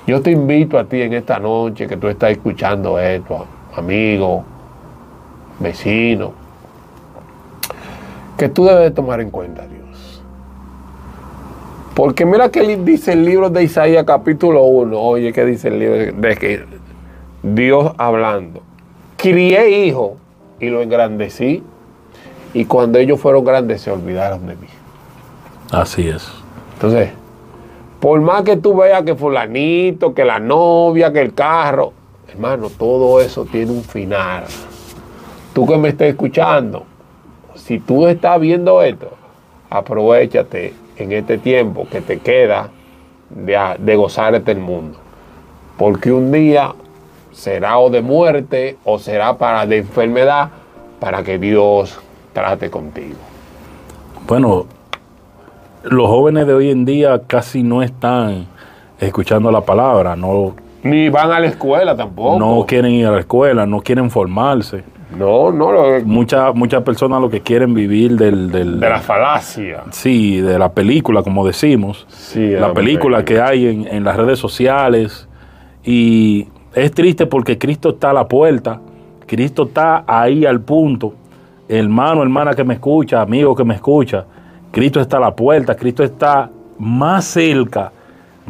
Yo 0.05 0.21
te 0.21 0.29
invito 0.29 0.77
a 0.77 0.85
ti 0.85 1.01
en 1.01 1.13
esta 1.13 1.39
noche 1.39 1.87
que 1.87 1.97
tú 1.97 2.07
estás 2.07 2.29
escuchando 2.29 2.99
esto, 2.99 3.47
amigo, 3.75 4.43
vecino, 5.59 6.31
que 8.37 8.49
tú 8.49 8.65
debes 8.65 8.83
de 8.83 8.91
tomar 8.91 9.19
en 9.19 9.31
cuenta 9.31 9.63
a 9.63 9.67
Dios. 9.67 10.23
Porque 11.95 12.23
mira 12.23 12.49
que 12.49 12.77
dice 12.77 13.13
el 13.13 13.25
libro 13.25 13.49
de 13.49 13.63
Isaías 13.63 14.03
capítulo 14.05 14.61
1, 14.61 14.97
oye, 14.97 15.33
que 15.33 15.43
dice 15.43 15.69
el 15.69 15.79
libro 15.79 16.21
de 16.21 16.35
que 16.37 16.76
Dios 17.43 17.93
hablando, 17.97 18.61
crié 19.15 19.85
hijos 19.85 20.13
y 20.59 20.69
lo 20.69 20.81
engrandecí, 20.81 21.63
y 22.53 22.65
cuando 22.65 22.97
ellos 22.97 23.19
fueron 23.19 23.45
grandes 23.45 23.81
se 23.81 23.91
olvidaron 23.91 24.47
de 24.47 24.55
mí. 24.55 24.67
Así 25.71 26.07
es. 26.07 26.27
Entonces, 26.73 27.11
por 27.99 28.21
más 28.21 28.43
que 28.43 28.57
tú 28.57 28.75
veas 28.75 29.03
que 29.03 29.15
fulanito, 29.15 30.13
que 30.13 30.23
la 30.23 30.39
novia, 30.39 31.11
que 31.11 31.21
el 31.21 31.33
carro, 31.33 31.93
hermano, 32.29 32.69
todo 32.69 33.21
eso 33.21 33.45
tiene 33.45 33.71
un 33.71 33.83
final. 33.83 34.45
Tú 35.53 35.65
que 35.65 35.77
me 35.77 35.89
estás 35.89 36.09
escuchando, 36.09 36.83
si 37.55 37.79
tú 37.79 38.07
estás 38.07 38.39
viendo 38.39 38.81
esto, 38.81 39.09
aprovechate 39.69 40.73
en 40.97 41.11
este 41.11 41.37
tiempo 41.37 41.87
que 41.91 42.01
te 42.01 42.19
queda 42.19 42.69
de, 43.29 43.57
de 43.79 43.95
gozar 43.95 44.35
este 44.35 44.55
mundo. 44.55 44.99
Porque 45.77 46.11
un 46.11 46.31
día 46.31 46.73
será 47.37 47.77
o 47.77 47.91
de 47.91 48.01
muerte 48.01 48.77
o 48.83 48.97
será 48.97 49.37
para 49.37 49.67
de 49.67 49.77
enfermedad 49.77 50.49
para 50.99 51.21
que 51.23 51.37
Dios 51.37 51.99
trate 52.33 52.71
contigo. 52.71 53.15
Bueno, 54.27 54.65
los 55.83 56.07
jóvenes 56.07 56.47
de 56.47 56.53
hoy 56.55 56.71
en 56.71 56.83
día 56.83 57.21
casi 57.27 57.61
no 57.61 57.83
están 57.83 58.47
escuchando 58.99 59.51
la 59.51 59.61
palabra, 59.61 60.15
no, 60.15 60.55
Ni 60.81 61.09
van 61.09 61.31
a 61.31 61.39
la 61.39 61.45
escuela 61.47 61.95
tampoco. 61.95 62.39
no 62.39 62.65
quieren 62.65 62.91
ir 62.91 63.05
a 63.05 63.11
la 63.11 63.19
escuela, 63.19 63.65
no 63.67 63.81
quieren 63.81 64.09
formarse. 64.09 64.83
No, 65.15 65.51
no, 65.51 65.71
lo, 65.71 66.01
Muchas 66.03 66.53
muchas 66.55 66.81
personas 66.83 67.21
lo 67.21 67.29
que 67.29 67.39
quieren 67.41 67.73
vivir 67.73 68.17
del, 68.17 68.51
del- 68.51 68.79
de 68.79 68.89
la 68.89 68.99
falacia. 68.99 69.83
sí, 69.91 70.41
de 70.41 70.57
la 70.59 70.69
película, 70.73 71.21
como 71.23 71.45
decimos. 71.45 72.05
Sí, 72.09 72.49
la 72.49 72.73
película 72.73 73.23
que 73.23 73.39
hay 73.39 73.67
en, 73.67 73.87
en 73.87 74.03
las 74.03 74.17
redes 74.17 74.39
sociales. 74.39 75.27
Y 75.85 76.47
es 76.83 76.91
triste 76.91 77.25
porque 77.25 77.57
Cristo 77.57 77.89
está 77.89 78.11
a 78.11 78.13
la 78.13 78.27
puerta. 78.27 78.79
Cristo 79.25 79.63
está 79.63 80.03
ahí 80.07 80.45
al 80.45 80.61
punto. 80.61 81.13
Hermano, 81.67 82.21
hermana 82.23 82.53
que 82.53 82.63
me 82.63 82.75
escucha, 82.75 83.21
amigo 83.21 83.55
que 83.55 83.63
me 83.63 83.73
escucha. 83.75 84.25
Cristo 84.71 84.99
está 84.99 85.17
a 85.17 85.21
la 85.21 85.35
puerta. 85.35 85.75
Cristo 85.75 86.03
está 86.03 86.49
más 86.79 87.25
cerca 87.25 87.91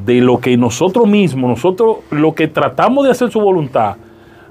de 0.06 0.22
lo 0.22 0.40
que 0.40 0.56
nosotros 0.58 1.08
mismos, 1.08 1.50
nosotros 1.50 1.98
lo 2.12 2.36
que 2.36 2.48
tratamos 2.48 3.06
de 3.06 3.12
hacer 3.12 3.32
su 3.32 3.40
voluntad, 3.40 3.96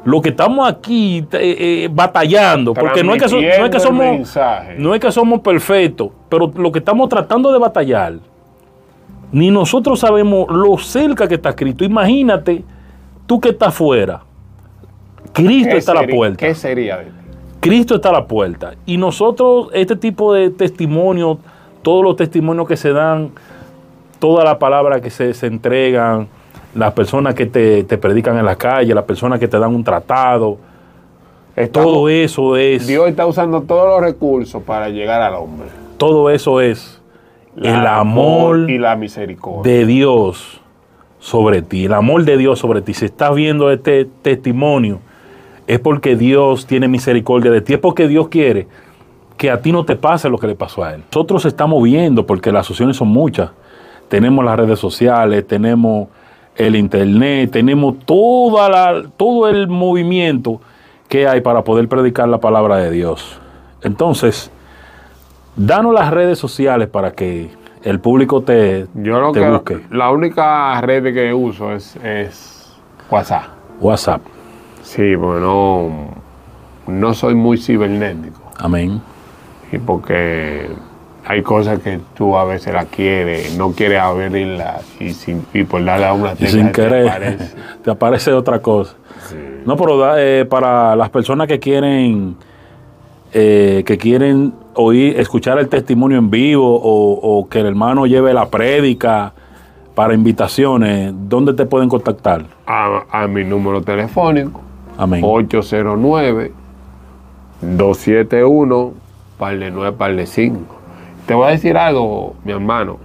lo 0.04 0.20
que 0.20 0.30
estamos 0.30 0.68
aquí 0.68 1.18
eh, 1.32 1.84
eh, 1.84 1.88
batallando, 1.92 2.72
porque 2.74 3.04
no 3.04 3.14
es 3.14 3.22
que, 3.22 3.28
so- 3.28 3.36
no 3.60 3.64
es 3.66 3.70
que 3.70 3.78
somos 3.80 4.04
no 4.78 4.94
es 4.94 5.00
que 5.00 5.12
somos 5.12 5.40
perfectos, 5.40 6.08
pero 6.28 6.50
lo 6.56 6.72
que 6.72 6.80
estamos 6.80 7.08
tratando 7.08 7.52
de 7.52 7.58
batallar, 7.60 8.14
ni 9.32 9.50
nosotros 9.50 10.00
sabemos 10.00 10.46
lo 10.50 10.76
cerca 10.78 11.28
que 11.28 11.34
está 11.36 11.54
Cristo. 11.54 11.84
Imagínate 11.84 12.64
tú 13.26 13.40
que 13.40 13.50
estás 13.50 13.74
fuera. 13.74 14.22
Cristo 15.32 15.70
¿Qué 15.72 15.76
está 15.78 15.92
a 15.92 16.02
la 16.02 16.06
puerta. 16.06 16.46
¿Qué 16.46 16.54
sería? 16.54 17.04
Cristo 17.60 17.96
está 17.96 18.10
a 18.10 18.12
la 18.12 18.26
puerta. 18.26 18.74
Y 18.86 18.96
nosotros, 18.96 19.68
este 19.72 19.96
tipo 19.96 20.32
de 20.32 20.50
testimonios, 20.50 21.38
todos 21.82 22.02
los 22.04 22.16
testimonios 22.16 22.66
que 22.68 22.76
se 22.76 22.92
dan, 22.92 23.30
toda 24.18 24.44
la 24.44 24.58
palabra 24.58 25.00
que 25.00 25.10
se, 25.10 25.34
se 25.34 25.46
entregan, 25.46 26.28
las 26.74 26.92
personas 26.92 27.34
que 27.34 27.46
te, 27.46 27.84
te 27.84 27.98
predican 27.98 28.38
en 28.38 28.44
la 28.44 28.56
calle, 28.56 28.94
las 28.94 29.04
personas 29.04 29.38
que 29.40 29.48
te 29.48 29.58
dan 29.58 29.74
un 29.74 29.82
tratado, 29.84 30.58
Estamos- 31.56 31.90
todo 31.92 32.08
eso 32.10 32.56
es, 32.56 32.86
Dios 32.86 33.08
está 33.08 33.24
usando 33.26 33.62
todos 33.62 33.86
los 33.88 34.00
recursos 34.02 34.62
para 34.62 34.90
llegar 34.90 35.22
al 35.22 35.34
hombre. 35.36 35.68
todo 35.96 36.28
eso 36.28 36.60
es 36.60 37.00
el 37.56 37.86
amor 37.86 38.70
y 38.70 38.76
la 38.76 38.94
misericordia. 38.96 39.72
de 39.72 39.86
Dios 39.86 40.60
sobre 41.26 41.60
ti, 41.60 41.86
el 41.86 41.92
amor 41.92 42.24
de 42.24 42.36
Dios 42.36 42.60
sobre 42.60 42.82
ti. 42.82 42.94
Si 42.94 43.06
estás 43.06 43.34
viendo 43.34 43.72
este 43.72 44.04
testimonio, 44.22 45.00
es 45.66 45.80
porque 45.80 46.14
Dios 46.14 46.68
tiene 46.68 46.86
misericordia 46.86 47.50
de 47.50 47.60
ti, 47.60 47.72
es 47.72 47.80
porque 47.80 48.06
Dios 48.06 48.28
quiere 48.28 48.68
que 49.36 49.50
a 49.50 49.60
ti 49.60 49.72
no 49.72 49.84
te 49.84 49.96
pase 49.96 50.28
lo 50.28 50.38
que 50.38 50.46
le 50.46 50.54
pasó 50.54 50.84
a 50.84 50.94
él. 50.94 51.02
Nosotros 51.12 51.44
estamos 51.44 51.82
viendo, 51.82 52.24
porque 52.24 52.52
las 52.52 52.70
opciones 52.70 52.96
son 52.96 53.08
muchas. 53.08 53.50
Tenemos 54.08 54.44
las 54.44 54.56
redes 54.56 54.78
sociales, 54.78 55.44
tenemos 55.48 56.06
el 56.54 56.76
internet, 56.76 57.50
tenemos 57.50 57.96
toda 58.04 58.68
la, 58.68 59.02
todo 59.16 59.48
el 59.48 59.66
movimiento 59.66 60.60
que 61.08 61.26
hay 61.26 61.40
para 61.40 61.64
poder 61.64 61.88
predicar 61.88 62.28
la 62.28 62.38
palabra 62.38 62.76
de 62.76 62.92
Dios. 62.92 63.40
Entonces, 63.82 64.48
danos 65.56 65.92
las 65.92 66.12
redes 66.12 66.38
sociales 66.38 66.86
para 66.86 67.14
que 67.14 67.50
el 67.86 68.00
público 68.00 68.42
te, 68.42 68.86
Yo 68.94 69.20
lo 69.20 69.30
te 69.32 69.40
que 69.40 69.48
busque. 69.48 69.80
la 69.90 70.10
única 70.10 70.80
red 70.80 71.14
que 71.14 71.32
uso 71.32 71.72
es, 71.72 71.94
es 72.02 72.76
WhatsApp. 73.10 73.44
WhatsApp. 73.80 74.22
Sí, 74.82 75.16
porque 75.16 75.40
no, 75.40 76.08
no 76.88 77.14
soy 77.14 77.36
muy 77.36 77.58
cibernético. 77.58 78.40
Amén. 78.58 79.00
Y 79.70 79.78
porque 79.78 80.66
hay 81.24 81.42
cosas 81.42 81.78
que 81.78 82.00
tú 82.16 82.36
a 82.36 82.44
veces 82.44 82.74
las 82.74 82.86
quieres, 82.86 83.56
no 83.56 83.70
quieres 83.72 84.00
abrirlas 84.00 84.84
y, 84.98 85.12
sin, 85.12 85.46
y 85.54 85.62
por 85.62 85.84
darle 85.84 86.06
a 86.06 86.12
una 86.12 86.32
Y 86.32 86.36
tecla 86.36 86.50
sin 86.50 86.66
te 86.66 86.72
querer, 86.72 87.08
aparece. 87.08 87.54
te 87.84 87.90
aparece 87.92 88.32
otra 88.32 88.58
cosa. 88.60 88.96
Sí. 89.28 89.36
No, 89.64 89.76
pero 89.76 90.16
eh, 90.18 90.44
para 90.44 90.96
las 90.96 91.10
personas 91.10 91.46
que 91.46 91.60
quieren 91.60 92.36
eh, 93.32 93.82
que 93.86 93.96
quieren 93.98 94.54
oír, 94.76 95.18
escuchar 95.18 95.58
el 95.58 95.68
testimonio 95.68 96.18
en 96.18 96.30
vivo 96.30 96.76
o, 96.76 97.38
o 97.38 97.48
que 97.48 97.60
el 97.60 97.66
hermano 97.66 98.06
lleve 98.06 98.32
la 98.32 98.48
prédica 98.48 99.32
para 99.94 100.14
invitaciones, 100.14 101.12
¿dónde 101.28 101.54
te 101.54 101.64
pueden 101.66 101.88
contactar? 101.88 102.44
A, 102.66 103.04
a 103.10 103.26
mi 103.26 103.44
número 103.44 103.82
telefónico, 103.82 104.60
Amén. 104.98 105.22
809 105.24 106.52
271 107.60 108.92
par 109.38 109.58
de 109.58 109.70
9 109.70 109.96
par 109.96 110.14
de 110.14 110.26
5. 110.26 110.58
Te 111.26 111.34
voy 111.34 111.48
a 111.48 111.50
decir 111.50 111.76
algo, 111.76 112.34
mi 112.44 112.52
hermano. 112.52 112.98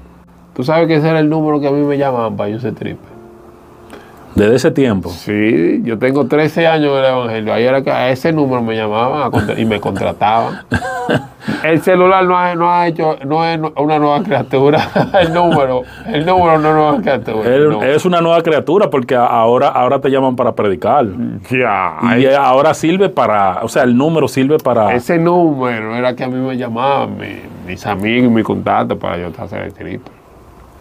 Tú 0.54 0.64
sabes 0.64 0.88
que 0.88 0.96
ese 0.96 1.10
era 1.10 1.20
el 1.20 1.30
número 1.30 1.60
que 1.60 1.68
a 1.68 1.72
mí 1.72 1.82
me 1.82 1.98
llamaban 1.98 2.36
para 2.36 2.50
yo 2.50 2.60
ser 2.60 2.76
triple. 2.76 3.11
Desde 4.36 4.56
ese 4.56 4.72
tiempo. 4.72 5.10
Sí, 5.10 5.82
yo 5.84 5.98
tengo 6.00 6.26
13 6.28 6.68
años 6.68 6.92
en 6.94 7.04
el 7.04 7.12
Evangelio. 7.12 7.54
Ahí 7.54 7.64
era 7.66 7.82
que 7.82 7.92
a 7.92 8.10
ese 8.10 8.32
número 8.32 8.62
me 8.62 8.76
llamaban 8.76 9.32
y 9.58 9.66
me 9.66 9.80
contrataban. 9.80 10.62
El 11.64 11.82
celular 11.82 12.24
no 12.24 12.38
ha, 12.38 12.56
no 12.56 12.72
ha 12.72 12.88
hecho, 12.88 13.18
no 13.26 13.44
es 13.46 13.60
una 13.76 14.00
nueva 14.00 14.24
criatura. 14.24 14.88
El 15.20 15.34
número, 15.34 15.82
el 16.08 16.26
número 16.26 16.58
no 16.60 16.70
es 16.70 16.74
una 16.74 16.74
nueva 16.74 17.02
criatura. 17.02 17.50
No. 17.70 17.84
Es 17.84 18.06
una 18.06 18.22
nueva 18.22 18.42
criatura 18.42 18.90
porque 18.90 19.16
ahora, 19.16 19.68
ahora 19.70 20.00
te 20.00 20.10
llaman 20.10 20.36
para 20.36 20.54
predicar. 20.54 21.06
Ya, 21.50 21.98
Y 22.18 22.26
ahora 22.28 22.74
sirve 22.74 23.10
para, 23.10 23.60
o 23.64 23.68
sea, 23.68 23.84
el 23.84 23.98
número 23.98 24.28
sirve 24.28 24.58
para... 24.58 24.94
ese 24.94 25.18
número 25.18 25.96
era 25.96 26.16
que 26.16 26.24
a 26.24 26.28
mí 26.28 26.36
me 26.36 26.56
llamaban 26.56 27.18
mi- 27.18 27.42
mis 27.68 27.86
amigos 27.86 28.32
y 28.32 28.34
mis 28.34 28.44
contactos 28.44 28.98
para 28.98 29.18
yo 29.18 29.28
el 29.28 29.74
triple. 29.74 30.21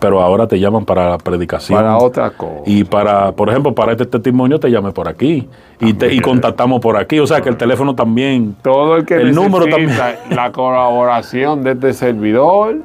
Pero 0.00 0.22
ahora 0.22 0.46
te 0.46 0.58
llaman 0.58 0.86
para 0.86 1.10
la 1.10 1.18
predicación. 1.18 1.78
Para 1.78 1.98
otra 1.98 2.30
cosa. 2.30 2.62
Y 2.64 2.84
para, 2.84 3.32
por 3.32 3.50
ejemplo, 3.50 3.74
para 3.74 3.92
este 3.92 4.06
testimonio 4.06 4.58
te 4.58 4.70
llamé 4.70 4.92
por 4.92 5.06
aquí. 5.06 5.46
Y, 5.78 5.92
te, 5.92 6.12
y 6.12 6.20
contactamos 6.20 6.80
por 6.80 6.96
aquí. 6.96 7.18
O 7.20 7.26
sea 7.26 7.42
que 7.42 7.50
el 7.50 7.56
teléfono 7.56 7.94
también. 7.94 8.56
Todo 8.62 8.96
el 8.96 9.04
que 9.04 9.14
El 9.14 9.34
número 9.34 9.66
necesita 9.66 10.16
la 10.30 10.50
colaboración 10.52 11.62
de 11.62 11.72
este 11.72 11.92
servidor, 11.92 12.78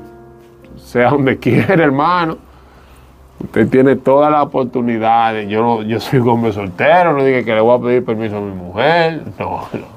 sea 0.75 1.09
donde 1.09 1.37
quiera, 1.39 1.81
hermano. 1.81 2.37
Usted 3.39 3.69
tiene 3.69 3.95
todas 3.95 4.31
las 4.31 4.43
oportunidades. 4.43 5.49
Yo 5.49 5.61
no, 5.61 5.81
yo 5.83 5.99
soy 5.99 6.19
un 6.19 6.29
hombre 6.29 6.51
soltero, 6.51 7.13
no 7.13 7.23
diga 7.23 7.43
que 7.43 7.53
le 7.53 7.61
voy 7.61 7.77
a 7.77 7.81
pedir 7.81 8.05
permiso 8.05 8.37
a 8.37 8.41
mi 8.41 8.53
mujer. 8.53 9.23
No, 9.39 9.61
no. 9.73 9.95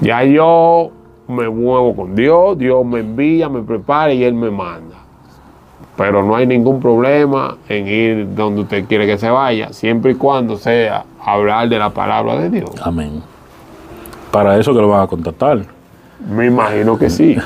Ya 0.00 0.22
yo 0.22 0.92
me 1.26 1.48
muevo 1.48 1.94
con 1.94 2.14
Dios, 2.14 2.56
Dios 2.56 2.84
me 2.84 3.00
envía, 3.00 3.48
me 3.48 3.62
prepara 3.62 4.12
y 4.12 4.24
Él 4.24 4.34
me 4.34 4.50
manda. 4.50 4.87
Pero 5.98 6.22
no 6.22 6.36
hay 6.36 6.46
ningún 6.46 6.78
problema 6.80 7.56
en 7.68 7.88
ir 7.88 8.34
donde 8.36 8.62
usted 8.62 8.86
quiere 8.86 9.04
que 9.04 9.18
se 9.18 9.28
vaya, 9.30 9.72
siempre 9.72 10.12
y 10.12 10.14
cuando 10.14 10.56
sea 10.56 11.04
hablar 11.20 11.68
de 11.68 11.76
la 11.76 11.90
palabra 11.90 12.38
de 12.38 12.50
Dios. 12.50 12.70
Amén. 12.80 13.20
Para 14.30 14.56
eso 14.58 14.72
que 14.72 14.80
lo 14.80 14.88
van 14.88 15.02
a 15.02 15.06
contactar. 15.08 15.64
Me 16.30 16.46
imagino 16.46 16.96
que 16.96 17.10
sí. 17.10 17.36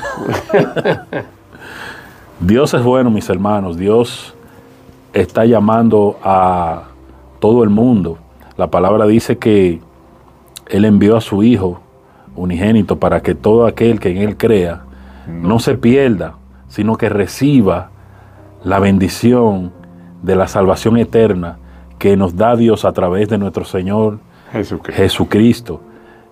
Dios 2.39 2.75
es 2.75 2.83
bueno, 2.83 3.09
mis 3.09 3.27
hermanos. 3.27 3.75
Dios 3.75 4.35
está 5.13 5.45
llamando 5.45 6.19
a 6.23 6.83
todo 7.39 7.63
el 7.63 7.71
mundo. 7.71 8.19
La 8.55 8.67
palabra 8.67 9.07
dice 9.07 9.39
que 9.39 9.81
Él 10.67 10.85
envió 10.85 11.17
a 11.17 11.21
su 11.21 11.41
Hijo 11.41 11.81
unigénito 12.35 12.99
para 12.99 13.23
que 13.23 13.33
todo 13.33 13.65
aquel 13.65 13.99
que 13.99 14.11
en 14.11 14.17
Él 14.17 14.37
crea 14.37 14.83
no 15.25 15.57
se 15.57 15.75
pierda, 15.75 16.35
sino 16.67 16.97
que 16.97 17.09
reciba 17.09 17.89
la 18.63 18.79
bendición 18.79 19.71
de 20.21 20.35
la 20.35 20.47
salvación 20.47 20.97
eterna 20.97 21.57
que 21.99 22.17
nos 22.17 22.35
da 22.35 22.55
Dios 22.55 22.85
a 22.85 22.91
través 22.93 23.29
de 23.29 23.37
nuestro 23.37 23.65
Señor 23.65 24.19
Jesucristo. 24.51 25.01
Jesucristo, 25.01 25.81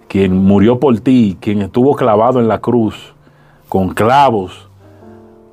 quien 0.08 0.38
murió 0.38 0.80
por 0.80 1.00
ti, 1.00 1.38
quien 1.40 1.62
estuvo 1.62 1.96
clavado 1.96 2.40
en 2.40 2.48
la 2.48 2.60
cruz 2.60 3.14
con 3.70 3.90
clavos, 3.94 4.70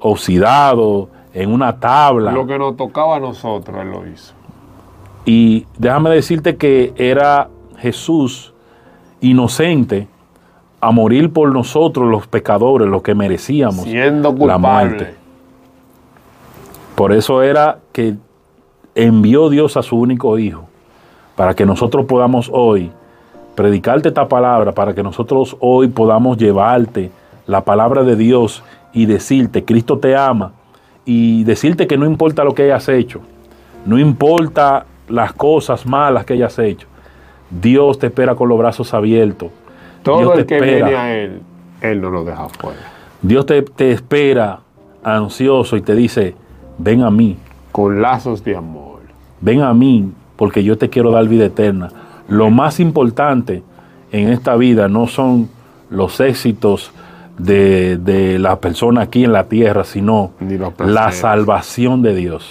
oxidado 0.00 1.08
en 1.32 1.52
una 1.52 1.78
tabla. 1.78 2.32
Lo 2.32 2.46
que 2.46 2.58
nos 2.58 2.76
tocaba 2.76 3.16
a 3.16 3.20
nosotros, 3.20 3.76
Él 3.80 3.90
lo 3.90 4.06
hizo. 4.06 4.34
Y 5.24 5.66
déjame 5.78 6.10
decirte 6.10 6.56
que 6.56 6.92
era 6.96 7.48
Jesús 7.78 8.54
inocente 9.20 10.08
a 10.80 10.90
morir 10.90 11.32
por 11.32 11.52
nosotros 11.52 12.08
los 12.08 12.26
pecadores, 12.26 12.88
los 12.88 13.02
que 13.02 13.14
merecíamos 13.14 13.84
Siendo 13.84 14.32
la 14.32 14.58
muerte. 14.58 15.17
Por 16.98 17.12
eso 17.12 17.42
era 17.42 17.78
que 17.92 18.16
envió 18.96 19.50
Dios 19.50 19.76
a 19.76 19.84
su 19.84 19.96
único 19.96 20.36
Hijo, 20.36 20.68
para 21.36 21.54
que 21.54 21.64
nosotros 21.64 22.06
podamos 22.06 22.50
hoy 22.52 22.90
predicarte 23.54 24.08
esta 24.08 24.26
palabra, 24.26 24.72
para 24.72 24.92
que 24.96 25.04
nosotros 25.04 25.56
hoy 25.60 25.86
podamos 25.86 26.38
llevarte 26.38 27.12
la 27.46 27.62
palabra 27.62 28.02
de 28.02 28.16
Dios 28.16 28.64
y 28.92 29.06
decirte, 29.06 29.64
Cristo 29.64 30.00
te 30.00 30.16
ama, 30.16 30.54
y 31.04 31.44
decirte 31.44 31.86
que 31.86 31.96
no 31.96 32.04
importa 32.04 32.42
lo 32.42 32.52
que 32.52 32.64
hayas 32.64 32.88
hecho, 32.88 33.20
no 33.86 33.96
importa 33.96 34.84
las 35.06 35.32
cosas 35.32 35.86
malas 35.86 36.24
que 36.24 36.32
hayas 36.32 36.58
hecho, 36.58 36.88
Dios 37.48 38.00
te 38.00 38.08
espera 38.08 38.34
con 38.34 38.48
los 38.48 38.58
brazos 38.58 38.92
abiertos. 38.92 39.50
Todo 40.02 40.18
Dios 40.18 40.38
el 40.38 40.46
que 40.46 40.56
espera. 40.56 40.88
viene 40.88 41.00
a 41.00 41.16
Él, 41.16 41.42
Él 41.80 42.00
no 42.00 42.10
lo 42.10 42.24
deja 42.24 42.48
fuera. 42.48 42.80
Dios 43.22 43.46
te, 43.46 43.62
te 43.62 43.92
espera 43.92 44.58
ansioso 45.04 45.76
y 45.76 45.80
te 45.80 45.94
dice, 45.94 46.34
ven 46.78 47.02
a 47.02 47.10
mí, 47.10 47.36
Con 47.72 48.00
lazos 48.00 48.42
de 48.44 48.56
amor. 48.56 49.00
ven 49.40 49.62
a 49.62 49.72
mí, 49.74 50.10
porque 50.36 50.62
yo 50.64 50.78
te 50.78 50.88
quiero 50.88 51.10
dar 51.10 51.26
vida 51.28 51.44
eterna. 51.46 51.90
Lo 52.28 52.50
más 52.50 52.80
importante 52.80 53.62
en 54.12 54.28
esta 54.30 54.56
vida 54.56 54.88
no 54.88 55.06
son 55.06 55.48
los 55.90 56.20
éxitos 56.20 56.92
de, 57.38 57.96
de 57.98 58.38
la 58.38 58.58
persona 58.60 59.02
aquí 59.02 59.24
en 59.24 59.32
la 59.32 59.44
tierra, 59.44 59.84
sino 59.84 60.30
la 60.78 61.12
salvación 61.12 62.02
de 62.02 62.14
Dios. 62.14 62.50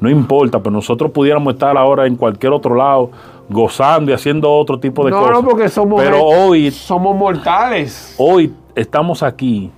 No 0.00 0.10
importa, 0.10 0.58
pero 0.58 0.70
nosotros 0.72 1.10
pudiéramos 1.12 1.54
estar 1.54 1.76
ahora 1.76 2.06
en 2.06 2.16
cualquier 2.16 2.52
otro 2.52 2.74
lado 2.74 3.10
gozando 3.48 4.10
y 4.10 4.14
haciendo 4.14 4.50
otro 4.50 4.78
tipo 4.80 5.04
de 5.04 5.10
No, 5.12 5.20
cosas. 5.20 5.34
no, 5.34 5.48
porque 5.48 5.68
somos, 5.68 6.00
pero 6.02 6.24
hoy, 6.24 6.70
somos 6.70 7.14
mortales. 7.16 8.14
hoy 8.18 8.52
estamos 8.74 9.22
aquí 9.22 9.70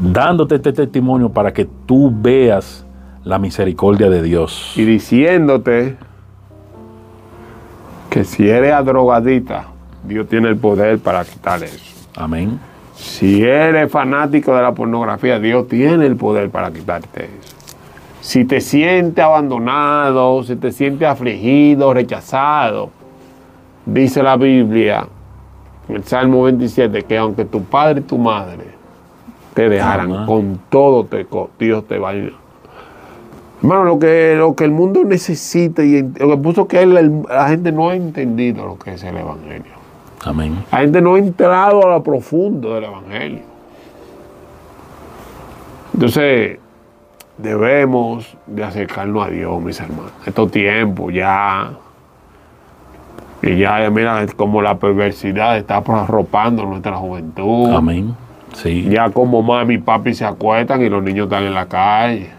dándote 0.00 0.56
este 0.56 0.72
testimonio 0.72 1.28
para 1.28 1.52
que 1.52 1.68
tú 1.86 2.12
veas 2.14 2.86
la 3.22 3.38
misericordia 3.38 4.08
de 4.08 4.22
Dios. 4.22 4.72
Y 4.76 4.84
diciéndote 4.84 5.96
que 8.08 8.24
si 8.24 8.48
eres 8.48 8.84
drogadita, 8.84 9.66
Dios 10.04 10.26
tiene 10.28 10.48
el 10.48 10.56
poder 10.56 10.98
para 10.98 11.24
quitar 11.24 11.62
eso. 11.62 12.08
Amén. 12.16 12.58
Si 12.94 13.42
eres 13.42 13.90
fanático 13.90 14.54
de 14.54 14.62
la 14.62 14.72
pornografía, 14.72 15.38
Dios 15.38 15.68
tiene 15.68 16.06
el 16.06 16.16
poder 16.16 16.50
para 16.50 16.70
quitarte 16.70 17.24
eso. 17.24 17.56
Si 18.20 18.44
te 18.44 18.60
sientes 18.60 19.24
abandonado, 19.24 20.42
si 20.42 20.56
te 20.56 20.72
sientes 20.72 21.08
afligido, 21.08 21.94
rechazado, 21.94 22.90
dice 23.86 24.22
la 24.22 24.36
Biblia, 24.36 25.06
en 25.88 25.96
el 25.96 26.04
Salmo 26.04 26.42
27, 26.42 27.02
que 27.04 27.16
aunque 27.16 27.44
tu 27.46 27.62
padre 27.64 28.00
y 28.00 28.04
tu 28.04 28.18
madre 28.18 28.69
te 29.62 29.68
dejaran, 29.76 30.12
Amén. 30.12 30.26
con 30.26 30.60
todo 30.70 31.04
te, 31.04 31.26
Dios 31.58 31.86
te 31.86 31.98
va 31.98 32.08
a 32.08 32.12
ayudar. 32.12 32.32
Hermano, 33.62 33.84
lo 33.84 33.98
que, 33.98 34.34
lo 34.38 34.54
que 34.54 34.64
el 34.64 34.70
mundo 34.70 35.04
necesita 35.04 35.82
y 35.82 36.02
lo 36.02 36.28
que 36.30 36.36
puso 36.38 36.66
que 36.66 36.80
el- 36.82 37.22
la 37.28 37.48
gente 37.48 37.72
no 37.72 37.90
ha 37.90 37.94
entendido 37.94 38.64
lo 38.66 38.78
que 38.78 38.94
es 38.94 39.02
el 39.04 39.16
Evangelio. 39.16 39.72
Amén. 40.24 40.64
La 40.72 40.78
gente 40.78 41.00
no 41.00 41.14
ha 41.14 41.18
entrado 41.18 41.86
a 41.86 41.90
lo 41.90 42.02
profundo 42.02 42.74
del 42.74 42.84
Evangelio. 42.84 43.40
Entonces, 45.94 46.58
debemos 47.38 48.36
de 48.46 48.64
acercarnos 48.64 49.26
a 49.26 49.30
Dios, 49.30 49.60
mis 49.62 49.80
hermanos. 49.80 50.12
Estos 50.24 50.50
tiempos 50.50 51.12
ya, 51.12 51.72
que 53.42 53.56
ya, 53.58 53.90
mira, 53.90 54.24
como 54.36 54.62
la 54.62 54.78
perversidad 54.78 55.56
está 55.58 55.78
arropando 55.78 56.64
nuestra 56.64 56.96
juventud. 56.96 57.70
Amén. 57.74 58.14
Sí. 58.54 58.88
Ya 58.90 59.10
como 59.10 59.42
mami 59.42 59.74
y 59.74 59.78
papi 59.78 60.14
se 60.14 60.24
acuestan 60.24 60.82
y 60.82 60.88
los 60.88 61.02
niños 61.02 61.24
están 61.24 61.44
en 61.44 61.54
la 61.54 61.66
calle. 61.66 62.30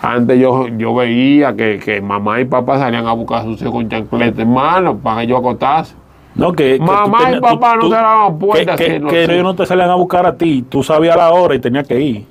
Antes 0.00 0.38
yo, 0.38 0.68
yo 0.68 0.94
veía 0.94 1.56
que, 1.56 1.80
que 1.84 2.00
mamá 2.00 2.40
y 2.40 2.44
papá 2.44 2.78
salían 2.78 3.06
a 3.06 3.12
buscar 3.12 3.40
a 3.40 3.44
sus 3.44 3.60
hijos 3.60 3.72
con 3.72 3.88
chancletes 3.88 4.38
en 4.38 4.52
mano 4.52 4.96
para 4.96 5.22
ellos 5.22 5.38
acostarse. 5.40 5.94
No, 6.36 6.52
que, 6.52 6.78
Mamá 6.78 7.32
y 7.32 7.40
papá 7.40 7.74
no 7.74 7.88
cerraban 7.88 8.38
puertas, 8.38 8.76
Que, 8.76 9.00
que- 9.00 9.24
ellos 9.24 9.42
no 9.42 9.56
te 9.56 9.66
salían 9.66 9.90
a 9.90 9.96
buscar 9.96 10.24
a 10.24 10.36
ti. 10.36 10.64
Tú 10.68 10.84
sabías 10.84 11.16
la 11.16 11.30
hora 11.32 11.56
y 11.56 11.58
tenías 11.58 11.88
que 11.88 12.00
ir. 12.00 12.26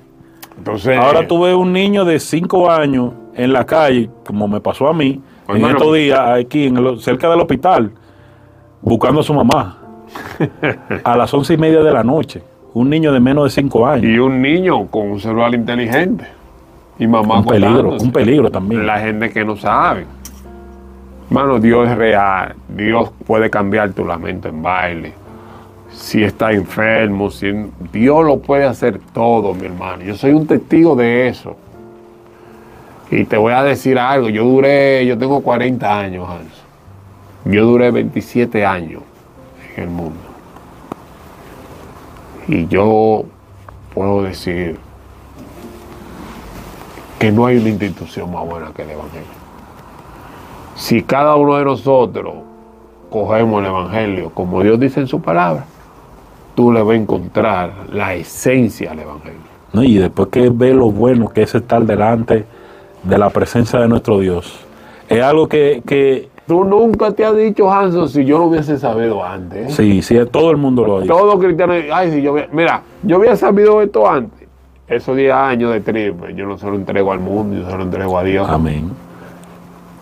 Entonces, 0.57 0.97
Ahora 0.97 1.27
tú 1.27 1.41
ves 1.41 1.53
un 1.55 1.73
niño 1.73 2.05
de 2.05 2.19
5 2.19 2.71
años 2.71 3.11
en 3.35 3.51
la 3.51 3.65
calle, 3.65 4.09
como 4.25 4.47
me 4.47 4.61
pasó 4.61 4.87
a 4.87 4.93
mí, 4.93 5.21
en 5.49 5.65
estos 5.65 5.93
días, 5.93 6.19
aquí 6.19 6.67
en 6.67 6.77
el- 6.77 6.99
cerca 7.01 7.29
del 7.29 7.41
hospital, 7.41 7.91
buscando 8.81 9.19
a 9.19 9.23
su 9.23 9.33
mamá. 9.33 9.77
a 11.03 11.17
las 11.17 11.33
once 11.33 11.53
y 11.53 11.57
media 11.57 11.83
de 11.83 11.91
la 11.91 12.03
noche. 12.03 12.41
Un 12.77 12.91
niño 12.91 13.11
de 13.11 13.19
menos 13.19 13.45
de 13.45 13.49
5 13.49 13.87
años. 13.87 14.05
y 14.05 14.19
un 14.19 14.39
niño 14.39 14.85
con 14.85 15.09
un 15.09 15.19
celular 15.19 15.51
inteligente. 15.55 16.27
Y 16.99 17.07
mamá 17.07 17.39
Un 17.39 17.45
peligro, 17.47 17.97
un 17.99 18.11
peligro 18.11 18.51
también. 18.51 18.85
La 18.85 18.99
gente 18.99 19.31
que 19.31 19.43
no 19.43 19.55
sabe. 19.57 20.05
Hermano, 21.27 21.57
Dios 21.57 21.89
es 21.89 21.97
real. 21.97 22.53
Dios 22.69 23.09
puede 23.25 23.49
cambiar 23.49 23.93
tu 23.93 24.05
lamento 24.05 24.47
en 24.47 24.61
baile. 24.61 25.13
Si 25.89 26.23
está 26.23 26.51
enfermo, 26.51 27.31
si 27.31 27.51
Dios 27.91 28.23
lo 28.23 28.37
puede 28.41 28.65
hacer 28.65 28.99
todo, 29.11 29.55
mi 29.55 29.65
hermano. 29.65 30.03
Yo 30.03 30.13
soy 30.13 30.33
un 30.33 30.45
testigo 30.45 30.95
de 30.95 31.29
eso. 31.29 31.57
Y 33.09 33.23
te 33.25 33.37
voy 33.37 33.53
a 33.53 33.63
decir 33.63 33.97
algo. 33.97 34.29
Yo 34.29 34.43
duré, 34.43 35.03
yo 35.07 35.17
tengo 35.17 35.41
40 35.41 35.99
años, 35.99 36.29
Hans. 36.29 36.63
Yo 37.51 37.65
duré 37.65 37.89
27 37.89 38.63
años 38.63 39.01
en 39.75 39.83
el 39.83 39.89
mundo. 39.89 40.26
Y 42.47 42.67
yo 42.67 43.25
puedo 43.93 44.23
decir 44.23 44.77
que 47.19 47.31
no 47.31 47.45
hay 47.45 47.57
una 47.57 47.69
institución 47.69 48.31
más 48.31 48.45
buena 48.45 48.71
que 48.73 48.83
el 48.83 48.91
Evangelio. 48.91 49.27
Si 50.75 51.03
cada 51.03 51.35
uno 51.35 51.57
de 51.57 51.65
nosotros 51.65 52.35
cogemos 53.09 53.61
el 53.61 53.69
Evangelio 53.69 54.29
como 54.29 54.61
Dios 54.61 54.79
dice 54.79 54.99
en 54.99 55.07
su 55.07 55.21
palabra, 55.21 55.65
tú 56.55 56.71
le 56.71 56.81
vas 56.81 56.93
a 56.93 56.95
encontrar 56.95 57.73
la 57.91 58.13
esencia 58.13 58.91
al 58.91 58.99
Evangelio. 58.99 59.39
¿no? 59.73 59.83
Y 59.83 59.95
después 59.95 60.29
que 60.29 60.49
ve 60.49 60.73
lo 60.73 60.91
bueno 60.91 61.29
que 61.29 61.41
es 61.43 61.53
estar 61.55 61.83
delante 61.83 62.45
de 63.03 63.17
la 63.17 63.29
presencia 63.29 63.79
de 63.79 63.87
nuestro 63.87 64.19
Dios. 64.19 64.59
Es 65.09 65.21
algo 65.21 65.47
que, 65.47 65.81
que 65.85 66.29
Tú 66.47 66.63
nunca 66.63 67.11
te 67.11 67.25
has 67.25 67.35
dicho, 67.35 67.69
Hanson, 67.69 68.07
si 68.07 68.23
yo 68.23 68.37
lo 68.37 68.45
hubiese 68.45 68.77
sabido 68.79 69.23
antes. 69.23 69.73
sí, 69.75 70.01
sí, 70.01 70.17
todo 70.31 70.49
el 70.51 70.57
mundo 70.57 70.85
lo 70.85 71.01
dice. 71.01 71.13
Todo 71.13 71.37
cristiano, 71.37 71.73
ay, 71.93 72.11
si 72.11 72.21
yo 72.21 72.35
mira, 72.53 72.81
yo 73.03 73.17
había 73.17 73.35
sabido 73.35 73.81
esto 73.81 74.09
antes. 74.09 74.47
Esos 74.87 75.17
10 75.17 75.33
años 75.33 75.73
de 75.73 75.81
triple, 75.81 76.33
yo 76.33 76.45
no 76.45 76.57
se 76.57 76.65
lo 76.65 76.75
entrego 76.75 77.11
al 77.11 77.19
mundo, 77.19 77.57
yo 77.57 77.69
se 77.69 77.75
lo 77.77 77.83
entrego 77.83 78.17
a 78.17 78.23
Dios. 78.23 78.47
Amén. 78.49 78.89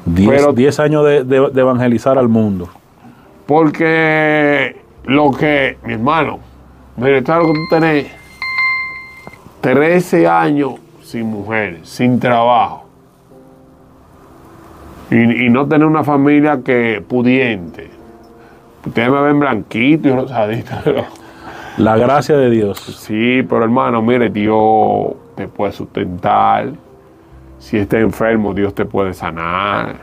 Diez, 0.05 0.29
Pero- 0.29 0.53
diez 0.53 0.79
años 0.79 1.03
de, 1.03 1.23
de- 1.23 1.49
de 1.49 1.61
evangelizar 1.61 2.19
al 2.19 2.29
mundo. 2.29 2.69
Porque 3.47 4.75
lo 5.05 5.31
que, 5.31 5.77
mi 5.83 5.93
hermano, 5.93 6.37
mire, 6.97 7.17
esto 7.17 7.33
es 7.33 7.39
lo 7.39 7.45
que 7.47 7.53
tú 7.53 7.65
tenés 7.71 8.07
13 9.61 10.27
años 10.27 10.75
sin 11.01 11.25
mujer, 11.27 11.79
sin 11.83 12.19
trabajo. 12.19 12.84
Y, 15.11 15.45
y 15.45 15.49
no 15.49 15.67
tener 15.67 15.87
una 15.87 16.03
familia 16.03 16.61
que 16.63 17.03
pudiente. 17.07 17.89
Ustedes 18.85 19.09
me 19.09 19.21
ven 19.21 19.39
blanquito 19.39 20.07
y 20.09 20.11
rosadito, 20.11 20.71
pero 20.83 21.05
La 21.77 21.97
gracia 21.97 22.37
de 22.37 22.49
Dios. 22.49 22.79
sí, 22.79 23.43
pero 23.49 23.63
hermano, 23.63 24.01
mire, 24.01 24.29
Dios 24.29 25.13
te 25.35 25.47
puede 25.47 25.71
sustentar. 25.73 26.69
Si 27.59 27.77
estás 27.77 28.01
enfermo, 28.01 28.53
Dios 28.53 28.73
te 28.75 28.85
puede 28.85 29.13
sanar. 29.13 29.95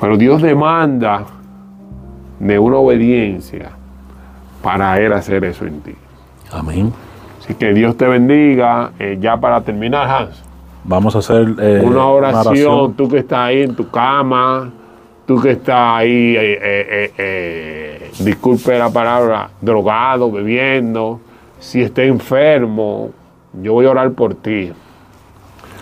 Pero 0.00 0.16
Dios 0.16 0.42
demanda 0.42 1.24
de 2.40 2.58
una 2.58 2.76
obediencia 2.78 3.70
para 4.62 4.98
Él 4.98 5.12
hacer 5.12 5.44
eso 5.44 5.64
en 5.64 5.80
ti. 5.80 5.94
Amén. 6.50 6.92
Así 7.40 7.54
que 7.54 7.72
Dios 7.72 7.96
te 7.96 8.06
bendiga. 8.08 8.90
Eh, 8.98 9.18
ya 9.20 9.36
para 9.36 9.60
terminar, 9.60 10.08
Hans, 10.08 10.42
Vamos 10.84 11.14
a 11.14 11.18
hacer 11.20 11.54
eh, 11.60 11.80
una 11.84 12.06
oración, 12.06 12.94
tú 12.94 13.08
que 13.08 13.18
estás 13.18 13.38
ahí 13.38 13.62
en 13.62 13.76
tu 13.76 13.88
cama, 13.88 14.70
tú 15.26 15.40
que 15.40 15.52
estás 15.52 15.98
ahí, 15.98 16.36
eh, 16.36 16.58
eh, 16.60 17.12
eh, 17.18 18.10
disculpe 18.18 18.76
la 18.78 18.90
palabra, 18.90 19.50
drogado, 19.60 20.30
bebiendo, 20.32 21.20
si 21.60 21.82
estás 21.82 22.06
enfermo, 22.06 23.10
yo 23.62 23.74
voy 23.74 23.86
a 23.86 23.90
orar 23.90 24.10
por 24.12 24.34
ti, 24.34 24.72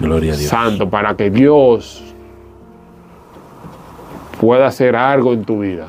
Gloria 0.01 0.35
a 0.35 0.37
Dios. 0.37 0.51
Santo, 0.51 0.89
para 0.91 1.15
que 1.17 1.31
Dios 1.31 2.03
pueda 4.41 4.67
hacer 4.67 4.97
algo 4.97 5.33
en 5.33 5.45
tu 5.45 5.61
vida. 5.61 5.89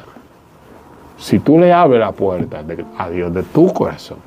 Si 1.18 1.40
tú 1.40 1.60
le 1.60 1.72
abres 1.72 2.00
la 2.00 2.12
puerta 2.12 2.64
de- 2.64 2.86
a 2.98 3.10
Dios 3.10 3.34
de 3.34 3.44
tu 3.44 3.72
corazón. 3.74 4.18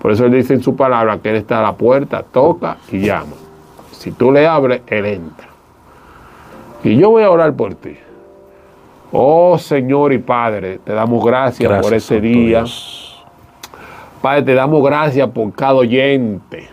Por 0.00 0.10
eso 0.12 0.26
Él 0.26 0.32
dice 0.32 0.54
en 0.54 0.62
su 0.62 0.74
palabra 0.76 1.18
que 1.18 1.30
Él 1.30 1.36
está 1.36 1.60
a 1.60 1.62
la 1.62 1.72
puerta, 1.74 2.22
toca 2.22 2.76
y 2.90 3.00
llama. 3.06 3.32
Si 3.98 4.12
tú 4.12 4.30
le 4.30 4.46
abres, 4.46 4.82
Él 4.86 5.06
entra. 5.06 5.48
Y 6.84 6.96
yo 6.96 7.10
voy 7.10 7.22
a 7.22 7.30
orar 7.30 7.54
por 7.54 7.74
ti. 7.74 7.96
Oh 9.12 9.56
Señor 9.58 10.12
y 10.12 10.18
Padre, 10.18 10.78
te 10.84 10.92
damos 10.92 11.24
gracias, 11.24 11.68
por 11.68 11.78
Gracias, 11.78 12.04
ese 12.04 12.20
día. 12.20 12.58
Dios. 12.58 13.24
Padre, 14.20 14.42
te 14.42 14.54
damos 14.54 14.84
gracias 14.84 15.28
por 15.30 15.52
cada 15.52 15.74
oyente. 15.74 16.68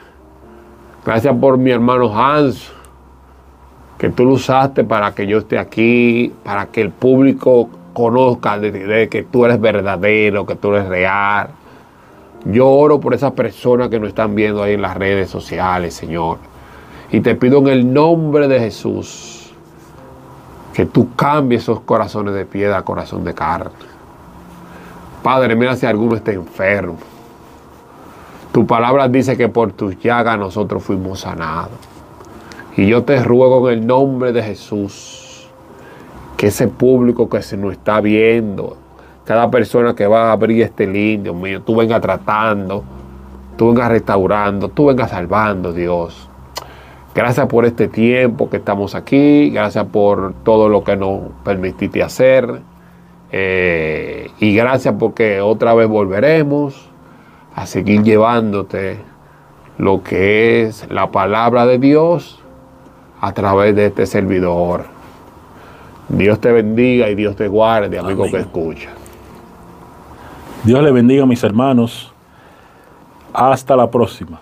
Gracias 1.05 1.35
por 1.35 1.57
mi 1.57 1.71
hermano 1.71 2.13
Hans, 2.13 2.71
que 3.97 4.09
tú 4.09 4.25
lo 4.25 4.33
usaste 4.33 4.83
para 4.83 5.13
que 5.13 5.27
yo 5.27 5.39
esté 5.39 5.57
aquí, 5.57 6.33
para 6.43 6.67
que 6.67 6.81
el 6.81 6.91
público 6.91 7.69
conozca 7.93 8.57
de, 8.57 8.71
de 8.71 9.09
que 9.09 9.23
tú 9.23 9.45
eres 9.45 9.59
verdadero, 9.59 10.45
que 10.45 10.55
tú 10.55 10.73
eres 10.73 10.87
real. 10.87 11.49
Yo 12.45 12.69
oro 12.69 12.99
por 12.99 13.13
esas 13.13 13.31
personas 13.31 13.89
que 13.89 13.99
nos 13.99 14.09
están 14.09 14.35
viendo 14.35 14.63
ahí 14.63 14.73
en 14.73 14.81
las 14.81 14.97
redes 14.97 15.29
sociales, 15.29 15.93
Señor. 15.93 16.52
Y 17.13 17.21
te 17.21 17.35
pido 17.35 17.59
en 17.59 17.67
el 17.67 17.93
nombre 17.93 18.47
de 18.47 18.59
Jesús 18.59 19.53
que 20.73 20.87
tú 20.87 21.15
cambies 21.15 21.61
esos 21.61 21.81
corazones 21.81 22.33
de 22.33 22.43
piedra 22.43 22.79
a 22.79 22.81
corazón 22.81 23.23
de 23.23 23.35
carne. 23.35 23.69
Padre, 25.21 25.55
mira 25.55 25.75
si 25.75 25.85
alguno 25.85 26.15
está 26.15 26.31
enfermo. 26.31 26.97
Tu 28.51 28.65
palabra 28.65 29.07
dice 29.07 29.37
que 29.37 29.47
por 29.47 29.73
tus 29.73 29.99
llagas 29.99 30.39
nosotros 30.39 30.81
fuimos 30.81 31.19
sanados. 31.19 31.77
Y 32.75 32.87
yo 32.87 33.03
te 33.03 33.23
ruego 33.23 33.69
en 33.69 33.77
el 33.77 33.85
nombre 33.85 34.31
de 34.31 34.41
Jesús 34.41 35.47
que 36.35 36.47
ese 36.47 36.67
público 36.67 37.29
que 37.29 37.43
se 37.43 37.57
nos 37.57 37.73
está 37.73 38.01
viendo, 38.01 38.75
cada 39.23 39.51
persona 39.51 39.93
que 39.93 40.07
va 40.07 40.29
a 40.29 40.31
abrir 40.31 40.63
este 40.63 40.87
link, 40.87 41.21
Dios 41.21 41.35
mío, 41.35 41.61
tú 41.61 41.75
vengas 41.75 42.01
tratando, 42.01 42.83
tú 43.55 43.67
vengas 43.67 43.89
restaurando, 43.89 44.69
tú 44.69 44.87
vengas 44.87 45.11
salvando, 45.11 45.71
Dios. 45.71 46.31
Gracias 47.15 47.45
por 47.47 47.65
este 47.65 47.87
tiempo 47.87 48.49
que 48.49 48.57
estamos 48.57 48.95
aquí, 48.95 49.51
gracias 49.51 49.85
por 49.85 50.33
todo 50.43 50.67
lo 50.67 50.83
que 50.83 50.95
nos 50.95 51.21
permitiste 51.43 52.01
hacer. 52.01 52.61
Eh, 53.31 54.31
y 54.39 54.55
gracias 54.55 54.95
porque 54.97 55.41
otra 55.41 55.73
vez 55.73 55.87
volveremos 55.87 56.89
a 57.55 57.65
seguir 57.65 58.01
llevándote 58.03 58.97
lo 59.77 60.03
que 60.03 60.63
es 60.63 60.89
la 60.89 61.11
palabra 61.11 61.65
de 61.65 61.77
Dios 61.77 62.39
a 63.21 63.31
través 63.33 63.75
de 63.75 63.87
este 63.87 64.05
servidor. 64.07 64.85
Dios 66.09 66.39
te 66.39 66.51
bendiga 66.51 67.09
y 67.09 67.15
Dios 67.15 67.35
te 67.35 67.47
guarde, 67.47 67.97
amigo 67.97 68.25
que 68.25 68.37
escucha. 68.37 68.89
Dios 70.63 70.83
le 70.83 70.91
bendiga, 70.91 71.25
mis 71.25 71.43
hermanos. 71.43 72.11
Hasta 73.33 73.75
la 73.75 73.89
próxima. 73.89 74.39